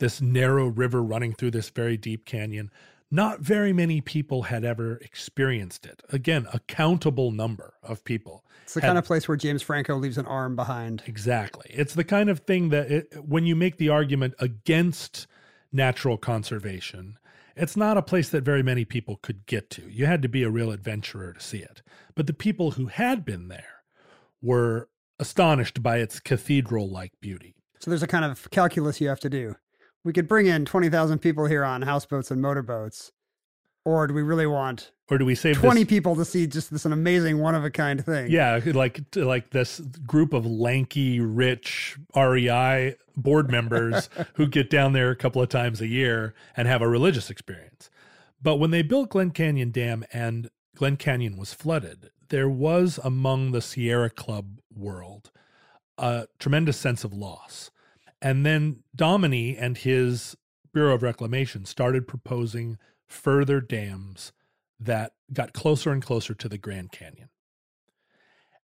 this 0.00 0.20
narrow 0.20 0.66
river 0.66 1.02
running 1.02 1.32
through 1.32 1.52
this 1.52 1.70
very 1.70 1.96
deep 1.96 2.24
canyon. 2.24 2.70
Not 3.12 3.40
very 3.40 3.72
many 3.72 4.00
people 4.00 4.42
had 4.42 4.64
ever 4.64 4.96
experienced 4.96 5.84
it. 5.84 6.02
Again, 6.10 6.46
a 6.52 6.60
countable 6.60 7.32
number 7.32 7.74
of 7.82 8.04
people. 8.04 8.44
It's 8.64 8.74
the 8.74 8.80
had- 8.80 8.88
kind 8.88 8.98
of 8.98 9.04
place 9.04 9.26
where 9.26 9.36
James 9.36 9.62
Franco 9.62 9.96
leaves 9.96 10.18
an 10.18 10.26
arm 10.26 10.54
behind. 10.54 11.02
Exactly. 11.06 11.70
It's 11.70 11.94
the 11.94 12.04
kind 12.04 12.30
of 12.30 12.40
thing 12.40 12.68
that 12.70 12.90
it, 12.90 13.24
when 13.24 13.46
you 13.46 13.56
make 13.56 13.78
the 13.78 13.88
argument 13.88 14.34
against 14.38 15.26
natural 15.72 16.18
conservation, 16.18 17.18
it's 17.56 17.76
not 17.76 17.96
a 17.96 18.02
place 18.02 18.28
that 18.30 18.44
very 18.44 18.62
many 18.62 18.84
people 18.84 19.16
could 19.22 19.44
get 19.46 19.70
to. 19.70 19.82
You 19.90 20.06
had 20.06 20.22
to 20.22 20.28
be 20.28 20.44
a 20.44 20.50
real 20.50 20.70
adventurer 20.70 21.32
to 21.32 21.40
see 21.40 21.58
it. 21.58 21.82
But 22.14 22.26
the 22.26 22.32
people 22.32 22.72
who 22.72 22.86
had 22.86 23.24
been 23.24 23.48
there 23.48 23.82
were 24.40 24.88
astonished 25.18 25.82
by 25.82 25.98
its 25.98 26.20
cathedral 26.20 26.88
like 26.88 27.12
beauty. 27.20 27.54
So 27.80 27.90
there's 27.90 28.02
a 28.02 28.06
kind 28.06 28.24
of 28.24 28.50
calculus 28.50 29.00
you 29.00 29.08
have 29.08 29.20
to 29.20 29.30
do. 29.30 29.56
We 30.04 30.12
could 30.12 30.28
bring 30.28 30.46
in 30.46 30.64
20,000 30.64 31.18
people 31.18 31.46
here 31.46 31.64
on 31.64 31.82
houseboats 31.82 32.30
and 32.30 32.40
motorboats. 32.40 33.12
Or 33.84 34.06
do 34.06 34.12
we 34.14 34.22
really 34.22 34.46
want 34.46 34.92
Or 35.10 35.16
do 35.16 35.24
we 35.24 35.34
save 35.34 35.56
20 35.56 35.82
this? 35.82 35.88
people 35.88 36.14
to 36.16 36.24
see 36.24 36.46
just 36.46 36.70
this 36.70 36.84
an 36.84 36.92
amazing 36.92 37.38
one 37.38 37.54
of 37.54 37.64
a 37.64 37.70
kind 37.70 38.04
thing? 38.04 38.30
Yeah, 38.30 38.60
like 38.66 39.00
like 39.16 39.50
this 39.50 39.80
group 40.06 40.34
of 40.34 40.44
lanky, 40.44 41.18
rich 41.18 41.96
REI 42.14 42.96
board 43.16 43.50
members 43.50 44.10
who 44.34 44.46
get 44.46 44.68
down 44.68 44.92
there 44.92 45.10
a 45.10 45.16
couple 45.16 45.40
of 45.40 45.48
times 45.48 45.80
a 45.80 45.86
year 45.86 46.34
and 46.56 46.68
have 46.68 46.82
a 46.82 46.88
religious 46.88 47.30
experience. 47.30 47.88
But 48.42 48.56
when 48.56 48.70
they 48.70 48.82
built 48.82 49.10
Glen 49.10 49.30
Canyon 49.30 49.70
Dam 49.70 50.04
and 50.12 50.50
Glen 50.76 50.96
Canyon 50.98 51.38
was 51.38 51.54
flooded, 51.54 52.10
there 52.28 52.48
was 52.48 53.00
among 53.02 53.52
the 53.52 53.62
Sierra 53.62 54.10
Club 54.10 54.60
world 54.74 55.30
a 55.96 56.26
tremendous 56.38 56.76
sense 56.76 57.02
of 57.02 57.14
loss. 57.14 57.70
And 58.22 58.44
then 58.44 58.82
Dominy 58.94 59.56
and 59.56 59.78
his 59.78 60.36
Bureau 60.72 60.94
of 60.94 61.02
Reclamation 61.02 61.64
started 61.64 62.06
proposing 62.06 62.78
further 63.06 63.60
dams 63.60 64.32
that 64.78 65.12
got 65.32 65.52
closer 65.52 65.90
and 65.90 66.02
closer 66.02 66.34
to 66.34 66.48
the 66.48 66.58
Grand 66.58 66.92
Canyon. 66.92 67.28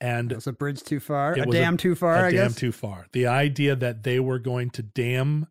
And 0.01 0.33
it 0.33 0.37
Was 0.37 0.47
a 0.49 0.53
bridge 0.53 0.83
too 0.83 0.99
far? 0.99 1.35
A 1.35 1.47
dam 1.47 1.77
too 1.77 1.95
far, 1.95 2.17
a 2.17 2.27
I 2.27 2.31
dam 2.33 2.49
guess? 2.49 2.57
too 2.57 2.73
far. 2.73 3.07
The 3.13 3.27
idea 3.27 3.77
that 3.77 4.03
they 4.03 4.19
were 4.19 4.41
going 4.41 4.71
to 4.71 4.83
dam 4.83 5.47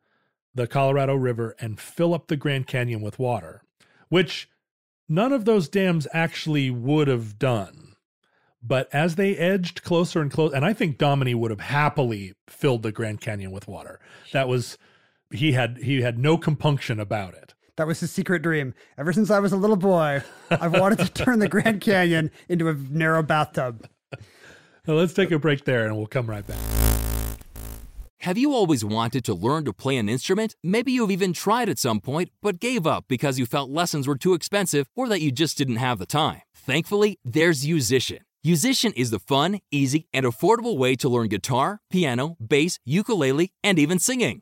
the 0.53 0.67
Colorado 0.67 1.15
River 1.15 1.55
and 1.59 1.79
fill 1.79 2.13
up 2.13 2.27
the 2.27 2.35
Grand 2.35 2.67
Canyon 2.67 3.01
with 3.01 3.17
water, 3.17 3.63
which 4.09 4.49
none 5.07 5.31
of 5.31 5.45
those 5.45 5.69
dams 5.69 6.05
actually 6.13 6.69
would 6.69 7.07
have 7.07 7.39
done. 7.39 7.80
But 8.63 8.89
as 8.93 9.15
they 9.15 9.35
edged 9.37 9.83
closer 9.83 10.21
and 10.21 10.31
closer, 10.31 10.55
and 10.55 10.63
I 10.63 10.73
think 10.73 10.97
Dominy 10.97 11.33
would 11.33 11.51
have 11.51 11.61
happily 11.61 12.33
filled 12.47 12.83
the 12.83 12.91
Grand 12.91 13.19
Canyon 13.21 13.51
with 13.51 13.67
water. 13.67 13.99
That 14.33 14.47
was 14.47 14.77
he 15.31 15.53
had 15.53 15.77
he 15.77 16.01
had 16.01 16.19
no 16.19 16.37
compunction 16.37 16.99
about 16.99 17.33
it. 17.33 17.53
That 17.77 17.87
was 17.87 18.01
his 18.01 18.11
secret 18.11 18.43
dream. 18.43 18.73
Ever 18.97 19.13
since 19.13 19.31
I 19.31 19.39
was 19.39 19.53
a 19.53 19.57
little 19.57 19.77
boy, 19.77 20.21
I've 20.51 20.73
wanted 20.73 20.99
to 20.99 21.09
turn 21.11 21.39
the 21.39 21.47
Grand 21.47 21.81
Canyon 21.81 22.29
into 22.49 22.67
a 22.69 22.73
narrow 22.73 23.23
bathtub. 23.23 23.87
Now 24.87 24.95
let's 24.95 25.13
take 25.13 25.31
a 25.31 25.39
break 25.39 25.65
there 25.65 25.85
and 25.85 25.95
we'll 25.95 26.07
come 26.07 26.29
right 26.29 26.45
back. 26.45 26.57
Have 28.21 28.37
you 28.37 28.53
always 28.53 28.85
wanted 28.85 29.23
to 29.25 29.33
learn 29.33 29.65
to 29.65 29.73
play 29.73 29.97
an 29.97 30.07
instrument? 30.07 30.55
Maybe 30.63 30.91
you've 30.91 31.09
even 31.09 31.33
tried 31.33 31.69
at 31.69 31.79
some 31.79 31.99
point, 31.99 32.29
but 32.43 32.59
gave 32.59 32.85
up 32.85 33.05
because 33.07 33.39
you 33.39 33.47
felt 33.47 33.71
lessons 33.71 34.07
were 34.07 34.15
too 34.15 34.35
expensive 34.35 34.87
or 34.95 35.07
that 35.09 35.21
you 35.21 35.31
just 35.31 35.57
didn't 35.57 35.77
have 35.77 35.97
the 35.97 36.05
time. 36.05 36.41
Thankfully, 36.53 37.17
there's 37.25 37.65
Yousician. 37.65 38.19
Yousician 38.43 38.91
is 38.95 39.11
the 39.11 39.19
fun, 39.19 39.59
easy, 39.69 40.07
and 40.11 40.25
affordable 40.25 40.75
way 40.75 40.95
to 40.95 41.07
learn 41.07 41.27
guitar, 41.27 41.79
piano, 41.91 42.37
bass, 42.39 42.79
ukulele, 42.85 43.53
and 43.63 43.77
even 43.77 43.99
singing. 43.99 44.41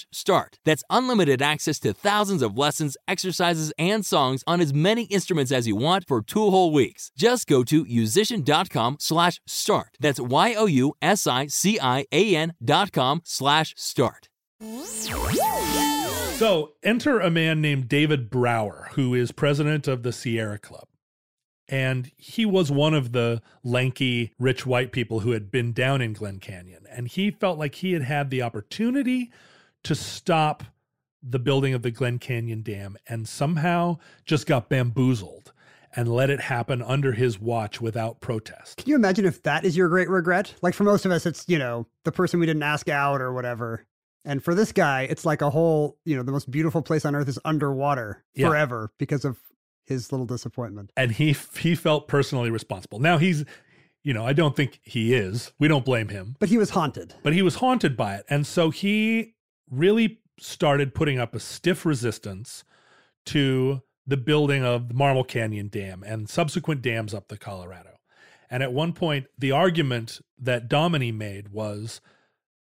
start. 0.11 0.59
That's 0.65 0.83
unlimited 0.89 1.41
access 1.41 1.79
to 1.79 1.93
thousands 1.93 2.41
of 2.41 2.57
lessons, 2.57 2.97
exercises, 3.07 3.73
and 3.77 4.05
songs 4.05 4.43
on 4.47 4.61
as 4.61 4.73
many 4.73 5.03
instruments 5.03 5.51
as 5.51 5.67
you 5.67 5.75
want 5.75 6.07
for 6.07 6.21
two 6.21 6.49
whole 6.49 6.71
weeks. 6.71 7.11
Just 7.15 7.47
go 7.47 7.63
to 7.63 7.85
yousician.com 7.85 8.97
slash 8.99 9.39
start. 9.45 9.97
That's 9.99 10.19
Y-O-U-S-I-C-I-A-N 10.19 10.93
dot 12.63 12.91
com 12.91 13.21
slash 13.23 13.73
start. 13.77 14.29
So 16.41 16.73
enter 16.83 17.19
a 17.19 17.29
man 17.29 17.61
named 17.61 17.87
David 17.87 18.29
Brower, 18.29 18.89
who 18.93 19.13
is 19.13 19.31
president 19.31 19.87
of 19.87 20.03
the 20.03 20.11
Sierra 20.11 20.57
Club. 20.57 20.87
And 21.67 22.11
he 22.17 22.45
was 22.45 22.69
one 22.71 22.93
of 22.93 23.11
the 23.11 23.41
lanky, 23.63 24.33
rich 24.37 24.65
white 24.65 24.91
people 24.91 25.21
who 25.21 25.31
had 25.31 25.51
been 25.51 25.71
down 25.71 26.01
in 26.01 26.13
Glen 26.13 26.39
Canyon. 26.39 26.85
And 26.89 27.07
he 27.07 27.31
felt 27.31 27.57
like 27.57 27.75
he 27.75 27.93
had 27.93 28.01
had 28.03 28.29
the 28.29 28.41
opportunity 28.41 29.31
to 29.83 29.95
stop 29.95 30.63
the 31.23 31.39
building 31.39 31.73
of 31.73 31.81
the 31.81 31.91
Glen 31.91 32.17
Canyon 32.19 32.61
Dam 32.61 32.97
and 33.07 33.27
somehow 33.27 33.97
just 34.25 34.47
got 34.47 34.69
bamboozled 34.69 35.53
and 35.95 36.07
let 36.11 36.29
it 36.29 36.39
happen 36.39 36.81
under 36.81 37.11
his 37.11 37.39
watch 37.39 37.81
without 37.81 38.21
protest. 38.21 38.77
Can 38.77 38.89
you 38.89 38.95
imagine 38.95 39.25
if 39.25 39.43
that 39.43 39.65
is 39.65 39.75
your 39.75 39.89
great 39.89 40.09
regret? 40.09 40.53
Like 40.61 40.73
for 40.73 40.83
most 40.83 41.05
of 41.05 41.11
us, 41.11 41.25
it's, 41.25 41.45
you 41.47 41.59
know, 41.59 41.85
the 42.05 42.11
person 42.11 42.39
we 42.39 42.45
didn't 42.45 42.63
ask 42.63 42.87
out 42.89 43.21
or 43.21 43.33
whatever. 43.33 43.85
And 44.23 44.43
for 44.43 44.55
this 44.55 44.71
guy, 44.71 45.03
it's 45.03 45.25
like 45.25 45.41
a 45.41 45.49
whole, 45.49 45.97
you 46.05 46.15
know, 46.15 46.23
the 46.23 46.31
most 46.31 46.49
beautiful 46.49 46.81
place 46.81 47.05
on 47.05 47.15
earth 47.15 47.27
is 47.27 47.39
underwater 47.43 48.23
Yeah. 48.35 48.47
forever 48.47 48.91
because 48.97 49.25
of 49.25 49.37
his 49.85 50.11
little 50.11 50.27
disappointment. 50.27 50.91
and 50.95 51.11
he 51.11 51.35
he 51.59 51.75
felt 51.75 52.07
personally 52.07 52.49
responsible. 52.49 52.99
Now 52.99 53.17
he's, 53.17 53.43
you 54.03 54.13
know, 54.13 54.25
I 54.25 54.31
don't 54.33 54.55
think 54.55 54.79
he 54.83 55.13
is. 55.13 55.51
We 55.59 55.67
don't 55.67 55.83
blame 55.83 56.07
him, 56.07 56.35
But 56.39 56.49
he 56.49 56.57
was 56.57 56.69
haunted. 56.69 57.15
but 57.23 57.33
he 57.33 57.41
was 57.41 57.55
haunted 57.55 57.97
by 57.97 58.15
it, 58.15 58.25
and 58.29 58.47
so 58.47 58.69
he 58.69 59.33
really 59.71 60.19
started 60.39 60.93
putting 60.93 61.17
up 61.17 61.33
a 61.33 61.39
stiff 61.39 61.85
resistance 61.85 62.63
to 63.27 63.81
the 64.05 64.17
building 64.17 64.63
of 64.63 64.89
the 64.89 64.93
Marble 64.93 65.23
Canyon 65.23 65.69
Dam 65.69 66.03
and 66.03 66.29
subsequent 66.29 66.81
dams 66.81 67.13
up 67.13 67.27
the 67.29 67.37
Colorado. 67.37 67.99
And 68.49 68.61
at 68.61 68.73
one 68.73 68.91
point, 68.93 69.27
the 69.37 69.51
argument 69.51 70.19
that 70.37 70.67
Dominy 70.67 71.11
made 71.11 71.49
was 71.49 72.01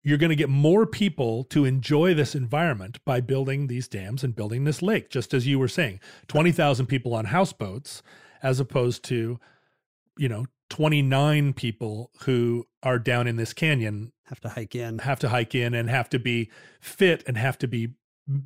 you're 0.02 0.18
going 0.18 0.30
to 0.30 0.36
get 0.36 0.48
more 0.48 0.86
people 0.86 1.44
to 1.44 1.64
enjoy 1.64 2.14
this 2.14 2.34
environment 2.34 2.98
by 3.04 3.20
building 3.20 3.66
these 3.66 3.88
dams 3.88 4.24
and 4.24 4.36
building 4.36 4.64
this 4.64 4.82
lake, 4.82 5.10
just 5.10 5.34
as 5.34 5.46
you 5.46 5.58
were 5.58 5.68
saying 5.68 6.00
20,000 6.28 6.86
people 6.86 7.14
on 7.14 7.26
houseboats, 7.26 8.02
as 8.42 8.60
opposed 8.60 9.04
to, 9.04 9.38
you 10.18 10.28
know, 10.28 10.46
29 10.70 11.52
people 11.52 12.10
who 12.22 12.66
are 12.82 12.98
down 12.98 13.26
in 13.26 13.36
this 13.36 13.52
canyon 13.52 14.12
Have 14.30 14.40
to 14.40 14.48
hike 14.48 14.74
in. 14.74 14.98
have 15.00 15.18
to 15.20 15.28
hike 15.28 15.54
in 15.54 15.74
and 15.74 15.90
have 15.90 16.08
to 16.10 16.18
be 16.18 16.50
fit 16.80 17.22
and 17.26 17.36
have 17.36 17.58
to 17.58 17.68
be 17.68 17.94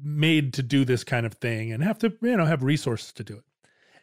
made 0.02 0.54
to 0.54 0.62
do 0.62 0.84
this 0.84 1.04
kind 1.04 1.26
of 1.26 1.34
thing 1.34 1.70
and 1.72 1.84
have 1.84 1.98
to 1.98 2.12
you 2.22 2.36
know 2.36 2.46
have 2.46 2.62
resources 2.62 3.12
to 3.12 3.22
do 3.22 3.36
it 3.36 3.44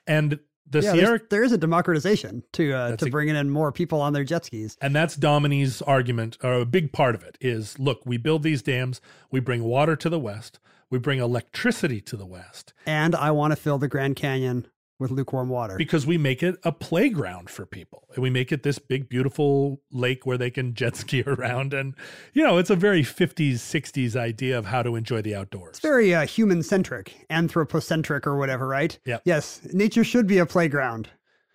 and 0.05 0.39
the 0.69 0.82
yeah, 0.82 0.93
sierra 0.93 1.19
there's- 1.32 1.51
a 1.51 1.57
democratization 1.57 2.43
to 2.53 2.71
uh, 2.71 2.95
to 2.97 3.09
bringing 3.09 3.36
in 3.36 3.49
more 3.49 3.71
people 3.71 3.99
on 3.99 4.13
their 4.13 4.23
jet 4.23 4.45
skis. 4.45 4.77
and 4.79 4.95
that's 4.95 5.15
Dominy's 5.15 5.82
argument, 5.82 6.38
or 6.43 6.53
a 6.53 6.65
big 6.65 6.93
part 6.93 7.15
of 7.15 7.23
it 7.23 7.38
is 7.41 7.77
look, 7.79 8.01
we 8.05 8.17
build 8.17 8.43
these 8.43 8.61
dams, 8.61 9.01
we 9.32 9.39
bring 9.39 9.63
water 9.63 9.95
to 9.97 10.07
the 10.09 10.19
west, 10.19 10.59
we 10.91 10.99
bring 10.99 11.19
electricity 11.19 11.99
to 12.01 12.15
the 12.15 12.25
west 12.27 12.73
And 12.86 13.15
I 13.15 13.32
want 13.32 13.51
to 13.51 13.55
fill 13.55 13.79
the 13.79 13.88
Grand 13.88 14.15
Canyon 14.15 14.67
with 15.02 15.12
lukewarm 15.12 15.49
water. 15.49 15.76
because 15.76 16.06
we 16.06 16.18
make 16.18 16.41
it 16.43 16.56
a 16.64 16.72
playground 16.72 17.49
for 17.49 17.66
people. 17.66 18.08
And 18.14 18.22
we 18.22 18.30
make 18.30 18.52
it 18.52 18.64
this 18.64 18.80
big, 18.80 19.10
beautiful 19.10 19.82
lake 19.91 20.26
where 20.26 20.38
they 20.38 20.52
can 20.52 20.74
jet 20.76 20.95
ski 20.95 21.24
around. 21.28 21.74
And, 21.74 21.95
you 22.34 22.43
know, 22.43 22.58
it's 22.58 22.70
a 22.70 22.76
very 22.76 23.02
50s, 23.02 23.56
60s 23.56 24.16
idea 24.16 24.58
of 24.58 24.68
how 24.68 24.84
to 24.84 24.95
enjoy 24.95 25.22
the 25.22 25.36
outdoors. 25.36 25.72
It's 25.72 25.80
very 25.80 26.14
uh, 26.14 26.26
human 26.26 26.62
centric, 26.64 27.26
anthropocentric, 27.30 28.26
or 28.28 28.38
whatever, 28.38 28.68
right? 28.68 28.97
Yep. 29.06 29.24
Yes, 29.26 29.62
nature 29.74 30.04
should 30.04 30.28
be 30.28 30.38
a 30.38 30.45
playground. 30.45 31.10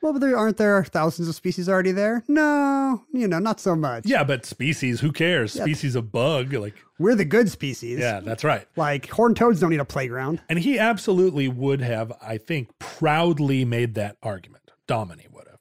Well, 0.06 0.12
but 0.12 0.20
there 0.20 0.36
aren't 0.36 0.56
there 0.56 0.84
thousands 0.84 1.28
of 1.28 1.34
species 1.34 1.68
already 1.68 1.90
there? 1.90 2.22
No, 2.28 3.02
you 3.12 3.26
know, 3.26 3.40
not 3.40 3.58
so 3.58 3.74
much. 3.74 4.06
yeah, 4.06 4.22
but 4.22 4.46
species, 4.46 5.00
who 5.00 5.10
cares? 5.10 5.56
Yeah. 5.56 5.64
Species 5.64 5.96
of 5.96 6.12
bug, 6.12 6.52
like, 6.52 6.74
We're 6.96 7.16
the 7.16 7.24
good 7.24 7.50
species. 7.50 7.98
yeah, 7.98 8.20
that's 8.20 8.44
right. 8.44 8.68
Like 8.76 9.08
horned 9.08 9.36
toads 9.36 9.58
don't 9.58 9.70
need 9.70 9.80
a 9.80 9.84
playground. 9.84 10.40
And 10.48 10.60
he 10.60 10.78
absolutely 10.78 11.48
would 11.48 11.80
have, 11.80 12.12
I 12.22 12.38
think, 12.38 12.78
proudly 12.78 13.64
made 13.64 13.94
that 13.96 14.16
argument. 14.22 14.70
Dominy 14.86 15.26
would 15.32 15.48
have. 15.48 15.58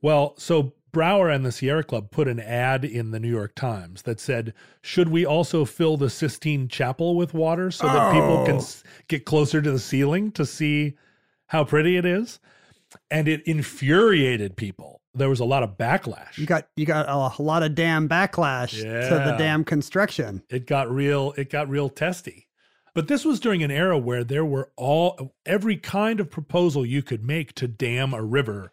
Well, 0.00 0.34
so 0.38 0.74
Brower 0.92 1.28
and 1.28 1.44
the 1.44 1.50
Sierra 1.50 1.82
Club 1.82 2.12
put 2.12 2.28
an 2.28 2.38
ad 2.38 2.84
in 2.84 3.10
the 3.10 3.18
New 3.18 3.30
York 3.30 3.56
Times 3.56 4.02
that 4.02 4.20
said, 4.20 4.54
Should 4.80 5.08
we 5.08 5.26
also 5.26 5.64
fill 5.64 5.96
the 5.96 6.08
Sistine 6.08 6.68
Chapel 6.68 7.16
with 7.16 7.34
water 7.34 7.72
so 7.72 7.88
that 7.88 8.12
people 8.12 8.44
can 8.46 8.54
Oh. 8.56 8.58
s- 8.58 8.84
get 9.08 9.24
closer 9.24 9.60
to 9.60 9.72
the 9.72 9.80
ceiling 9.80 10.30
to 10.32 10.46
see 10.46 10.94
how 11.46 11.64
pretty 11.64 11.96
it 11.96 12.04
is? 12.06 12.38
And 13.10 13.28
it 13.28 13.42
infuriated 13.46 14.56
people. 14.56 15.00
There 15.14 15.28
was 15.28 15.40
a 15.40 15.44
lot 15.44 15.62
of 15.62 15.76
backlash. 15.76 16.38
You 16.38 16.46
got 16.46 16.68
you 16.76 16.86
got 16.86 17.06
a 17.08 17.42
lot 17.42 17.62
of 17.62 17.74
damn 17.74 18.08
backlash 18.08 18.80
to 18.80 19.14
the 19.14 19.36
damn 19.38 19.64
construction. 19.64 20.42
it 20.48 20.66
got 20.66 20.90
real 20.90 21.34
it 21.36 21.50
got 21.50 21.68
real 21.68 21.88
testy 21.88 22.48
but 22.94 23.08
this 23.08 23.24
was 23.24 23.40
during 23.40 23.62
an 23.62 23.70
era 23.70 23.96
where 23.98 24.22
there 24.24 24.44
were 24.44 24.70
all 24.76 25.34
every 25.46 25.76
kind 25.76 26.20
of 26.20 26.30
proposal 26.30 26.84
you 26.84 27.02
could 27.02 27.24
make 27.24 27.54
to 27.54 27.66
dam 27.68 28.12
a 28.12 28.22
river 28.22 28.70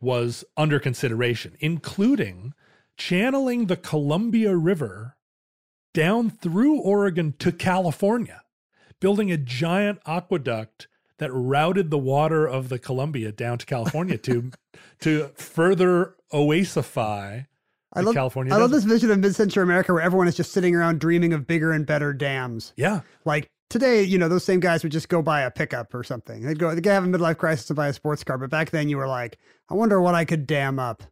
was 0.00 0.44
under 0.56 0.78
consideration 0.78 1.56
including 1.60 2.52
channeling 2.96 3.66
the 3.66 3.76
Columbia 3.76 4.56
River 4.56 5.16
down 5.92 6.30
through 6.30 6.78
Oregon 6.80 7.34
to 7.38 7.52
California 7.52 8.42
building 9.00 9.30
a 9.30 9.36
giant 9.36 9.98
aqueduct 10.06 10.88
that 11.18 11.30
routed 11.32 11.90
the 11.90 11.98
water 11.98 12.46
of 12.46 12.68
the 12.68 12.78
Columbia 12.78 13.32
down 13.32 13.58
to 13.58 13.66
California 13.66 14.18
to 14.18 14.50
to 15.00 15.28
further 15.34 16.16
oasify 16.32 17.46
I 17.92 18.00
the 18.00 18.06
love 18.06 18.14
California 18.14 18.52
I 18.52 18.56
love 18.56 18.70
this 18.70 18.84
vision 18.84 19.10
of 19.10 19.18
mid-century 19.18 19.62
America 19.62 19.92
where 19.92 20.02
everyone 20.02 20.28
is 20.28 20.34
just 20.34 20.52
sitting 20.52 20.74
around 20.74 21.00
dreaming 21.00 21.32
of 21.32 21.46
bigger 21.46 21.72
and 21.72 21.86
better 21.86 22.12
dams. 22.12 22.72
yeah 22.76 23.00
Like 23.24 23.48
today, 23.70 24.02
you 24.02 24.18
know, 24.18 24.28
those 24.28 24.44
same 24.44 24.60
guys 24.60 24.82
would 24.82 24.92
just 24.92 25.08
go 25.08 25.22
buy 25.22 25.42
a 25.42 25.50
pickup 25.50 25.92
or 25.94 26.04
something. 26.04 26.42
They'd 26.42 26.58
go, 26.58 26.74
they'd 26.74 26.86
have 26.86 27.04
a 27.04 27.06
midlife 27.08 27.38
crisis 27.38 27.68
and 27.70 27.76
buy 27.76 27.88
a 27.88 27.92
sports 27.92 28.22
car. 28.22 28.38
But 28.38 28.50
back 28.50 28.70
then, 28.70 28.88
you 28.88 28.96
were 28.96 29.08
like, 29.08 29.38
I 29.68 29.74
wonder 29.74 30.00
what 30.00 30.14
I 30.14 30.24
could 30.24 30.46
dam 30.46 30.78
up. 30.78 31.02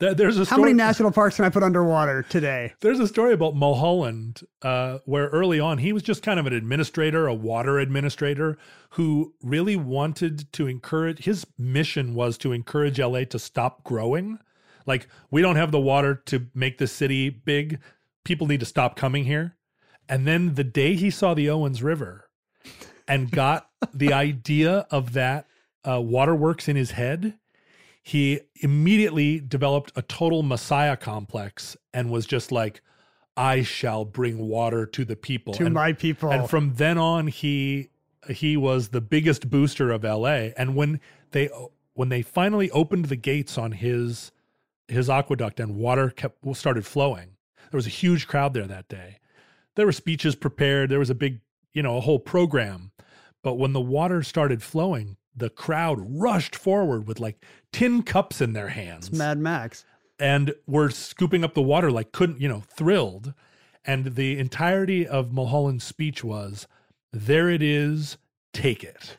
There- 0.00 0.14
there's 0.14 0.38
a 0.38 0.44
How 0.46 0.56
many 0.56 0.72
national 0.72 1.12
parks 1.12 1.36
can 1.36 1.44
I 1.44 1.50
put 1.50 1.62
underwater 1.62 2.22
today? 2.22 2.72
There's 2.80 2.98
a 3.00 3.06
story 3.06 3.32
about 3.34 3.54
Mulholland 3.54 4.40
uh, 4.62 4.98
where 5.04 5.28
early 5.28 5.60
on 5.60 5.78
he 5.78 5.92
was 5.92 6.02
just 6.02 6.22
kind 6.22 6.40
of 6.40 6.46
an 6.46 6.52
administrator, 6.54 7.26
a 7.26 7.34
water 7.34 7.78
administrator 7.78 8.56
who 8.90 9.34
really 9.42 9.76
wanted 9.76 10.50
to 10.54 10.66
encourage. 10.66 11.24
His 11.24 11.46
mission 11.58 12.14
was 12.14 12.38
to 12.38 12.52
encourage 12.52 12.98
LA 12.98 13.24
to 13.24 13.38
stop 13.38 13.84
growing. 13.84 14.38
Like 14.86 15.06
we 15.30 15.42
don't 15.42 15.56
have 15.56 15.70
the 15.70 15.78
water 15.80 16.14
to 16.26 16.46
make 16.54 16.78
the 16.78 16.86
city 16.86 17.28
big. 17.28 17.78
People 18.24 18.46
need 18.46 18.60
to 18.60 18.66
stop 18.66 18.96
coming 18.96 19.24
here. 19.24 19.56
And 20.08 20.26
then 20.26 20.54
the 20.54 20.64
day 20.64 20.94
he 20.94 21.10
saw 21.10 21.34
the 21.34 21.48
Owens 21.50 21.82
River 21.82 22.28
and 23.06 23.30
got 23.30 23.68
the 23.92 24.12
idea 24.12 24.86
of 24.90 25.12
that 25.12 25.46
uh, 25.88 26.00
waterworks 26.00 26.68
in 26.68 26.76
his 26.76 26.92
head, 26.92 27.34
he 28.02 28.40
immediately 28.56 29.40
developed 29.40 29.92
a 29.96 30.02
total 30.02 30.42
messiah 30.42 30.96
complex 30.96 31.76
and 31.92 32.10
was 32.10 32.26
just 32.26 32.50
like 32.50 32.80
i 33.36 33.62
shall 33.62 34.04
bring 34.04 34.38
water 34.38 34.86
to 34.86 35.04
the 35.04 35.16
people. 35.16 35.54
To 35.54 35.66
and, 35.66 35.74
my 35.74 35.92
people. 35.92 36.30
and 36.30 36.48
from 36.48 36.74
then 36.74 36.98
on 36.98 37.26
he 37.26 37.90
he 38.28 38.56
was 38.56 38.88
the 38.88 39.00
biggest 39.00 39.50
booster 39.50 39.90
of 39.90 40.04
la 40.04 40.48
and 40.56 40.74
when 40.74 41.00
they 41.32 41.48
when 41.94 42.08
they 42.08 42.22
finally 42.22 42.70
opened 42.70 43.06
the 43.06 43.16
gates 43.16 43.58
on 43.58 43.72
his 43.72 44.32
his 44.88 45.08
aqueduct 45.08 45.60
and 45.60 45.76
water 45.76 46.10
kept 46.10 46.36
started 46.56 46.84
flowing 46.84 47.36
there 47.70 47.78
was 47.78 47.86
a 47.86 47.90
huge 47.90 48.26
crowd 48.26 48.54
there 48.54 48.66
that 48.66 48.88
day. 48.88 49.18
There 49.76 49.86
were 49.86 49.92
speeches 49.92 50.34
prepared. 50.34 50.90
There 50.90 50.98
was 50.98 51.10
a 51.10 51.14
big 51.14 51.40
you 51.72 51.82
know 51.82 51.96
a 51.96 52.00
whole 52.00 52.18
program. 52.18 52.92
But 53.42 53.54
when 53.54 53.72
the 53.72 53.80
water 53.80 54.22
started 54.22 54.62
flowing 54.62 55.16
the 55.36 55.50
crowd 55.50 55.98
rushed 56.00 56.56
forward 56.56 57.06
with 57.06 57.20
like 57.20 57.44
tin 57.72 58.02
cups 58.02 58.40
in 58.40 58.52
their 58.52 58.68
hands 58.68 59.12
Mad 59.12 59.38
Max. 59.38 59.84
and 60.18 60.52
were 60.66 60.90
scooping 60.90 61.44
up 61.44 61.54
the 61.54 61.62
water 61.62 61.90
like 61.90 62.12
couldn't 62.12 62.40
you 62.40 62.48
know 62.48 62.60
thrilled 62.76 63.32
And 63.84 64.14
the 64.16 64.38
entirety 64.38 65.06
of 65.06 65.32
Mulholland's 65.32 65.84
speech 65.84 66.22
was, 66.22 66.66
"There 67.12 67.48
it 67.48 67.62
is, 67.62 68.18
take 68.52 68.84
it." 68.84 69.16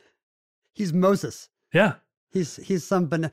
He's 0.72 0.92
Moses. 0.92 1.48
Yeah, 1.74 1.94
He's 2.30 2.56
he's 2.56 2.84
some 2.84 3.06
ban- 3.06 3.32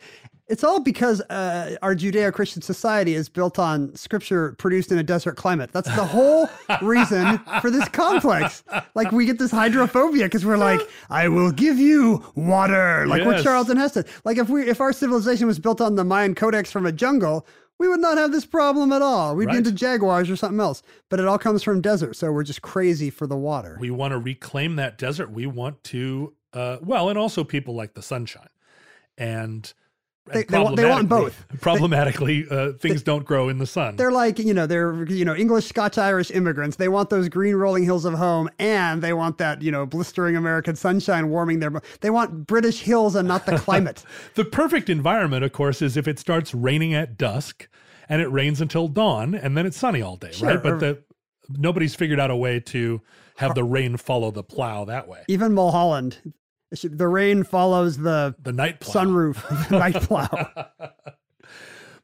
It's 0.50 0.64
all 0.64 0.80
because 0.80 1.22
uh, 1.30 1.78
our 1.84 1.93
Judeo-Christian 1.95 2.62
society 2.64 3.14
is 3.14 3.30
built 3.30 3.60
on 3.60 3.95
scripture 3.95 4.54
produced 4.58 4.91
in 4.91 4.97
a 4.97 5.04
desert 5.04 5.36
climate. 5.38 5.72
That's 5.72 5.93
the 5.95 6.04
whole 6.06 6.50
reason 6.82 7.38
for 7.62 7.70
this 7.70 7.88
complex. 7.89 8.64
Like 8.95 9.12
we 9.12 9.26
get 9.26 9.38
this 9.38 9.52
hydrophobia 9.52 10.26
because 10.26 10.45
we're 10.45 10.58
like, 10.58 10.82
I 11.10 11.28
will 11.28 11.52
give 11.52 11.78
you 11.78 12.24
water, 12.36 13.06
like 13.08 13.24
what 13.26 13.36
Yes. 13.38 13.43
Charlton 13.43 13.78
Heston. 13.78 14.06
Like 14.26 14.38
if 14.38 14.50
we 14.50 14.68
if 14.68 14.82
our 14.82 14.91
civilization 14.91 15.45
was 15.47 15.60
built 15.60 15.80
on 15.82 15.95
the 15.95 16.04
Mayan 16.04 16.34
Codex 16.36 16.72
from 16.72 16.86
a 16.86 16.91
jungle. 16.91 17.45
We 17.78 17.88
would 17.88 18.02
not 18.02 18.18
have 18.18 18.34
this 18.34 18.45
problem 18.45 18.91
at 18.91 19.02
all. 19.02 19.38
We'd 19.38 19.45
Right. 19.45 19.54
be 19.54 19.58
into 19.60 19.72
jaguars 19.72 20.30
or 20.30 20.36
something 20.36 20.60
else. 20.60 20.84
But 21.08 21.22
it 21.22 21.28
all 21.28 21.38
comes 21.38 21.64
from 21.64 21.80
desert, 21.80 22.18
so 22.18 22.30
we're 22.30 22.43
just 22.43 22.62
crazy 22.62 23.10
for 23.10 23.26
the 23.26 23.38
water. 23.38 23.78
we 23.80 23.89
want 23.89 24.12
to 24.12 24.18
reclaim 24.18 24.76
that 24.76 24.97
desert. 24.97 25.32
We 25.32 25.45
want 25.45 25.82
to, 25.86 26.34
uh, 26.52 26.80
well, 26.82 27.08
and 27.08 27.18
also 27.18 27.45
people 27.45 27.76
like 27.76 27.93
the 27.93 28.02
sunshine, 28.02 28.50
and. 29.18 29.72
They- 30.34 30.43
they 30.43 30.59
want- 30.59 30.75
they 30.75 30.86
want 30.86 31.09
both. 31.09 31.45
Problematically, 31.61 32.45
uh, 32.49 32.73
things 32.73 33.03
don't 33.03 33.25
grow 33.25 33.49
in 33.49 33.57
the 33.57 33.65
sun. 33.65 33.95
They're 33.95 34.11
like, 34.11 34.39
you 34.39 34.53
know, 34.53 34.65
they're, 34.67 35.03
you 35.05 35.25
know, 35.25 35.36
English, 35.36 35.67
Scotch, 35.67 35.97
Irish 35.97 36.32
immigrants. 36.32 36.77
They 36.77 36.88
want 36.88 37.09
those 37.09 37.30
green 37.30 37.55
rolling 37.55 37.84
hills 37.84 38.05
of 38.05 38.13
home 38.13 38.49
and 38.59 39.01
they 39.01 39.13
want 39.13 39.38
that, 39.39 39.61
you 39.61 39.71
know, 39.71 39.86
blistering 39.86 40.36
American 40.36 40.75
sunshine 40.75 41.30
warming 41.30 41.59
their, 41.59 41.71
they 42.01 42.09
want 42.09 42.47
British 42.47 42.82
hills 42.82 43.15
and 43.15 43.27
not 43.27 43.45
the 43.45 43.57
climate. 43.57 44.03
The 44.36 44.45
perfect 44.45 44.89
environment, 44.89 45.43
of 45.43 45.51
course, 45.51 45.82
is 45.82 45.97
if 45.97 46.07
it 46.07 46.19
starts 46.19 46.53
raining 46.53 46.93
at 46.93 47.17
dusk 47.17 47.67
and 48.07 48.21
it 48.21 48.27
rains 48.27 48.61
until 48.61 48.88
dawn 48.88 49.34
and 49.36 49.57
then 49.57 49.65
it's 49.65 49.77
sunny 49.77 50.01
all 50.01 50.15
day, 50.15 50.32
Sure. 50.32 50.49
right? 50.49 50.63
But 50.63 50.80
the 50.80 51.03
nobody's 51.49 51.95
figured 51.95 52.19
out 52.19 52.32
a 52.32 52.36
way 52.36 52.59
to 52.59 53.01
have 53.38 53.55
the 53.55 53.63
rain 53.63 53.97
follow 53.97 54.32
the 54.32 54.43
plow 54.43 54.86
that 54.86 55.07
way. 55.07 55.23
Even 55.27 55.53
Mulholland, 55.53 56.17
the 56.72 57.07
rain 57.07 57.43
follows 57.43 57.97
the 57.97 58.36
The 58.41 58.51
night 58.53 58.80
plow. 58.80 59.03
sunroof, 59.03 59.70
the 59.70 59.78
night 59.80 59.95
plow. 60.01 60.51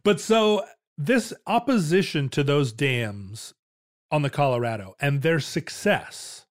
But 0.03 0.19
so 0.19 0.63
this 0.97 1.33
opposition 1.47 2.29
to 2.29 2.43
those 2.43 2.71
dams 2.71 3.53
on 4.11 4.21
the 4.21 4.29
Colorado 4.29 4.95
and 4.99 5.21
their 5.21 5.39
success, 5.39 6.45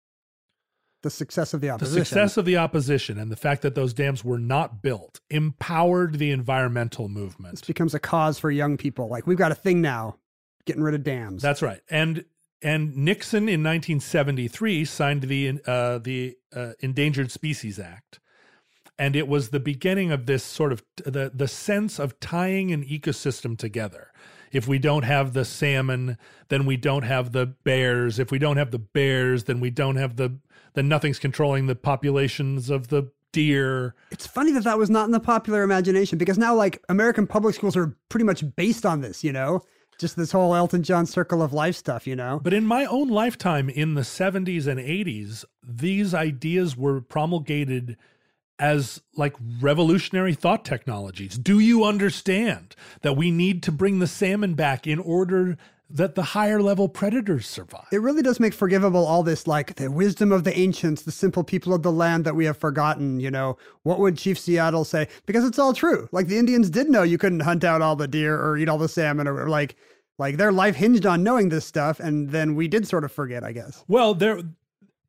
The 1.01 1.09
success 1.09 1.53
of 1.53 1.61
the 1.61 1.69
opposition, 1.69 1.99
the 1.99 2.05
success 2.05 2.37
of 2.37 2.45
the 2.45 2.57
opposition 2.57 3.17
and 3.19 3.31
the 3.31 3.35
fact 3.35 3.61
that 3.61 3.75
those 3.75 3.93
dams 3.93 4.23
were 4.23 4.39
not 4.39 4.81
built 4.81 5.21
empowered 5.29 6.17
the 6.19 6.31
environmental 6.31 7.09
movement. 7.09 7.53
This 7.53 7.61
becomes 7.67 7.93
a 7.93 7.99
cause 7.99 8.39
for 8.39 8.49
young 8.51 8.77
people. 8.77 9.07
Like 9.07 9.27
we've 9.27 9.37
got 9.37 9.51
a 9.51 9.55
thing 9.55 9.81
now, 9.81 10.17
getting 10.65 10.81
rid 10.83 10.95
of 10.95 11.03
dams. 11.03 11.41
That's 11.41 11.61
right. 11.61 11.81
And 11.89 12.25
and 12.63 12.95
Nixon 12.95 13.49
in 13.49 13.61
1973 13.61 14.85
signed 14.85 15.23
the 15.23 15.59
uh, 15.65 15.97
the 15.99 16.37
uh, 16.55 16.71
Endangered 16.79 17.31
Species 17.31 17.77
Act, 17.77 18.19
and 18.97 19.15
it 19.15 19.27
was 19.27 19.49
the 19.49 19.59
beginning 19.59 20.11
of 20.11 20.25
this 20.25 20.43
sort 20.43 20.71
of 20.71 20.83
the 21.05 21.31
the 21.33 21.47
sense 21.47 21.99
of 21.99 22.19
tying 22.19 22.71
an 22.71 22.83
ecosystem 22.83 23.57
together. 23.57 24.11
If 24.51 24.67
we 24.67 24.77
don't 24.77 25.03
have 25.03 25.33
the 25.33 25.45
salmon, 25.45 26.17
then 26.49 26.65
we 26.65 26.77
don't 26.77 27.03
have 27.03 27.31
the 27.31 27.47
bears. 27.47 28.19
If 28.19 28.31
we 28.31 28.37
don't 28.37 28.57
have 28.57 28.71
the 28.71 28.79
bears, 28.79 29.45
then 29.45 29.59
we 29.59 29.69
don't 29.69 29.95
have 29.95 30.15
the 30.15 30.37
then 30.73 30.87
nothing's 30.87 31.19
controlling 31.19 31.67
the 31.67 31.75
populations 31.75 32.69
of 32.69 32.87
the 32.87 33.11
deer. 33.33 33.95
It's 34.11 34.27
funny 34.27 34.51
that 34.53 34.63
that 34.63 34.77
was 34.77 34.89
not 34.89 35.05
in 35.05 35.11
the 35.11 35.19
popular 35.19 35.63
imagination 35.63 36.17
because 36.17 36.37
now, 36.37 36.55
like, 36.55 36.81
American 36.87 37.27
public 37.27 37.55
schools 37.55 37.75
are 37.75 37.97
pretty 38.07 38.23
much 38.23 38.43
based 38.55 38.85
on 38.85 39.01
this, 39.01 39.23
you 39.23 39.33
know? 39.33 39.61
Just 39.99 40.15
this 40.15 40.31
whole 40.31 40.55
Elton 40.55 40.83
John 40.83 41.05
circle 41.05 41.41
of 41.41 41.53
life 41.53 41.75
stuff, 41.75 42.07
you 42.07 42.15
know? 42.15 42.39
But 42.43 42.53
in 42.53 42.65
my 42.65 42.85
own 42.85 43.09
lifetime, 43.09 43.69
in 43.69 43.93
the 43.93 44.01
70s 44.01 44.67
and 44.67 44.79
80s, 44.79 45.45
these 45.65 46.13
ideas 46.13 46.75
were 46.75 47.01
promulgated 47.01 47.97
as 48.59 49.01
like 49.15 49.35
revolutionary 49.59 50.33
thought 50.33 50.63
technologies. 50.63 51.37
Do 51.37 51.59
you 51.59 51.83
understand 51.83 52.75
that 53.01 53.17
we 53.17 53.31
need 53.31 53.63
to 53.63 53.71
bring 53.71 53.99
the 53.99 54.07
salmon 54.07 54.53
back 54.53 54.85
in 54.87 54.99
order 54.99 55.57
that 55.89 56.15
the 56.15 56.23
higher 56.23 56.61
level 56.61 56.89
predators 56.89 57.47
survive? 57.47 57.85
It 57.91 58.01
really 58.01 58.21
does 58.21 58.39
make 58.39 58.53
forgivable 58.53 59.05
all 59.05 59.23
this, 59.23 59.47
like 59.47 59.75
the 59.75 59.91
wisdom 59.91 60.31
of 60.31 60.43
the 60.43 60.57
ancients, 60.57 61.03
the 61.03 61.11
simple 61.11 61.43
people 61.43 61.73
of 61.73 61.83
the 61.83 61.91
land 61.91 62.25
that 62.25 62.35
we 62.35 62.45
have 62.45 62.57
forgotten. 62.57 63.19
You 63.19 63.31
know, 63.31 63.57
what 63.83 63.99
would 63.99 64.17
Chief 64.17 64.39
Seattle 64.39 64.85
say? 64.85 65.07
Because 65.25 65.45
it's 65.45 65.59
all 65.59 65.73
true. 65.73 66.09
Like 66.11 66.27
the 66.27 66.37
Indians 66.37 66.69
did 66.69 66.89
know 66.89 67.03
you 67.03 67.17
couldn't 67.17 67.41
hunt 67.41 67.63
out 67.63 67.81
all 67.81 67.95
the 67.95 68.07
deer 68.07 68.39
or 68.39 68.57
eat 68.57 68.69
all 68.69 68.77
the 68.77 68.89
salmon, 68.89 69.27
or 69.27 69.49
like, 69.49 69.75
like 70.17 70.37
their 70.37 70.51
life 70.51 70.75
hinged 70.75 71.05
on 71.05 71.23
knowing 71.23 71.49
this 71.49 71.65
stuff, 71.65 71.99
and 71.99 72.29
then 72.29 72.55
we 72.55 72.67
did 72.67 72.87
sort 72.87 73.03
of 73.03 73.11
forget, 73.11 73.43
I 73.43 73.51
guess. 73.51 73.83
Well, 73.87 74.13
there 74.13 74.39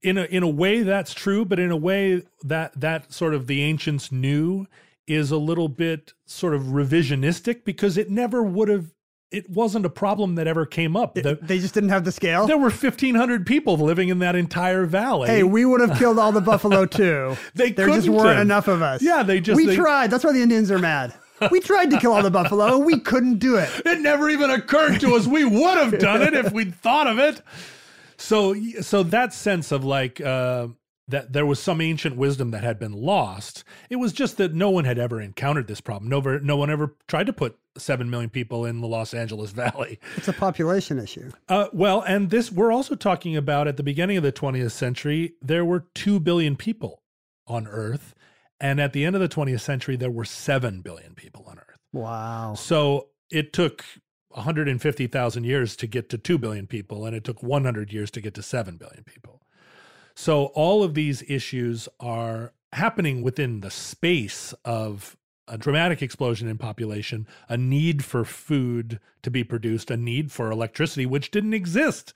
in 0.03 0.19
a 0.19 0.25
in 0.25 0.43
a 0.43 0.49
way 0.49 0.83
that's 0.83 1.15
true, 1.15 1.45
but 1.45 1.59
in 1.59 1.71
a 1.71 1.77
way 1.77 2.23
that 2.43 2.79
that 2.79 3.13
sort 3.13 3.35
of 3.35 3.47
the 3.47 3.63
ancients 3.63 4.13
knew 4.13 4.67
is 5.07 5.31
a 5.31 5.37
little 5.37 5.69
bit 5.69 6.13
sort 6.27 6.55
of 6.55 6.63
revisionistic 6.63 7.65
because 7.65 7.99
it 7.99 8.11
never 8.11 8.43
would 8.43 8.69
have 8.69 8.94
it 9.35 9.51
wasn't 9.51 9.85
a 9.85 9.91
problem 9.91 10.37
that 10.37 10.47
ever 10.47 10.65
came 10.67 10.97
up. 10.97 11.15
The- 11.15 11.39
They 11.43 11.59
just 11.59 11.75
didn't 11.75 11.91
have 11.91 12.05
the 12.05 12.13
scale. 12.13 12.47
there 12.47 12.57
were 12.57 12.71
1500 12.71 13.47
people 13.47 13.77
living 13.77 14.09
in 14.09 14.19
that 14.21 14.37
entire 14.37 14.85
valley. 14.87 15.29
Hey, 15.29 15.43
we 15.43 15.65
would 15.65 15.81
have 15.81 15.99
killed 15.99 16.19
all 16.19 16.33
the 16.33 16.41
buffalo 16.41 16.87
too. 16.87 17.37
They 17.55 17.73
there 17.73 17.87
just 17.89 18.09
weren't 18.09 18.29
have. 18.39 18.41
enough 18.43 18.69
of 18.69 18.83
us. 18.83 19.03
Yeah, 19.03 19.23
they 19.23 19.41
just- 19.41 19.57
we 19.57 19.67
they- 19.67 19.77
tried. 19.77 20.11
That's 20.11 20.25
why 20.25 20.33
the 20.33 20.43
Indians 20.43 20.71
are 20.71 20.79
mad. 20.79 21.15
We 21.51 21.61
tried 21.61 21.91
to 21.91 21.99
kill 21.99 22.13
all 22.13 22.23
the 22.23 22.31
buffalo. 22.31 22.79
We 22.79 23.01
couldn't 23.01 23.39
do 23.39 23.57
it. 23.57 23.69
it 23.85 24.01
never 24.01 24.31
even 24.31 24.51
occurred 24.51 25.01
to 25.01 25.15
us 25.17 25.27
we 25.27 25.45
would 25.45 25.77
have 25.77 25.99
done 25.99 26.23
it 26.23 26.33
if 26.33 26.53
we'd 26.53 26.75
thought 26.75 27.07
of 27.07 27.19
it. 27.19 27.43
So 28.17 28.55
so 28.81 29.03
that 29.03 29.35
sense 29.35 29.73
of 29.73 29.85
like 29.85 30.21
uh 30.21 30.69
that 31.09 31.33
there 31.35 31.45
was 31.45 31.61
some 31.61 31.83
ancient 31.83 32.17
wisdom 32.17 32.51
that 32.53 32.65
had 32.65 32.79
been 32.79 32.93
lost. 32.93 33.63
It 33.91 33.97
was 33.97 34.13
just 34.15 34.39
that 34.39 34.55
no 34.55 34.71
one 34.71 34.85
had 34.87 34.99
ever 34.99 35.21
encountered 35.21 35.67
this 35.67 35.81
problem. 35.83 36.09
No, 36.09 36.21
no 36.39 36.57
one 36.57 36.71
ever 36.71 36.97
tried 37.09 37.27
to 37.27 37.33
put 37.35 37.59
seven 37.77 38.09
million 38.11 38.31
people 38.31 38.65
in 38.65 38.81
the 38.81 38.87
Los 38.87 39.15
Angeles 39.15 39.51
Valley. 39.51 39.99
It's 40.17 40.29
a 40.29 40.33
population 40.33 40.99
issue. 40.99 41.31
Uh, 41.49 41.69
well, 41.73 42.03
and 42.03 42.31
this 42.31 42.53
we're 42.53 42.73
also 42.73 42.95
talking 42.95 43.37
about 43.37 43.69
at 43.69 43.77
the 43.77 43.83
beginning 43.83 44.17
of 44.17 44.23
the 44.23 44.33
20th 44.33 44.73
century, 44.73 45.35
there 45.43 45.65
were 45.65 45.87
2 45.95 46.21
billion 46.21 46.57
people 46.57 47.03
on 47.47 47.67
Earth. 47.67 48.15
And 48.61 48.81
at 48.81 48.93
the 48.93 49.05
end 49.05 49.17
of 49.17 49.21
the 49.21 49.29
20th 49.29 49.61
century, 49.61 49.97
there 49.97 50.11
were 50.11 50.25
7 50.25 50.81
billion 50.81 51.15
people 51.15 51.45
on 51.49 51.59
Earth. 51.59 51.79
Wow. 51.93 52.55
So 52.55 53.09
it 53.31 53.53
took 53.53 53.85
150,000 54.29 55.45
years 55.45 55.77
to 55.77 55.87
get 55.87 56.09
to 56.11 56.19
2 56.19 56.39
billion 56.39 56.67
people, 56.67 57.05
and 57.05 57.15
it 57.15 57.25
took 57.25 57.43
100 57.43 57.93
years 57.93 58.11
to 58.13 58.21
get 58.21 58.35
to 58.35 58.43
7 58.43 58.77
billion 58.77 59.05
people. 59.05 59.43
So 60.17 60.47
all 60.47 60.83
of 60.83 60.95
these 60.95 61.23
issues 61.29 61.89
are 62.01 62.53
happening 62.73 63.23
within 63.23 63.61
the 63.61 63.71
space 63.71 64.55
of 64.65 65.17
a 65.49 65.59
dramatic 65.59 66.03
explosion 66.03 66.49
in 66.49 66.59
population, 66.59 67.27
a 67.49 67.57
need 67.57 68.05
for 68.05 68.25
food 68.25 69.01
to 69.23 69.31
be 69.31 69.45
produced, 69.45 69.91
a 69.91 69.97
need 69.97 70.33
for 70.33 70.51
electricity, 70.51 71.07
which 71.07 71.31
didn't 71.31 71.55
exist 71.55 72.15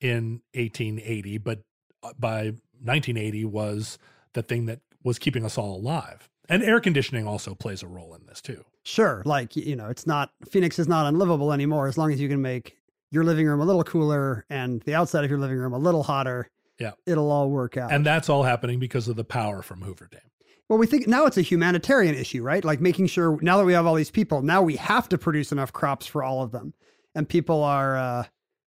in 0.00 0.42
1880, 0.54 1.38
but 1.38 1.60
uh, 2.02 2.12
by 2.18 2.52
1980 2.82 3.44
was 3.46 3.98
the 4.32 4.42
thing 4.42 4.66
that 4.66 4.80
was 5.02 5.18
keeping 5.18 5.44
us 5.44 5.56
all 5.56 5.76
alive. 5.76 6.28
And 6.48 6.62
air 6.62 6.80
conditioning 6.80 7.26
also 7.26 7.54
plays 7.54 7.82
a 7.82 7.86
role 7.86 8.14
in 8.14 8.26
this 8.26 8.42
too. 8.42 8.64
Sure. 8.82 9.22
Like, 9.24 9.56
you 9.56 9.76
know, 9.76 9.88
it's 9.88 10.06
not, 10.06 10.30
Phoenix 10.50 10.78
is 10.78 10.88
not 10.88 11.06
unlivable 11.06 11.52
anymore 11.52 11.88
as 11.88 11.96
long 11.96 12.12
as 12.12 12.20
you 12.20 12.28
can 12.28 12.42
make 12.42 12.76
your 13.10 13.24
living 13.24 13.46
room 13.46 13.60
a 13.60 13.64
little 13.64 13.84
cooler 13.84 14.44
and 14.50 14.82
the 14.82 14.94
outside 14.94 15.24
of 15.24 15.30
your 15.30 15.38
living 15.38 15.56
room 15.56 15.72
a 15.72 15.78
little 15.78 16.02
hotter. 16.02 16.50
Yeah. 16.78 16.92
It'll 17.06 17.30
all 17.30 17.48
work 17.48 17.76
out. 17.76 17.92
And 17.92 18.04
that's 18.04 18.28
all 18.28 18.42
happening 18.42 18.78
because 18.78 19.08
of 19.08 19.16
the 19.16 19.24
power 19.24 19.62
from 19.62 19.80
Hoover 19.80 20.08
Dam. 20.10 20.20
Well, 20.68 20.78
we 20.78 20.86
think 20.86 21.06
now 21.06 21.26
it's 21.26 21.36
a 21.36 21.42
humanitarian 21.42 22.14
issue, 22.14 22.42
right? 22.42 22.64
Like 22.64 22.80
making 22.80 23.06
sure 23.06 23.38
now 23.42 23.58
that 23.58 23.64
we 23.64 23.74
have 23.74 23.86
all 23.86 23.94
these 23.94 24.10
people, 24.10 24.42
now 24.42 24.62
we 24.62 24.76
have 24.76 25.08
to 25.10 25.18
produce 25.18 25.52
enough 25.52 25.72
crops 25.72 26.06
for 26.06 26.22
all 26.22 26.42
of 26.42 26.52
them. 26.52 26.72
And 27.14 27.28
people 27.28 27.62
are, 27.62 27.96
uh, 27.96 28.24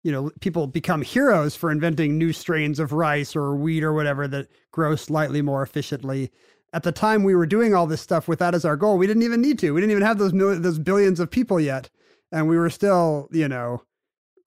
you 0.02 0.12
know, 0.12 0.30
people 0.40 0.66
become 0.66 1.02
heroes 1.02 1.56
for 1.56 1.70
inventing 1.70 2.18
new 2.18 2.32
strains 2.32 2.78
of 2.78 2.92
rice 2.92 3.34
or 3.34 3.56
wheat 3.56 3.82
or 3.82 3.92
whatever 3.94 4.28
that 4.28 4.48
grow 4.70 4.96
slightly 4.96 5.42
more 5.42 5.62
efficiently. 5.62 6.30
At 6.74 6.82
the 6.82 6.92
time 6.92 7.24
we 7.24 7.34
were 7.34 7.46
doing 7.46 7.74
all 7.74 7.86
this 7.86 8.02
stuff 8.02 8.28
with 8.28 8.38
that 8.40 8.54
as 8.54 8.66
our 8.66 8.76
goal, 8.76 8.98
we 8.98 9.06
didn't 9.06 9.22
even 9.22 9.40
need 9.40 9.58
to. 9.60 9.72
We 9.72 9.80
didn't 9.80 9.92
even 9.92 10.02
have 10.02 10.18
those 10.18 10.32
those 10.32 10.78
billions 10.78 11.18
of 11.18 11.30
people 11.30 11.58
yet, 11.58 11.88
and 12.30 12.46
we 12.46 12.58
were 12.58 12.68
still, 12.68 13.28
you 13.32 13.48
know, 13.48 13.82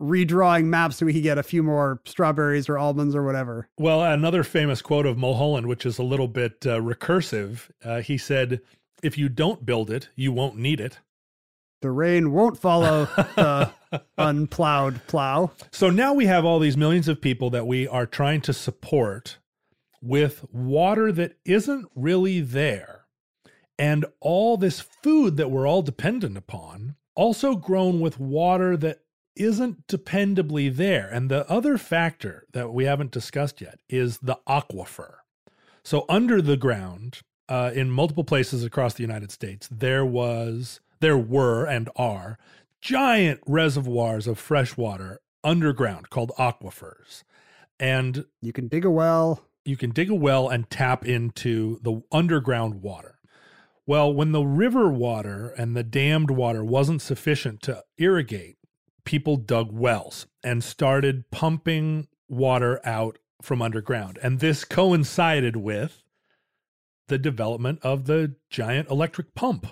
redrawing 0.02 0.66
maps 0.66 0.97
so 0.97 1.06
we 1.06 1.14
could 1.14 1.24
get 1.24 1.38
a 1.38 1.43
few 1.43 1.62
more 1.62 2.02
strawberries 2.06 2.68
or 2.68 2.78
almonds 2.78 3.16
or 3.16 3.24
whatever. 3.24 3.70
Well, 3.78 4.04
another 4.04 4.43
famous 4.43 4.82
quote 4.82 5.06
of 5.06 5.18
Mulholland, 5.18 5.68
which 5.68 5.86
is 5.86 5.97
a 5.99 6.04
little 6.04 6.28
bit 6.28 6.66
uh, 6.66 6.80
recursive, 6.80 7.70
uh, 7.84 8.02
he 8.02 8.18
said, 8.18 8.62
If 9.04 9.18
you 9.18 9.30
don't 9.30 9.66
build 9.66 9.91
it, 9.91 10.10
you 10.16 10.32
won't 10.32 10.58
need 10.58 10.80
it. 10.80 10.99
The 11.82 11.91
rain 11.91 12.32
won't 12.32 12.60
follow 12.60 13.06
the 13.36 13.72
unplowed 14.18 15.02
plow. 15.08 15.52
So 15.72 15.89
now 15.89 16.14
we 16.14 16.28
have 16.28 16.45
all 16.45 16.60
these 16.60 16.78
millions 16.78 17.08
of 17.08 17.22
people 17.22 17.49
that 17.52 17.66
we 17.66 17.88
are 17.88 18.06
trying 18.06 18.41
to 18.41 18.54
support 18.54 19.39
with 20.02 20.45
water 20.52 21.12
that 21.12 21.38
isn't 21.45 21.88
really 21.95 22.41
there. 22.41 23.06
And 23.80 24.06
all 24.20 24.58
this 24.58 24.80
food 24.80 25.38
that 25.38 25.49
we're 25.49 25.68
all 25.68 25.82
dependent 25.82 26.38
upon, 26.38 26.95
also 27.16 27.56
grown 27.56 27.99
with 27.99 28.20
water 28.20 28.78
that 28.78 28.99
isn't 29.36 29.88
dependably 29.88 30.74
there. 30.76 31.08
And 31.08 31.30
the 31.30 31.50
other 31.50 31.78
factor 31.78 32.46
that 32.54 32.74
we 32.74 32.86
haven't 32.86 33.12
discussed 33.12 33.62
yet 33.62 33.80
is 33.90 34.18
the 34.20 34.40
aquifer. 34.48 35.16
So 35.84 36.06
under 36.10 36.42
the 36.42 36.58
ground, 36.58 37.20
uh, 37.50 37.72
in 37.74 37.90
multiple 37.90 38.24
places 38.24 38.64
across 38.64 38.94
the 38.94 39.02
United 39.04 39.32
States, 39.32 39.68
there 39.72 40.06
was, 40.06 40.80
there 41.00 41.18
were, 41.18 41.66
and 41.66 41.90
are 41.96 42.38
giant 42.82 43.42
reservoirs 43.48 44.28
of 44.28 44.38
fresh 44.40 44.78
water 44.78 45.20
underground 45.44 46.10
called 46.10 46.32
aquifers, 46.38 47.24
and 47.80 48.26
You 48.42 48.54
can 48.54 48.68
dig 48.68 48.86
a 48.86 48.92
well. 48.92 49.44
you 49.66 49.76
can 49.76 49.90
dig 49.90 50.10
a 50.10 50.16
well 50.16 50.50
and 50.50 50.70
tap 50.70 51.06
into 51.06 51.80
the 51.82 52.02
underground 52.12 52.82
water. 52.84 53.18
Well, 53.88 54.14
when 54.14 54.32
the 54.32 54.44
river 54.44 54.90
water 54.92 55.50
and 55.58 55.76
the 55.76 55.84
dammed 55.84 56.30
water 56.32 56.64
wasn't 56.64 57.02
sufficient 57.02 57.62
to 57.64 57.84
irrigate, 57.98 58.58
people 59.12 59.36
dug 59.36 59.74
wells 59.74 60.26
and 60.41 60.64
started 60.64 61.30
pumping 61.32 62.07
water 62.30 62.80
out 62.86 63.18
from 63.41 63.62
underground. 63.62 64.18
And 64.24 64.39
this 64.39 64.64
coincided 64.64 65.57
with 65.57 66.01
the 67.09 67.18
development 67.18 67.80
of 67.84 68.05
the 68.05 68.36
giant 68.49 68.89
electric 68.89 69.36
pump, 69.36 69.68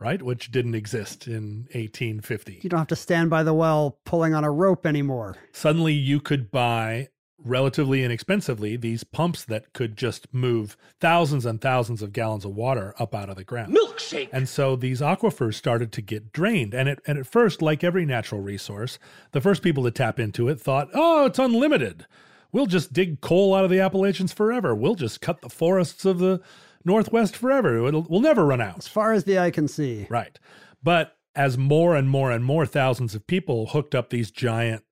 right? 0.00 0.20
Which 0.20 0.50
didn't 0.50 0.74
exist 0.74 1.28
in 1.28 1.68
1850 1.70 2.62
You 2.64 2.68
don't 2.68 2.80
have 2.80 2.88
to 2.88 2.96
stand 2.96 3.30
by 3.30 3.44
the 3.44 3.54
well 3.54 4.00
pulling 4.04 4.34
on 4.34 4.42
a 4.42 4.50
rope 4.50 4.86
anymore. 4.86 5.36
suddenly 5.52 5.92
you 5.92 6.18
could 6.18 6.50
buy 6.50 7.10
relatively 7.42 8.02
inexpensively 8.02 8.76
these 8.76 9.04
pumps 9.04 9.44
that 9.44 9.72
could 9.72 9.96
just 9.96 10.32
move 10.32 10.76
thousands 11.00 11.44
and 11.44 11.60
thousands 11.60 12.02
of 12.02 12.12
gallons 12.12 12.44
of 12.44 12.54
water 12.54 12.94
up 12.98 13.14
out 13.14 13.28
of 13.28 13.36
the 13.36 13.44
ground. 13.44 13.76
Milkshake. 13.76 14.28
And 14.32 14.48
so 14.48 14.76
these 14.76 15.00
aquifers 15.00 15.54
started 15.54 15.92
to 15.92 16.02
get 16.02 16.32
drained. 16.32 16.74
And, 16.74 16.88
it, 16.88 17.00
and 17.06 17.18
at 17.18 17.26
first, 17.26 17.60
like 17.60 17.84
every 17.84 18.06
natural 18.06 18.40
resource, 18.40 18.98
the 19.32 19.40
first 19.40 19.62
people 19.62 19.84
to 19.84 19.90
tap 19.90 20.18
into 20.18 20.48
it 20.48 20.60
thought, 20.60 20.88
oh, 20.94 21.26
it's 21.26 21.38
unlimited. 21.38 22.06
We'll 22.52 22.66
just 22.66 22.92
dig 22.92 23.20
coal 23.20 23.54
out 23.54 23.64
of 23.64 23.70
the 23.70 23.80
Appalachians 23.80 24.32
forever. 24.32 24.74
We'll 24.74 24.94
just 24.94 25.20
cut 25.20 25.40
the 25.40 25.50
forests 25.50 26.04
of 26.04 26.20
the 26.20 26.40
Northwest 26.84 27.36
forever. 27.36 27.84
It'll, 27.86 28.06
we'll 28.08 28.20
never 28.20 28.46
run 28.46 28.60
out. 28.60 28.78
As 28.78 28.88
far 28.88 29.12
as 29.12 29.24
the 29.24 29.38
eye 29.38 29.50
can 29.50 29.66
see. 29.66 30.06
Right. 30.08 30.38
But 30.82 31.16
as 31.34 31.58
more 31.58 31.96
and 31.96 32.08
more 32.08 32.30
and 32.30 32.44
more 32.44 32.64
thousands 32.64 33.14
of 33.14 33.26
people 33.26 33.66
hooked 33.66 33.94
up 33.94 34.10
these 34.10 34.30
giant 34.30 34.84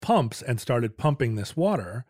pumps 0.00 0.42
and 0.42 0.60
started 0.60 0.98
pumping 0.98 1.34
this 1.34 1.56
water, 1.56 2.04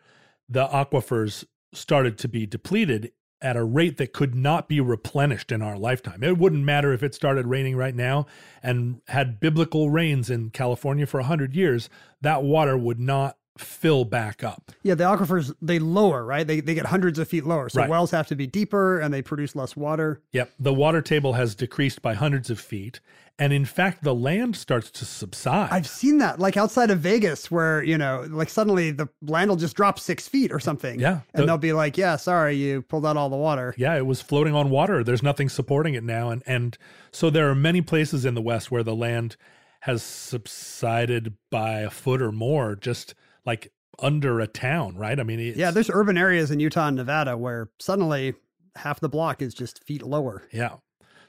the 0.49 0.67
aquifers 0.67 1.45
started 1.73 2.19
to 2.19 2.29
be 2.29 2.47
depleted 2.47 3.13
at 3.43 3.57
a 3.57 3.65
rate 3.65 3.99
that 3.99 4.13
could 4.13 4.35
not 4.35 4.69
be 4.69 4.81
replenished 4.81 5.53
in 5.53 5.61
our 5.61 5.77
lifetime. 5.77 6.23
It 6.23 6.39
wouldn't 6.39 6.65
matter 6.65 6.93
if 6.93 7.03
it 7.03 7.15
started 7.15 7.47
raining 7.47 7.77
right 7.77 7.95
now 7.95 8.27
and 8.63 9.03
had 9.09 9.41
biblical 9.41 9.91
rains 9.91 10.31
in 10.31 10.51
California 10.51 11.07
for 11.07 11.21
100 11.21 11.55
years, 11.55 11.91
that 12.23 12.43
water 12.43 12.79
would 12.79 12.99
not 12.99 13.37
fill 13.59 14.05
back 14.05 14.43
up. 14.45 14.73
Yeah, 14.83 14.95
the 14.95 15.05
aquifers 15.05 15.55
they 15.63 15.79
lower, 15.79 16.25
right? 16.25 16.47
They 16.47 16.61
they 16.61 16.75
get 16.75 16.87
hundreds 16.87 17.19
of 17.19 17.29
feet 17.29 17.45
lower. 17.47 17.69
So 17.69 17.81
Right. 17.81 17.91
wells 17.91 18.11
have 18.11 18.27
to 18.29 18.37
be 18.37 18.47
deeper 18.47 18.99
and 19.01 19.13
they 19.13 19.23
produce 19.23 19.55
less 19.57 19.77
water. 19.77 20.21
Yep. 20.33 20.53
The 20.59 20.73
water 20.75 21.03
table 21.03 21.35
has 21.35 21.55
decreased 21.55 22.03
by 22.03 22.15
hundreds 22.15 22.51
of 22.51 22.61
feet. 22.61 23.01
And 23.39 23.53
in 23.53 23.67
fact, 23.67 24.03
the 24.03 24.15
land 24.15 24.57
starts 24.57 24.91
to 24.93 25.05
subside. 25.05 25.69
I've 25.71 25.87
seen 25.87 26.17
that, 26.19 26.41
like 26.41 26.57
outside 26.57 26.91
of 26.91 27.01
Vegas, 27.01 27.51
where 27.51 27.83
you 27.83 27.99
know, 27.99 28.27
like 28.31 28.49
suddenly 28.49 28.93
the 28.93 29.09
land 29.21 29.51
will 29.51 29.57
just 29.59 29.77
drop 29.77 29.99
six 29.99 30.27
feet 30.27 30.51
or 30.53 30.59
something. 30.59 30.99
Yeah. 30.99 31.21
and 31.35 31.43
The- 31.43 31.47
they'll 31.47 31.59
be 31.59 31.75
like, 31.75 31.99
"Yeah, 31.99 32.17
sorry, 32.17 32.55
you 32.57 32.81
pulled 32.81 33.05
out 33.05 33.19
all 33.19 33.29
the 33.29 33.37
water." 33.37 33.75
Yeah, 33.77 33.95
it 33.97 34.07
was 34.07 34.23
floating 34.23 34.55
on 34.55 34.71
water. 34.71 35.05
There's 35.05 35.23
nothing 35.23 35.51
supporting 35.51 35.93
it 35.95 36.03
now, 36.03 36.31
and 36.31 36.43
and 36.47 36.79
so 37.13 37.29
there 37.29 37.51
are 37.51 37.55
many 37.55 37.83
places 37.83 38.25
in 38.25 38.33
the 38.35 38.41
West 38.43 38.71
where 38.71 38.83
the 38.83 38.95
land 38.97 39.37
has 39.81 40.03
subsided 40.03 41.35
by 41.51 41.81
a 41.81 41.91
foot 41.91 42.23
or 42.23 42.33
more, 42.33 42.75
just 42.75 43.15
like 43.47 43.73
under 43.99 44.41
a 44.41 44.47
town, 44.47 44.97
right? 44.97 45.19
I 45.19 45.23
mean, 45.23 45.41
it's, 45.41 45.57
Yeah, 45.57 45.71
there's 45.71 45.89
urban 45.89 46.19
areas 46.19 46.51
in 46.51 46.61
Utah 46.61 46.89
and 46.89 46.97
Nevada 46.97 47.37
where 47.37 47.71
suddenly 47.79 48.35
half 48.75 49.01
the 49.01 49.09
block 49.09 49.41
is 49.41 49.55
just 49.55 49.83
feet 49.85 50.03
lower. 50.03 50.43
yeah. 50.53 50.77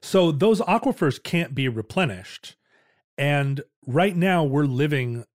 So 0.01 0.31
those 0.31 0.61
aquifers 0.61 1.21
can't 1.21 1.55
be 1.55 1.67
replenished, 1.67 2.55
and 3.17 3.61
right 3.87 4.15
now 4.15 4.43
we're 4.43 4.65
living 4.65 5.25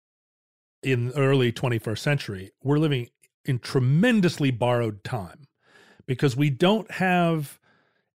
in 0.85 1.11
early 1.17 1.51
21st 1.53 1.99
century. 1.99 2.51
We're 2.63 2.79
living 2.79 3.09
in 3.45 3.59
tremendously 3.59 4.53
borrowed 4.53 5.03
time 5.03 5.49
because 6.07 6.37
we 6.37 6.49
don't 6.51 6.91
have 6.93 7.59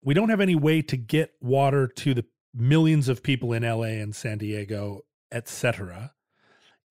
we 0.03 0.13
don't 0.13 0.29
have 0.29 0.39
any 0.41 0.55
way 0.55 0.83
to 0.83 0.97
get 0.97 1.33
water 1.41 1.87
to 1.87 2.13
the 2.13 2.25
millions 2.53 3.09
of 3.09 3.23
people 3.23 3.51
in 3.53 3.63
LA 3.63 3.99
and 4.01 4.15
San 4.15 4.37
Diego, 4.37 5.01
etc. 5.31 6.13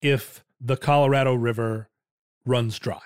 if 0.01 0.43
the 0.59 0.77
Colorado 0.77 1.33
River 1.33 1.89
runs 2.45 2.79
dry. 2.79 3.01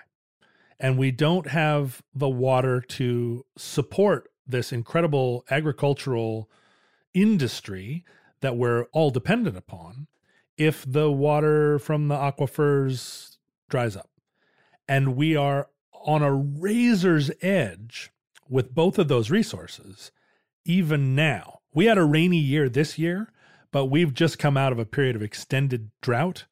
And 0.80 0.98
we 0.98 1.12
don't 1.12 1.48
have 1.48 2.02
the 2.14 2.30
water 2.30 2.82
to 2.82 3.46
support 3.58 4.32
this 4.48 4.72
incredible 4.72 5.46
agricultural 5.50 6.50
industry 7.14 8.06
that 8.42 8.56
we're 8.56 8.86
all 8.94 9.12
dependent 9.12 9.58
upon 9.58 10.08
if 10.58 10.86
the 10.90 11.12
water 11.12 11.80
from 11.80 12.08
the 12.08 12.16
aquifers 12.16 13.38
dries 13.70 13.96
up. 13.96 14.10
And 14.88 15.16
we 15.16 15.36
are 15.36 15.68
on 15.94 16.22
a 16.22 16.34
razor's 16.34 17.30
edge 17.42 18.12
with 18.50 18.74
both 18.74 18.98
of 18.98 19.08
those 19.08 19.30
resources, 19.30 20.12
even 20.66 21.14
now. 21.14 21.60
We 21.74 21.86
had 21.86 21.98
a 21.98 22.04
rainy 22.04 22.40
year 22.40 22.68
this 22.68 22.98
year, 22.98 23.32
but 23.72 23.86
we've 23.86 24.14
just 24.14 24.40
come 24.40 24.58
out 24.58 24.72
of 24.72 24.80
a 24.80 24.86
period 24.86 25.16
of 25.16 25.22
extended 25.22 25.92
drought 26.02 26.46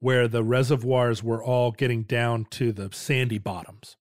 where 0.00 0.28
the 0.28 0.44
reservoirs 0.44 1.22
were 1.22 1.42
all 1.42 1.72
getting 1.72 2.02
down 2.02 2.46
to 2.50 2.72
the 2.72 2.90
sandy 2.92 3.38
bottoms. 3.38 3.96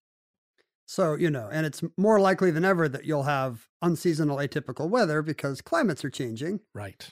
So, 0.85 1.15
you 1.15 1.31
know, 1.31 1.49
and 1.51 1.65
it's 1.65 1.81
more 1.97 2.19
likely 2.19 2.51
than 2.51 2.63
ever 2.63 2.87
that 2.87 3.05
you'll 3.05 3.23
have 3.23 3.67
unseasonal 3.81 4.37
atypical 4.37 4.87
weather 4.89 5.21
because 5.21 5.61
climates 5.61 6.05
are 6.05 6.09
changing. 6.09 6.59
Right. 6.73 7.09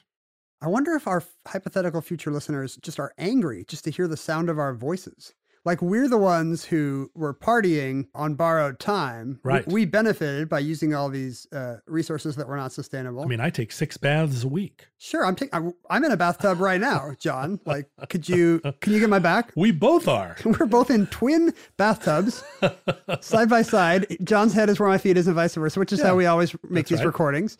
I 0.62 0.68
wonder 0.68 0.94
if 0.94 1.08
our 1.08 1.24
hypothetical 1.48 2.02
future 2.02 2.32
listeners 2.32 2.78
just 2.82 3.00
are 3.00 3.14
angry 3.18 3.66
just 3.68 3.84
to 3.86 3.92
hear 3.92 4.08
the 4.08 4.16
sound 4.16 4.50
of 4.50 4.60
our 4.60 4.74
voices. 4.74 5.34
Like 5.66 5.82
we're 5.82 6.10
the 6.10 6.18
ones 6.18 6.66
who 6.66 7.10
were 7.16 7.34
partying 7.34 8.08
on 8.14 8.36
borrowed 8.36 8.80
time. 8.80 9.40
Right. 9.44 9.66
We, 9.68 9.86
benefited 9.86 10.50
by 10.50 10.60
using 10.60 10.94
all 10.94 11.10
these 11.10 11.48
uh, 11.54 11.78
resources 11.88 12.36
that 12.36 12.48
were 12.48 12.58
not 12.58 12.72
sustainable. 12.74 13.22
I 13.22 13.26
mean, 13.26 13.40
I 13.40 13.50
take 13.50 13.72
six 13.72 13.96
baths 13.96 14.44
a 14.44 14.48
week. 14.48 14.88
sure, 14.98 15.26
I'm 15.26 15.36
taking. 15.36 15.74
I'm 15.90 16.04
in 16.04 16.12
a 16.12 16.18
bathtub 16.18 16.60
right 16.60 16.82
now, 16.82 17.14
John. 17.20 17.60
Like, 17.66 17.88
could 18.10 18.28
you 18.28 18.60
can 18.82 18.94
you 18.94 19.00
get 19.00 19.10
my 19.10 19.20
back? 19.20 19.52
We 19.56 19.72
both 19.72 20.08
are. 20.08 20.36
We're 20.46 20.66
both 20.66 20.90
in 20.92 21.08
twin 21.08 21.54
bathtubs, 21.78 22.44
side 23.22 23.50
by 23.50 23.62
side. 23.62 24.06
John's 24.24 24.54
head 24.54 24.70
is 24.70 24.80
where 24.80 24.90
my 24.90 24.98
feet 24.98 25.18
is, 25.18 25.28
and 25.28 25.36
vice 25.36 25.56
versa, 25.56 25.80
which 25.80 25.94
is 25.94 26.00
Yeah, 26.00 26.08
how 26.08 26.16
we 26.16 26.26
always 26.26 26.56
make 26.70 26.88
these 26.88 27.00
right. 27.00 27.06
recordings. 27.08 27.58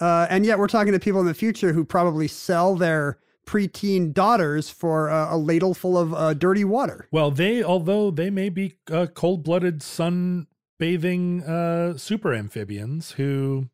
Uh, 0.00 0.26
and 0.28 0.44
yet, 0.44 0.58
we're 0.58 0.68
talking 0.68 0.92
to 0.92 0.98
people 1.00 1.20
in 1.20 1.26
the 1.26 1.34
future 1.34 1.72
who 1.72 1.84
probably 1.84 2.28
sell 2.28 2.74
their 2.76 3.18
preteen 3.46 4.12
daughters 4.12 4.68
for 4.68 5.08
uh, 5.08 5.34
a 5.34 5.38
ladle 5.38 5.72
full 5.72 5.96
of 5.96 6.12
uh, 6.12 6.34
dirty 6.34 6.64
water. 6.64 7.08
Well, 7.10 7.30
they, 7.30 7.62
although 7.62 8.10
they 8.10 8.28
may 8.28 8.48
be 8.48 8.74
uh, 8.90 9.06
cold 9.14 9.44
blooded, 9.44 9.82
sun 9.82 10.46
bathing 10.78 11.42
uh, 11.44 11.96
super 11.96 12.34
amphibians 12.34 13.12
who, 13.12 13.68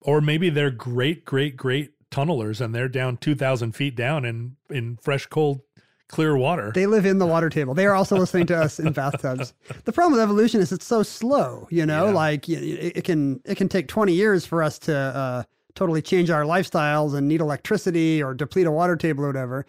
or 0.00 0.20
maybe 0.20 0.50
they're 0.50 0.70
great, 0.70 1.24
great, 1.24 1.56
great 1.56 1.92
tunnelers 2.10 2.60
and 2.60 2.74
they're 2.74 2.88
down 2.88 3.16
2,000 3.16 3.72
feet 3.72 3.96
down 3.96 4.24
in, 4.24 4.56
in 4.68 4.96
fresh, 5.00 5.26
cold, 5.26 5.60
clear 6.08 6.36
water. 6.36 6.72
They 6.74 6.86
live 6.86 7.06
in 7.06 7.18
the 7.18 7.26
water 7.34 7.48
table. 7.48 7.72
They 7.72 7.86
are 7.86 7.94
also 7.94 8.16
listening 8.16 8.46
to 8.48 8.56
us 8.56 8.78
in 8.80 8.92
bathtubs. 8.92 9.54
The 9.84 9.92
problem 9.92 10.12
with 10.12 10.20
evolution 10.20 10.60
is 10.60 10.72
it's 10.72 10.84
so 10.86 11.02
slow. 11.02 11.66
You 11.70 11.86
know, 11.86 12.06
Yeah. 12.06 12.12
like 12.12 12.48
it, 12.48 12.96
it 12.98 13.04
can 13.04 13.40
it 13.44 13.56
can 13.56 13.68
take 13.68 13.86
twenty 13.88 14.12
years 14.14 14.44
for 14.44 14.62
us 14.62 14.78
to 14.80 14.94
uh, 14.96 15.42
totally 15.80 16.02
change 16.02 16.28
our 16.28 16.42
lifestyles 16.42 17.14
and 17.14 17.26
need 17.26 17.40
electricity 17.40 18.22
or 18.22 18.34
deplete 18.34 18.66
a 18.66 18.70
water 18.70 18.96
table 18.96 19.24
or 19.24 19.28
whatever. 19.28 19.64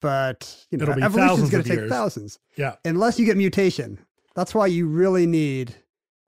But 0.00 0.64
you 0.70 0.78
know, 0.78 0.84
It'll 0.84 0.94
be 0.94 1.02
evolution 1.02 1.44
is 1.44 1.50
going 1.50 1.62
to 1.62 1.68
take 1.68 1.78
years. 1.80 1.90
thousands 1.90 2.38
yeah. 2.56 2.76
unless 2.86 3.18
you 3.18 3.26
get 3.26 3.36
mutation. 3.36 3.98
That's 4.34 4.54
why 4.54 4.68
you 4.68 4.86
really 4.86 5.26
need 5.26 5.74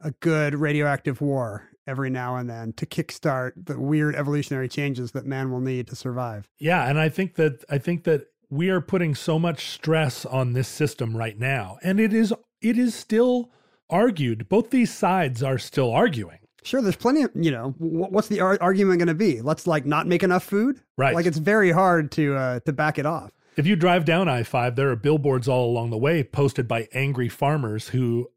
a 0.03 0.11
good 0.21 0.55
radioactive 0.55 1.23
war 1.23 1.71
every 1.87 2.11
now 2.11 2.37
and 2.37 2.51
then 2.51 2.75
to 2.75 2.85
kickstart 2.85 3.53
the 3.57 3.81
weird 3.81 4.15
evolutionary 4.15 4.69
changes 4.69 5.13
that 5.13 5.25
man 5.25 5.51
will 5.51 5.61
need 5.61 5.87
to 5.87 5.97
survive. 5.97 6.47
Yeah, 6.59 6.87
and 6.87 6.99
I 7.01 7.09
think 7.09 7.37
that 7.37 7.65
I 7.71 7.79
think 7.79 8.05
that 8.05 8.27
we 8.51 8.69
are 8.69 8.83
putting 8.83 9.15
so 9.15 9.39
much 9.39 9.71
stress 9.71 10.27
on 10.27 10.53
this 10.53 10.69
system 10.69 11.17
right 11.17 11.39
now, 11.39 11.79
and 11.83 11.99
it 11.99 12.13
is 12.13 12.35
it 12.61 12.77
is 12.77 12.95
still 12.95 13.51
argued. 13.89 14.51
Both 14.51 14.69
these 14.69 14.93
sides 14.93 15.43
are 15.43 15.57
still 15.59 15.91
arguing. 15.91 16.41
Sure, 16.65 16.81
there's 16.81 16.97
plenty 16.97 17.23
of, 17.23 17.31
you 17.35 17.51
know, 17.51 17.75
what's 17.79 18.29
the 18.29 18.41
ar- 18.41 18.59
argument 18.61 18.99
going 18.99 19.09
to 19.09 19.15
be? 19.15 19.41
Let's 19.41 19.67
like 19.67 19.85
not 19.85 20.07
make 20.07 20.23
enough 20.23 20.45
food? 20.45 20.81
Right. 20.97 21.15
Like 21.15 21.27
it's 21.27 21.39
very 21.39 21.73
hard 21.73 22.13
to 22.13 22.37
uh, 22.37 22.61
to 22.61 22.73
back 22.73 22.99
it 22.99 23.07
off. 23.07 23.33
If 23.57 23.67
you 23.67 23.77
drive 23.77 24.05
down 24.07 24.29
I 24.29 24.45
5, 24.45 24.77
there 24.77 24.91
are 24.91 24.97
billboards 24.97 25.47
all 25.47 25.71
along 25.71 25.91
the 25.91 25.99
way 25.99 26.25
posted 26.25 26.67
by 26.67 26.89
angry 26.95 27.29
farmers 27.29 27.89
who 27.89 28.31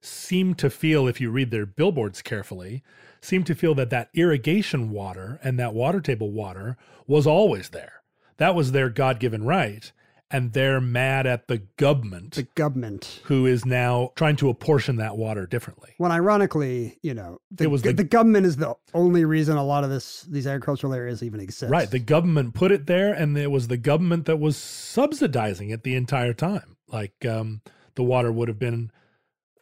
seem 0.00 0.54
to 0.54 0.70
feel, 0.70 1.06
if 1.06 1.20
you 1.20 1.30
read 1.30 1.50
their 1.50 1.66
billboards 1.66 2.22
carefully, 2.22 2.82
seem 3.20 3.44
to 3.44 3.54
feel 3.54 3.74
that 3.74 3.90
that 3.90 4.08
irrigation 4.14 4.90
water 4.90 5.38
and 5.42 5.58
that 5.58 5.74
water 5.74 6.00
table 6.00 6.30
water 6.30 6.76
was 7.06 7.26
always 7.26 7.68
there. 7.68 8.02
That 8.38 8.54
was 8.54 8.72
their 8.72 8.88
God 8.88 9.20
given 9.20 9.44
right. 9.44 9.92
And 10.32 10.52
they're 10.54 10.80
mad 10.80 11.26
at 11.26 11.46
the 11.46 11.58
government 11.76 12.32
The 12.34 12.44
government. 12.54 13.20
who 13.24 13.44
is 13.46 13.64
now 13.66 14.10
trying 14.16 14.36
to 14.36 14.48
apportion 14.48 14.96
that 14.96 15.16
water 15.16 15.46
differently. 15.46 15.90
When 15.98 16.10
ironically, 16.10 16.98
you 17.02 17.12
know, 17.14 17.38
the, 17.50 17.64
It 17.64 17.66
was 17.70 17.82
the- 17.82 17.92
the 17.92 18.02
government 18.04 18.46
is 18.46 18.56
the 18.56 18.74
only 18.94 19.24
reason 19.24 19.56
a 19.56 19.64
lot 19.64 19.84
of 19.84 19.90
this 19.90 20.22
these 20.22 20.46
agricultural 20.46 20.94
areas 20.94 21.22
even 21.22 21.38
exist. 21.40 21.70
Right. 21.70 21.90
The 21.90 21.98
government 21.98 22.54
put 22.54 22.72
it 22.72 22.86
there, 22.86 23.12
and 23.12 23.36
it 23.36 23.50
was 23.50 23.68
the 23.68 23.76
government 23.76 24.24
that 24.26 24.38
was 24.40 24.56
subsidizing 24.56 25.70
it 25.70 25.82
the 25.84 25.94
entire 25.94 26.32
time. 26.32 26.76
Like 26.88 27.24
um, 27.26 27.60
the 27.94 28.02
water 28.02 28.32
would 28.32 28.48
have 28.48 28.58
been 28.58 28.90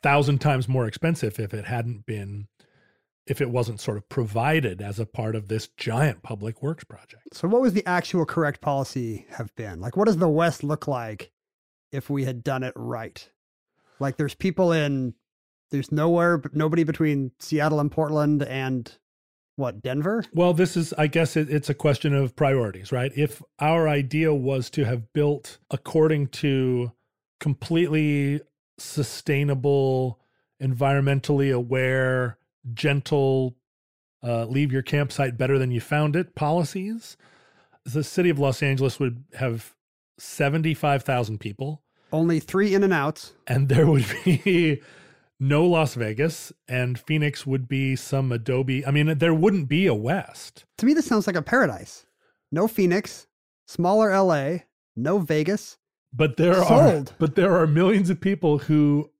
thousand 0.03 0.39
times 0.41 0.69
more 0.69 0.87
expensive 0.87 1.39
if 1.39 1.53
it 1.53 1.67
hadn't 1.67 2.07
been, 2.07 2.47
if 3.31 3.41
it 3.41 3.49
wasn't 3.49 3.81
sort 3.81 3.97
of 3.97 4.09
provided 4.09 4.83
as 4.83 4.99
a 4.99 5.07
part 5.07 5.37
of 5.37 5.47
this 5.47 5.69
giant 5.77 6.21
public 6.21 6.63
works 6.63 6.83
project. 6.83 7.33
So, 7.33 7.47
what 7.47 7.63
was 7.63 7.73
the 7.73 7.87
actual 7.87 8.27
correct 8.27 8.61
policy 8.61 9.25
have 9.31 9.55
been? 9.55 9.81
Like, 9.81 9.97
what 9.97 10.07
does 10.07 10.17
the 10.17 10.29
West 10.29 10.65
look 10.65 10.89
like 10.89 11.31
if 11.93 12.11
we 12.11 12.25
had 12.25 12.43
done 12.43 12.65
it 12.65 12.73
right? 12.75 13.27
Like, 14.01 14.17
there's 14.17 14.35
people 14.35 14.73
in, 14.73 15.15
there's 15.71 15.93
nowhere, 15.93 16.43
nobody 16.53 16.83
between 16.83 17.31
Seattle 17.39 17.79
and 17.79 17.93
Portland 17.93 18.43
and 18.43 18.93
what, 19.55 19.81
Denver? 19.81 20.25
Well, 20.35 20.53
this 20.53 20.77
is, 20.77 20.93
I 20.95 21.07
guess, 21.07 21.37
it, 21.37 21.49
it's 21.49 21.71
a 21.71 21.75
question 21.75 22.13
of 22.13 22.35
priorities, 22.35 22.91
right? 22.91 23.13
If 23.15 23.43
our 23.61 23.87
idea 23.87 24.35
was 24.35 24.71
to 24.71 24.85
have 24.85 25.13
built 25.13 25.59
according 25.71 26.29
to 26.29 26.91
completely 27.39 28.41
sustainable, 28.77 30.19
environmentally 30.61 31.55
aware, 31.55 32.39
gentle, 32.75 33.57
uh, 34.23 34.45
leave 34.45 34.73
your 34.73 34.83
campsite 34.83 35.37
better 35.39 35.59
than 35.59 35.71
you 35.71 35.81
found 35.81 36.17
it 36.17 36.35
policies, 36.35 37.17
the 37.85 38.05
city 38.05 38.31
of 38.31 38.39
Los 38.39 38.63
Angeles 38.63 38.99
would 39.01 39.25
have 39.35 39.75
75,000 40.19 41.39
people, 41.39 41.83
Only 42.13 42.41
three 42.41 42.75
In-N-Outs. 42.75 43.33
and 43.47 43.69
there 43.69 43.87
would 43.87 44.05
be 44.25 44.83
no 45.39 45.65
Las 45.65 45.95
Vegas, 45.95 46.53
and 46.69 46.99
Phoenix 46.99 47.47
would 47.47 47.67
be 47.67 47.97
some 47.97 48.31
Adobe. 48.31 48.85
I 48.85 48.91
mean, 48.91 49.17
there 49.19 49.33
wouldn't 49.35 49.69
be 49.69 49.87
a 49.87 49.95
West. 49.95 50.65
To 50.79 50.87
me, 50.87 50.93
this 50.93 51.07
sounds 51.07 51.27
like 51.27 51.37
a 51.37 51.43
paradise. 51.43 52.05
No 52.53 52.69
Phoenix, 52.69 53.27
smaller 53.67 54.15
LA, 54.15 54.59
no 54.97 55.19
Vegas. 55.19 55.79
But 56.13 56.37
there 56.37 56.61
are 56.63 57.05
but 57.19 57.37
there 57.37 57.57
are 57.57 57.67
millions 57.67 58.11
of 58.11 58.21
people 58.21 58.59
who 58.59 59.11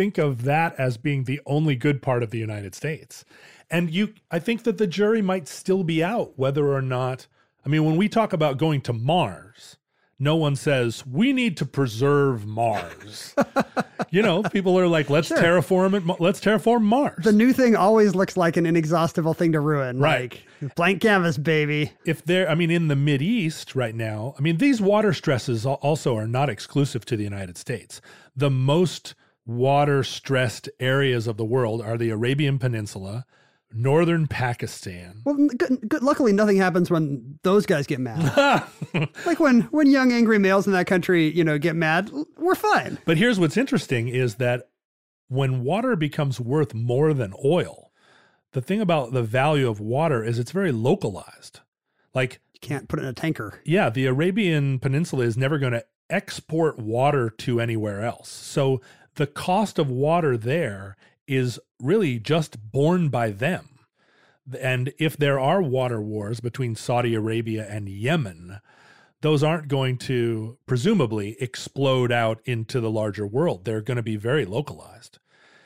think 0.00 0.16
of 0.16 0.44
that 0.44 0.74
as 0.80 0.96
being 0.96 1.24
the 1.24 1.38
only 1.44 1.76
good 1.76 2.00
part 2.00 2.22
of 2.22 2.30
the 2.30 2.38
United 2.38 2.74
States. 2.74 3.22
And 3.70 3.90
you 3.90 4.14
I 4.30 4.38
think 4.38 4.62
that 4.62 4.78
the 4.78 4.86
jury 4.86 5.20
might 5.20 5.46
still 5.46 5.84
be 5.84 6.02
out 6.02 6.32
whether 6.38 6.72
or 6.72 6.80
not 6.80 7.26
I 7.66 7.68
mean 7.68 7.84
when 7.84 7.98
we 7.98 8.08
talk 8.08 8.32
about 8.32 8.56
going 8.56 8.80
to 8.82 8.94
Mars, 8.94 9.76
no 10.18 10.36
one 10.36 10.56
says 10.56 11.06
we 11.06 11.34
need 11.34 11.58
to 11.58 11.66
preserve 11.66 12.46
Mars. 12.46 13.34
you 14.10 14.22
know, 14.22 14.42
people 14.42 14.78
are 14.78 14.88
like 14.88 15.10
let's 15.10 15.28
Sure. 15.28 15.36
terraform 15.36 15.92
it 15.98 16.18
let's 16.18 16.40
terraform 16.40 16.80
Mars. 16.80 17.22
The 17.22 17.32
new 17.32 17.52
thing 17.52 17.76
always 17.76 18.14
looks 18.14 18.38
like 18.38 18.56
an 18.56 18.64
inexhaustible 18.64 19.34
thing 19.34 19.52
to 19.52 19.60
ruin. 19.60 19.98
Right. 19.98 20.40
Like, 20.62 20.74
blank 20.76 21.02
canvas, 21.02 21.36
baby. 21.36 21.92
if 22.06 22.24
they're 22.24 22.48
i 22.48 22.54
mean 22.54 22.70
in 22.70 22.88
the 22.88 22.96
mid 22.96 23.20
east 23.20 23.74
right 23.74 23.94
now 23.94 24.34
i 24.38 24.40
mean 24.40 24.56
these 24.56 24.80
water 24.80 25.12
stresses 25.12 25.66
also 25.66 26.16
are 26.16 26.26
not 26.26 26.48
exclusive 26.48 27.04
to 27.04 27.16
the 27.18 27.24
united 27.24 27.58
states 27.58 28.00
the 28.34 28.50
most 28.50 29.14
water 29.50 30.02
stressed 30.04 30.68
areas 30.78 31.26
of 31.26 31.36
the 31.36 31.44
world 31.44 31.82
are 31.82 31.96
the 31.98 32.10
arabian 32.10 32.58
peninsula 32.58 33.24
northern 33.72 34.26
pakistan 34.26 35.22
Well, 35.24 35.36
good, 35.56 35.88
good, 35.88 36.02
luckily, 36.02 36.32
nothing 36.32 36.56
happens 36.56 36.90
when 36.90 37.38
those 37.42 37.66
guys 37.66 37.86
get 37.86 38.00
mad. 38.00 38.64
like 39.26 39.38
when 39.38 39.62
when 39.70 39.88
young 39.88 40.12
angry 40.12 40.38
males 40.40 40.66
in 40.66 40.72
that 40.72 40.88
country, 40.88 41.28
you 41.32 41.44
know, 41.44 41.56
get 41.56 41.76
mad, 41.76 42.10
we're 42.36 42.56
fine. 42.56 42.98
but 43.04 43.16
here's 43.16 43.38
what's 43.38 43.56
interesting 43.56 44.08
is 44.08 44.36
that 44.36 44.70
when 45.28 45.62
water 45.62 45.94
becomes 45.94 46.40
worth 46.40 46.74
more 46.74 47.14
than 47.14 47.32
oil 47.44 47.92
the 48.52 48.60
thing 48.60 48.80
about 48.80 49.12
the 49.12 49.22
value 49.22 49.68
of 49.68 49.78
water 49.78 50.24
is 50.24 50.40
it's 50.40 50.50
very 50.50 50.72
localized 50.72 51.60
like 52.12 52.40
You 52.54 52.58
can't 52.60 52.88
put 52.88 52.98
it 52.98 53.02
in 53.02 53.08
a 53.08 53.12
tanker. 53.12 53.60
Yeah, 53.64 53.88
the 53.90 54.06
Arabian 54.06 54.80
Peninsula 54.80 55.22
is 55.24 55.36
never 55.36 55.58
going 55.58 55.74
to 55.74 55.84
export 56.08 56.76
water 56.80 57.30
to 57.30 57.60
anywhere 57.60 58.02
else. 58.02 58.28
So 58.28 58.80
the 59.20 59.26
cost 59.26 59.78
of 59.78 59.90
water 59.90 60.38
there 60.38 60.96
is 61.26 61.60
really 61.78 62.18
just 62.18 62.72
borne 62.72 63.10
by 63.10 63.30
them. 63.30 63.80
And 64.58 64.94
if 64.98 65.14
there 65.14 65.38
are 65.38 65.60
water 65.60 66.00
wars 66.00 66.40
between 66.40 66.74
Saudi 66.74 67.14
Arabia 67.14 67.66
and 67.68 67.86
Yemen, 67.86 68.60
those 69.20 69.42
aren't 69.42 69.68
going 69.68 69.98
to 69.98 70.56
presumably 70.64 71.36
explode 71.38 72.10
out 72.10 72.40
into 72.46 72.80
the 72.80 72.90
larger 72.90 73.26
world. 73.26 73.66
They're 73.66 73.82
going 73.82 73.98
to 73.98 74.02
be 74.02 74.16
very 74.16 74.46
localized. 74.46 75.18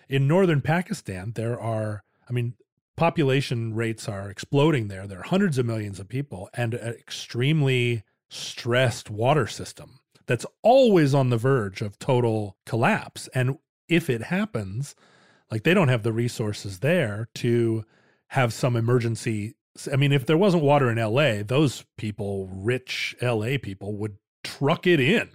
In 0.09 0.27
northern 0.27 0.61
Pakistan, 0.61 1.31
there 1.37 1.59
are, 1.59 2.03
I 2.29 2.33
mean, 2.33 2.55
population 2.97 3.73
rates 3.73 4.09
are 4.09 4.29
exploding 4.29 4.89
there. 4.89 5.07
There 5.07 5.21
are 5.21 5.29
hundreds 5.29 5.59
of 5.59 5.67
millions 5.67 6.01
of 6.01 6.09
people 6.09 6.51
and 6.55 6.75
an 6.75 6.95
extremely 6.95 8.03
stressed 8.29 9.11
water 9.11 9.47
system 9.47 10.01
that's 10.27 10.47
always 10.63 11.15
on 11.15 11.31
the 11.31 11.37
verge 11.37 11.83
of 11.83 11.99
total 11.99 12.57
collapse. 12.67 13.29
And 13.35 13.59
if 13.89 14.09
it 14.09 14.25
happens, 14.25 14.95
like 15.51 15.65
they 15.65 15.75
don't 15.75 15.89
have 15.89 16.03
the 16.03 16.13
resources 16.13 16.81
there 16.81 17.29
to 17.37 17.85
have 18.29 18.53
some 18.53 18.77
emergency. 18.77 19.55
I 19.93 19.97
mean, 19.97 20.13
if 20.13 20.27
there 20.27 20.39
wasn't 20.39 20.63
water 20.63 20.91
in 20.91 20.99
LA, 20.99 21.43
those 21.43 21.85
people, 21.97 22.49
rich 22.51 23.15
LA 23.21 23.59
people, 23.61 23.97
would 23.97 24.17
truck 24.43 24.87
it 24.87 25.01
in 25.01 25.31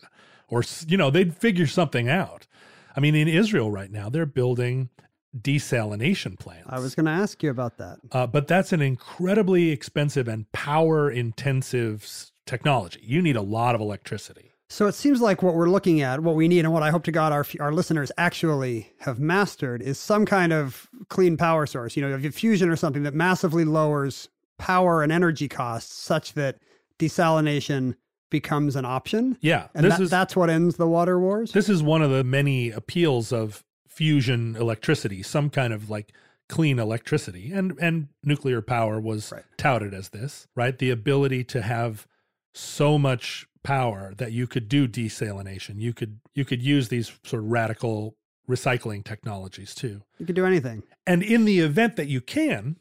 or, 0.47 0.63
you 0.87 0.97
know, 0.97 1.09
they'd 1.09 1.35
figure 1.35 1.67
something 1.67 2.09
out. 2.09 2.47
I 2.95 2.99
mean, 2.99 3.15
in 3.15 3.27
Israel 3.27 3.71
right 3.71 3.91
now, 3.91 4.09
they're 4.09 4.25
building 4.25 4.89
desalination 5.37 6.39
plants. 6.39 6.67
I 6.69 6.79
was 6.79 6.95
going 6.95 7.05
to 7.05 7.11
ask 7.11 7.41
you 7.43 7.51
about 7.51 7.77
that. 7.77 7.99
Uh, 8.11 8.25
but 8.25 8.47
that's 8.47 8.73
an 8.73 8.81
incredibly 8.81 9.69
expensive 9.69 10.27
and 10.27 10.51
power 10.51 11.09
intensive 11.09 12.31
technology. 12.45 12.99
You 13.03 13.21
need 13.21 13.35
a 13.35 13.41
lot 13.41 13.75
of 13.75 13.81
electricity. 13.81 14.48
So 14.71 14.85
it 14.85 14.93
seems 14.93 15.19
like 15.19 15.41
what 15.41 15.55
we're 15.55 15.69
looking 15.69 16.01
at, 16.01 16.21
what 16.21 16.35
we 16.35 16.47
need, 16.47 16.59
and 16.59 16.71
what 16.71 16.83
I 16.83 16.91
hope 16.91 17.03
to 17.05 17.11
God 17.11 17.31
our 17.31 17.45
our 17.59 17.71
listeners 17.73 18.11
actually 18.17 18.91
have 18.99 19.19
mastered 19.19 19.81
is 19.81 19.97
some 19.99 20.25
kind 20.25 20.53
of 20.53 20.87
clean 21.09 21.37
power 21.37 21.65
source. 21.65 21.97
You 21.97 22.07
know, 22.07 22.13
a 22.15 22.31
fusion 22.31 22.69
or 22.69 22.75
something 22.75 23.03
that 23.03 23.13
massively 23.15 23.65
lowers 23.65 24.29
power 24.59 25.01
and 25.01 25.11
energy 25.11 25.47
costs, 25.47 25.93
such 25.95 26.33
that 26.33 26.57
desalination 26.99 27.95
becomes 28.29 28.75
an 28.75 28.85
option. 28.85 29.37
Yeah, 29.41 29.69
And 29.73 29.85
this 29.85 29.97
that, 29.97 30.03
is 30.03 30.09
that's 30.11 30.35
what 30.35 30.49
ends 30.51 30.75
the 30.75 30.87
water 30.87 31.19
wars. 31.19 31.51
this 31.53 31.67
is 31.69 31.81
one 31.81 32.01
of 32.03 32.11
the 32.11 32.23
many 32.23 32.69
appeals 32.69 33.31
of 33.33 33.63
fusion 33.87 34.55
electricity, 34.55 35.23
some 35.23 35.49
kind 35.49 35.73
of 35.73 35.89
like 35.89 36.13
clean 36.47 36.77
electricity, 36.77 37.51
and 37.51 37.75
and 37.81 38.09
nuclear 38.23 38.61
power 38.61 38.99
was 38.99 39.31
Right. 39.31 39.43
touted 39.57 39.93
as 39.95 40.09
this, 40.09 40.47
right? 40.55 40.77
The 40.77 40.91
ability 40.91 41.43
to 41.45 41.61
have 41.63 42.05
so 42.53 42.99
much 42.99 43.47
power 43.63 44.13
that 44.17 44.31
you 44.31 44.47
could 44.47 44.69
do 44.69 44.87
desalination. 44.87 45.79
You 45.79 45.93
could 45.93 46.19
you 46.33 46.45
could 46.45 46.61
use 46.61 46.89
these 46.89 47.11
sort 47.23 47.43
of 47.43 47.49
radical 47.49 48.15
recycling 48.49 49.03
technologies 49.03 49.75
too. 49.75 50.01
you 50.17 50.25
could 50.25 50.35
do 50.35 50.45
anything. 50.45 50.83
And 51.05 51.21
in 51.21 51.45
the 51.45 51.59
event 51.59 51.95
that 51.97 52.07
you 52.07 52.19
can, 52.19 52.77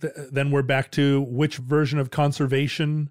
th- 0.00 0.12
then 0.30 0.50
we're 0.50 0.62
back 0.62 0.90
to 0.92 1.22
which 1.22 1.56
version 1.56 1.98
of 1.98 2.10
conservation, 2.10 3.10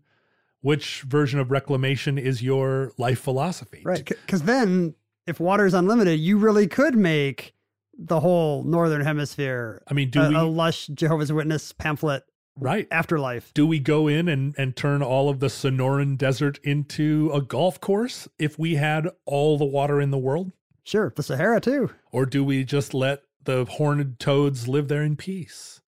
which 0.62 1.02
version 1.02 1.40
of 1.40 1.50
reclamation 1.50 2.18
is 2.18 2.44
your 2.44 2.92
life 2.98 3.20
philosophy. 3.20 3.82
Right. 3.84 4.06
Because 4.06 4.44
then, 4.44 4.94
if 5.26 5.40
water 5.40 5.66
is 5.66 5.74
unlimited, 5.74 6.20
you 6.20 6.38
really 6.38 6.68
could 6.68 6.96
make 6.96 7.54
the 7.98 8.20
whole 8.20 8.64
northern 8.64 9.02
hemisphere 9.02 9.84
I 9.88 9.94
mean, 9.94 10.10
do 10.10 10.22
a, 10.22 10.30
we 10.30 10.36
a 10.36 10.44
lush 10.44 10.88
Jehovah's 10.88 11.34
Witness 11.34 11.74
pamphlet 11.74 12.24
right? 12.60 12.88
afterlife. 12.92 13.54
Do 13.54 13.66
we 13.66 13.80
go 13.80 14.08
in 14.08 14.28
and, 14.28 14.54
and 14.58 14.76
turn 14.76 15.02
all 15.02 15.30
of 15.30 15.40
the 15.40 15.48
Sonoran 15.48 16.18
Desert 16.18 16.60
into 16.64 17.32
a 17.34 17.42
golf 17.42 17.80
course 17.80 18.28
if 18.38 18.60
we 18.60 18.76
had 18.76 19.10
all 19.26 19.58
the 19.58 19.66
water 19.66 20.02
in 20.02 20.12
the 20.12 20.18
world? 20.18 20.52
Sure, 20.84 21.14
the 21.16 21.24
Sahara 21.24 21.62
too. 21.62 21.92
Or 22.12 22.26
do 22.26 22.44
we 22.44 22.64
just 22.64 22.94
let 22.94 23.24
the 23.44 23.66
horned 23.66 24.20
toads 24.20 24.68
live 24.68 24.88
there 24.88 25.04
in 25.04 25.16
peace? 25.16 25.82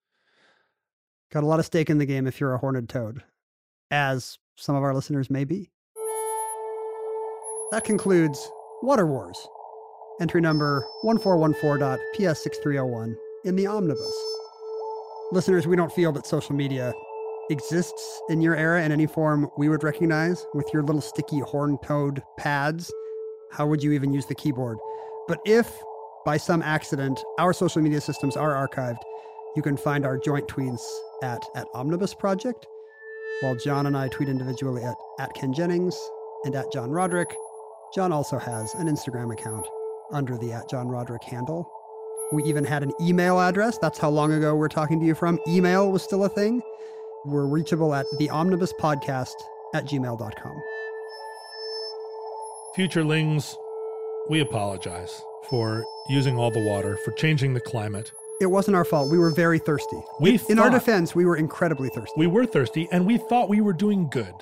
Got 1.32 1.43
a 1.43 1.47
lot 1.47 1.59
of 1.59 1.65
stake 1.65 1.89
in 1.89 1.97
the 1.97 2.05
game 2.05 2.28
if 2.28 2.39
you're 2.39 2.53
a 2.53 2.57
horned 2.57 2.89
toad, 2.89 3.24
as 3.89 4.38
some 4.55 4.76
of 4.76 4.84
our 4.84 4.93
listeners 4.93 5.30
may 5.30 5.45
be. 5.45 5.72
That 7.72 7.86
concludes 7.86 8.51
Water 8.84 9.07
Wars, 9.07 9.38
entry 10.19 10.41
number 10.41 10.86
1414.ps6301 11.03 13.15
in 13.45 13.55
the 13.55 13.65
omnibus. 13.65 14.30
Listeners, 15.34 15.65
we 15.65 15.77
don't 15.77 15.93
feel 15.93 16.11
that 16.11 16.25
social 16.25 16.53
media 16.55 16.93
exists 17.49 18.21
in 18.29 18.41
your 18.41 18.53
era 18.53 18.84
in 18.84 18.91
any 18.91 19.07
form 19.07 19.49
we 19.57 19.69
would 19.69 19.82
recognize 19.82 20.45
with 20.53 20.67
your 20.73 20.84
little 20.84 20.99
sticky 20.99 21.39
horn 21.39 21.77
toed 21.86 22.21
pads. 22.38 22.91
How 23.53 23.65
would 23.65 23.82
you 23.82 23.93
even 23.93 24.13
use 24.13 24.25
the 24.25 24.36
keyboard? 24.36 24.77
But 25.29 25.39
if 25.45 25.71
by 26.25 26.36
some 26.36 26.61
accident 26.61 27.23
our 27.39 27.53
social 27.53 27.82
media 27.82 28.01
systems 28.01 28.36
are 28.36 28.67
archived, 28.67 28.99
you 29.55 29.61
can 29.61 29.77
find 29.77 30.05
our 30.05 30.17
joint 30.17 30.49
tweets 30.49 30.84
at, 31.23 31.41
at 31.55 31.67
Omnibus 31.73 32.13
Project, 32.13 32.67
while 33.39 33.55
John 33.55 33.86
and 33.86 33.95
I 33.95 34.09
tweet 34.09 34.27
individually 34.27 34.84
at, 34.84 34.95
at 35.19 35.34
Ken 35.34 35.53
Jennings, 35.53 35.97
and 36.43 36.55
at 36.55 36.71
John 36.73 36.91
Roderick. 36.91 37.34
John 37.95 38.11
also 38.11 38.38
has 38.38 38.73
an 38.75 38.88
Instagram 38.88 39.32
account 39.32 39.65
under 40.11 40.38
the 40.38 40.51
at 40.51 40.69
John 40.69 40.89
Roderick 40.89 41.23
handle. 41.23 41.71
We 42.32 42.43
even 42.43 42.63
had 42.63 42.84
an 42.84 42.93
email 43.01 43.39
address. 43.39 43.77
That's 43.77 43.99
how 43.99 44.09
long 44.09 44.32
ago 44.32 44.55
we're 44.55 44.69
talking 44.69 44.99
to 44.99 45.05
you 45.05 45.15
from. 45.15 45.39
Email 45.47 45.91
was 45.91 46.01
still 46.01 46.23
a 46.23 46.29
thing. 46.29 46.61
We're 47.25 47.45
reachable 47.45 47.93
at 47.93 48.05
the 48.17 48.29
omnibus 48.29 48.73
podcast 48.73 49.34
at 49.73 49.86
gmail.com. 49.86 50.61
Futurelings, 52.77 53.53
we 54.29 54.39
apologize 54.39 55.21
for 55.49 55.84
using 56.09 56.38
all 56.38 56.51
the 56.51 56.63
water, 56.63 56.97
for 57.03 57.11
changing 57.11 57.53
the 57.53 57.59
climate. 57.59 58.11
It 58.39 58.47
wasn't 58.47 58.75
our 58.75 58.86
fault. 58.86 59.11
We 59.11 59.19
were 59.19 59.29
very 59.29 59.59
thirsty. 59.59 60.01
We 60.19 60.39
in 60.49 60.57
our 60.57 60.69
defense, 60.69 61.13
we 61.13 61.25
were 61.25 61.36
incredibly 61.36 61.89
thirsty. 61.89 62.13
We 62.17 62.27
were 62.27 62.45
thirsty 62.45 62.88
and 62.91 63.05
we 63.05 63.17
thought 63.17 63.49
we 63.49 63.61
were 63.61 63.73
doing 63.73 64.09
good. 64.09 64.34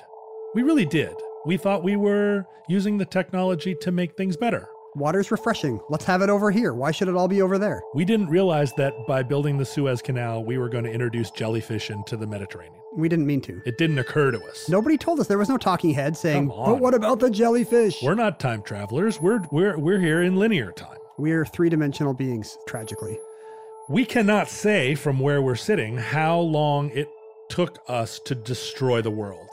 We 0.54 0.62
really 0.62 0.86
did. 0.86 1.14
We 1.44 1.56
thought 1.56 1.82
we 1.82 1.96
were 1.96 2.46
using 2.68 2.98
the 2.98 3.04
technology 3.04 3.74
to 3.82 3.90
make 3.90 4.16
things 4.16 4.36
better. 4.36 4.68
Water's 4.96 5.30
refreshing. 5.30 5.80
Let's 5.88 6.04
have 6.04 6.20
it 6.20 6.30
over 6.30 6.50
here. 6.50 6.74
Why 6.74 6.90
should 6.90 7.08
it 7.08 7.14
all 7.14 7.28
be 7.28 7.42
over 7.42 7.58
there? 7.58 7.82
We 7.94 8.04
didn't 8.04 8.28
realize 8.28 8.72
that 8.74 8.92
by 9.06 9.22
building 9.22 9.56
the 9.56 9.64
Suez 9.64 10.02
Canal, 10.02 10.44
we 10.44 10.58
were 10.58 10.68
going 10.68 10.84
to 10.84 10.90
introduce 10.90 11.30
jellyfish 11.30 11.90
into 11.90 12.16
the 12.16 12.26
Mediterranean. 12.26 12.80
We 12.96 13.08
didn't 13.08 13.26
mean 13.26 13.40
to. 13.42 13.62
It 13.64 13.78
didn't 13.78 13.98
occur 14.00 14.32
to 14.32 14.44
us. 14.46 14.68
Nobody 14.68 14.98
told 14.98 15.20
us. 15.20 15.28
There 15.28 15.38
was 15.38 15.48
no 15.48 15.58
talking 15.58 15.94
head 15.94 16.16
saying, 16.16 16.48
Come 16.48 16.58
on. 16.58 16.72
"But 16.72 16.80
what 16.80 16.94
about 16.94 17.20
the 17.20 17.30
jellyfish?" 17.30 18.02
We're 18.02 18.14
not 18.14 18.40
time 18.40 18.62
travelers. 18.62 19.20
We're 19.20 19.40
we're 19.52 19.78
we're 19.78 20.00
here 20.00 20.22
in 20.22 20.36
linear 20.36 20.72
time. 20.72 20.98
We're 21.16 21.44
three-dimensional 21.44 22.14
beings, 22.14 22.58
tragically. 22.66 23.16
We 23.88 24.04
cannot 24.04 24.48
say 24.48 24.94
from 24.96 25.20
where 25.20 25.40
we're 25.42 25.54
sitting 25.54 25.98
how 25.98 26.40
long 26.40 26.90
it 26.90 27.08
took 27.48 27.78
us 27.88 28.18
to 28.20 28.34
destroy 28.34 29.02
the 29.02 29.10
world. 29.10 29.48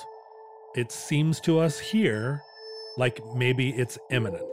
It 0.75 0.91
seems 0.91 1.39
to 1.41 1.59
us 1.59 1.77
here 1.79 2.41
like 2.97 3.19
maybe 3.35 3.69
it's 3.71 3.99
imminent. 4.09 4.43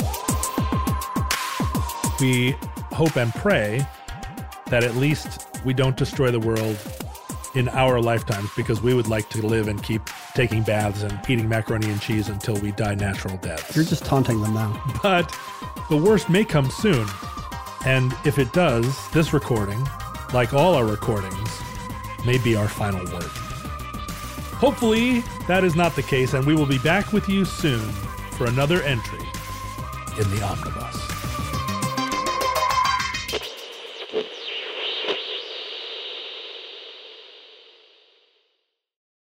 We 2.24 2.52
hope 2.90 3.16
and 3.16 3.34
pray 3.34 3.86
that 4.70 4.82
at 4.82 4.96
least 4.96 5.46
we 5.62 5.74
don't 5.74 5.94
destroy 5.94 6.30
the 6.30 6.40
world 6.40 6.78
in 7.54 7.68
our 7.68 8.00
lifetimes 8.00 8.48
because 8.56 8.80
we 8.80 8.94
would 8.94 9.08
like 9.08 9.28
to 9.28 9.46
live 9.46 9.68
and 9.68 9.82
keep 9.82 10.00
taking 10.32 10.62
baths 10.62 11.02
and 11.02 11.20
eating 11.28 11.50
macaroni 11.50 11.90
and 11.90 12.00
cheese 12.00 12.30
until 12.30 12.54
we 12.56 12.72
die 12.72 12.94
natural 12.94 13.36
deaths. 13.36 13.76
You're 13.76 13.84
just 13.84 14.06
taunting 14.06 14.40
them 14.40 14.54
now. 14.54 14.72
But 15.02 15.38
the 15.90 15.98
worst 15.98 16.30
may 16.30 16.46
come 16.46 16.70
soon. 16.70 17.06
And 17.84 18.14
if 18.24 18.38
it 18.38 18.50
does, 18.54 18.86
this 19.10 19.34
recording, 19.34 19.86
like 20.32 20.54
all 20.54 20.72
our 20.72 20.86
recordings, 20.86 21.50
may 22.24 22.38
be 22.38 22.56
our 22.56 22.68
final 22.68 23.04
word. 23.12 23.32
Hopefully, 24.64 25.20
that 25.46 25.62
is 25.62 25.76
not 25.76 25.94
the 25.94 26.02
case, 26.02 26.32
and 26.32 26.46
we 26.46 26.54
will 26.54 26.64
be 26.64 26.78
back 26.78 27.12
with 27.12 27.28
you 27.28 27.44
soon 27.44 27.86
for 28.38 28.46
another 28.46 28.80
entry 28.80 29.26
in 30.18 30.30
the 30.30 30.42
omnibus. 30.42 31.13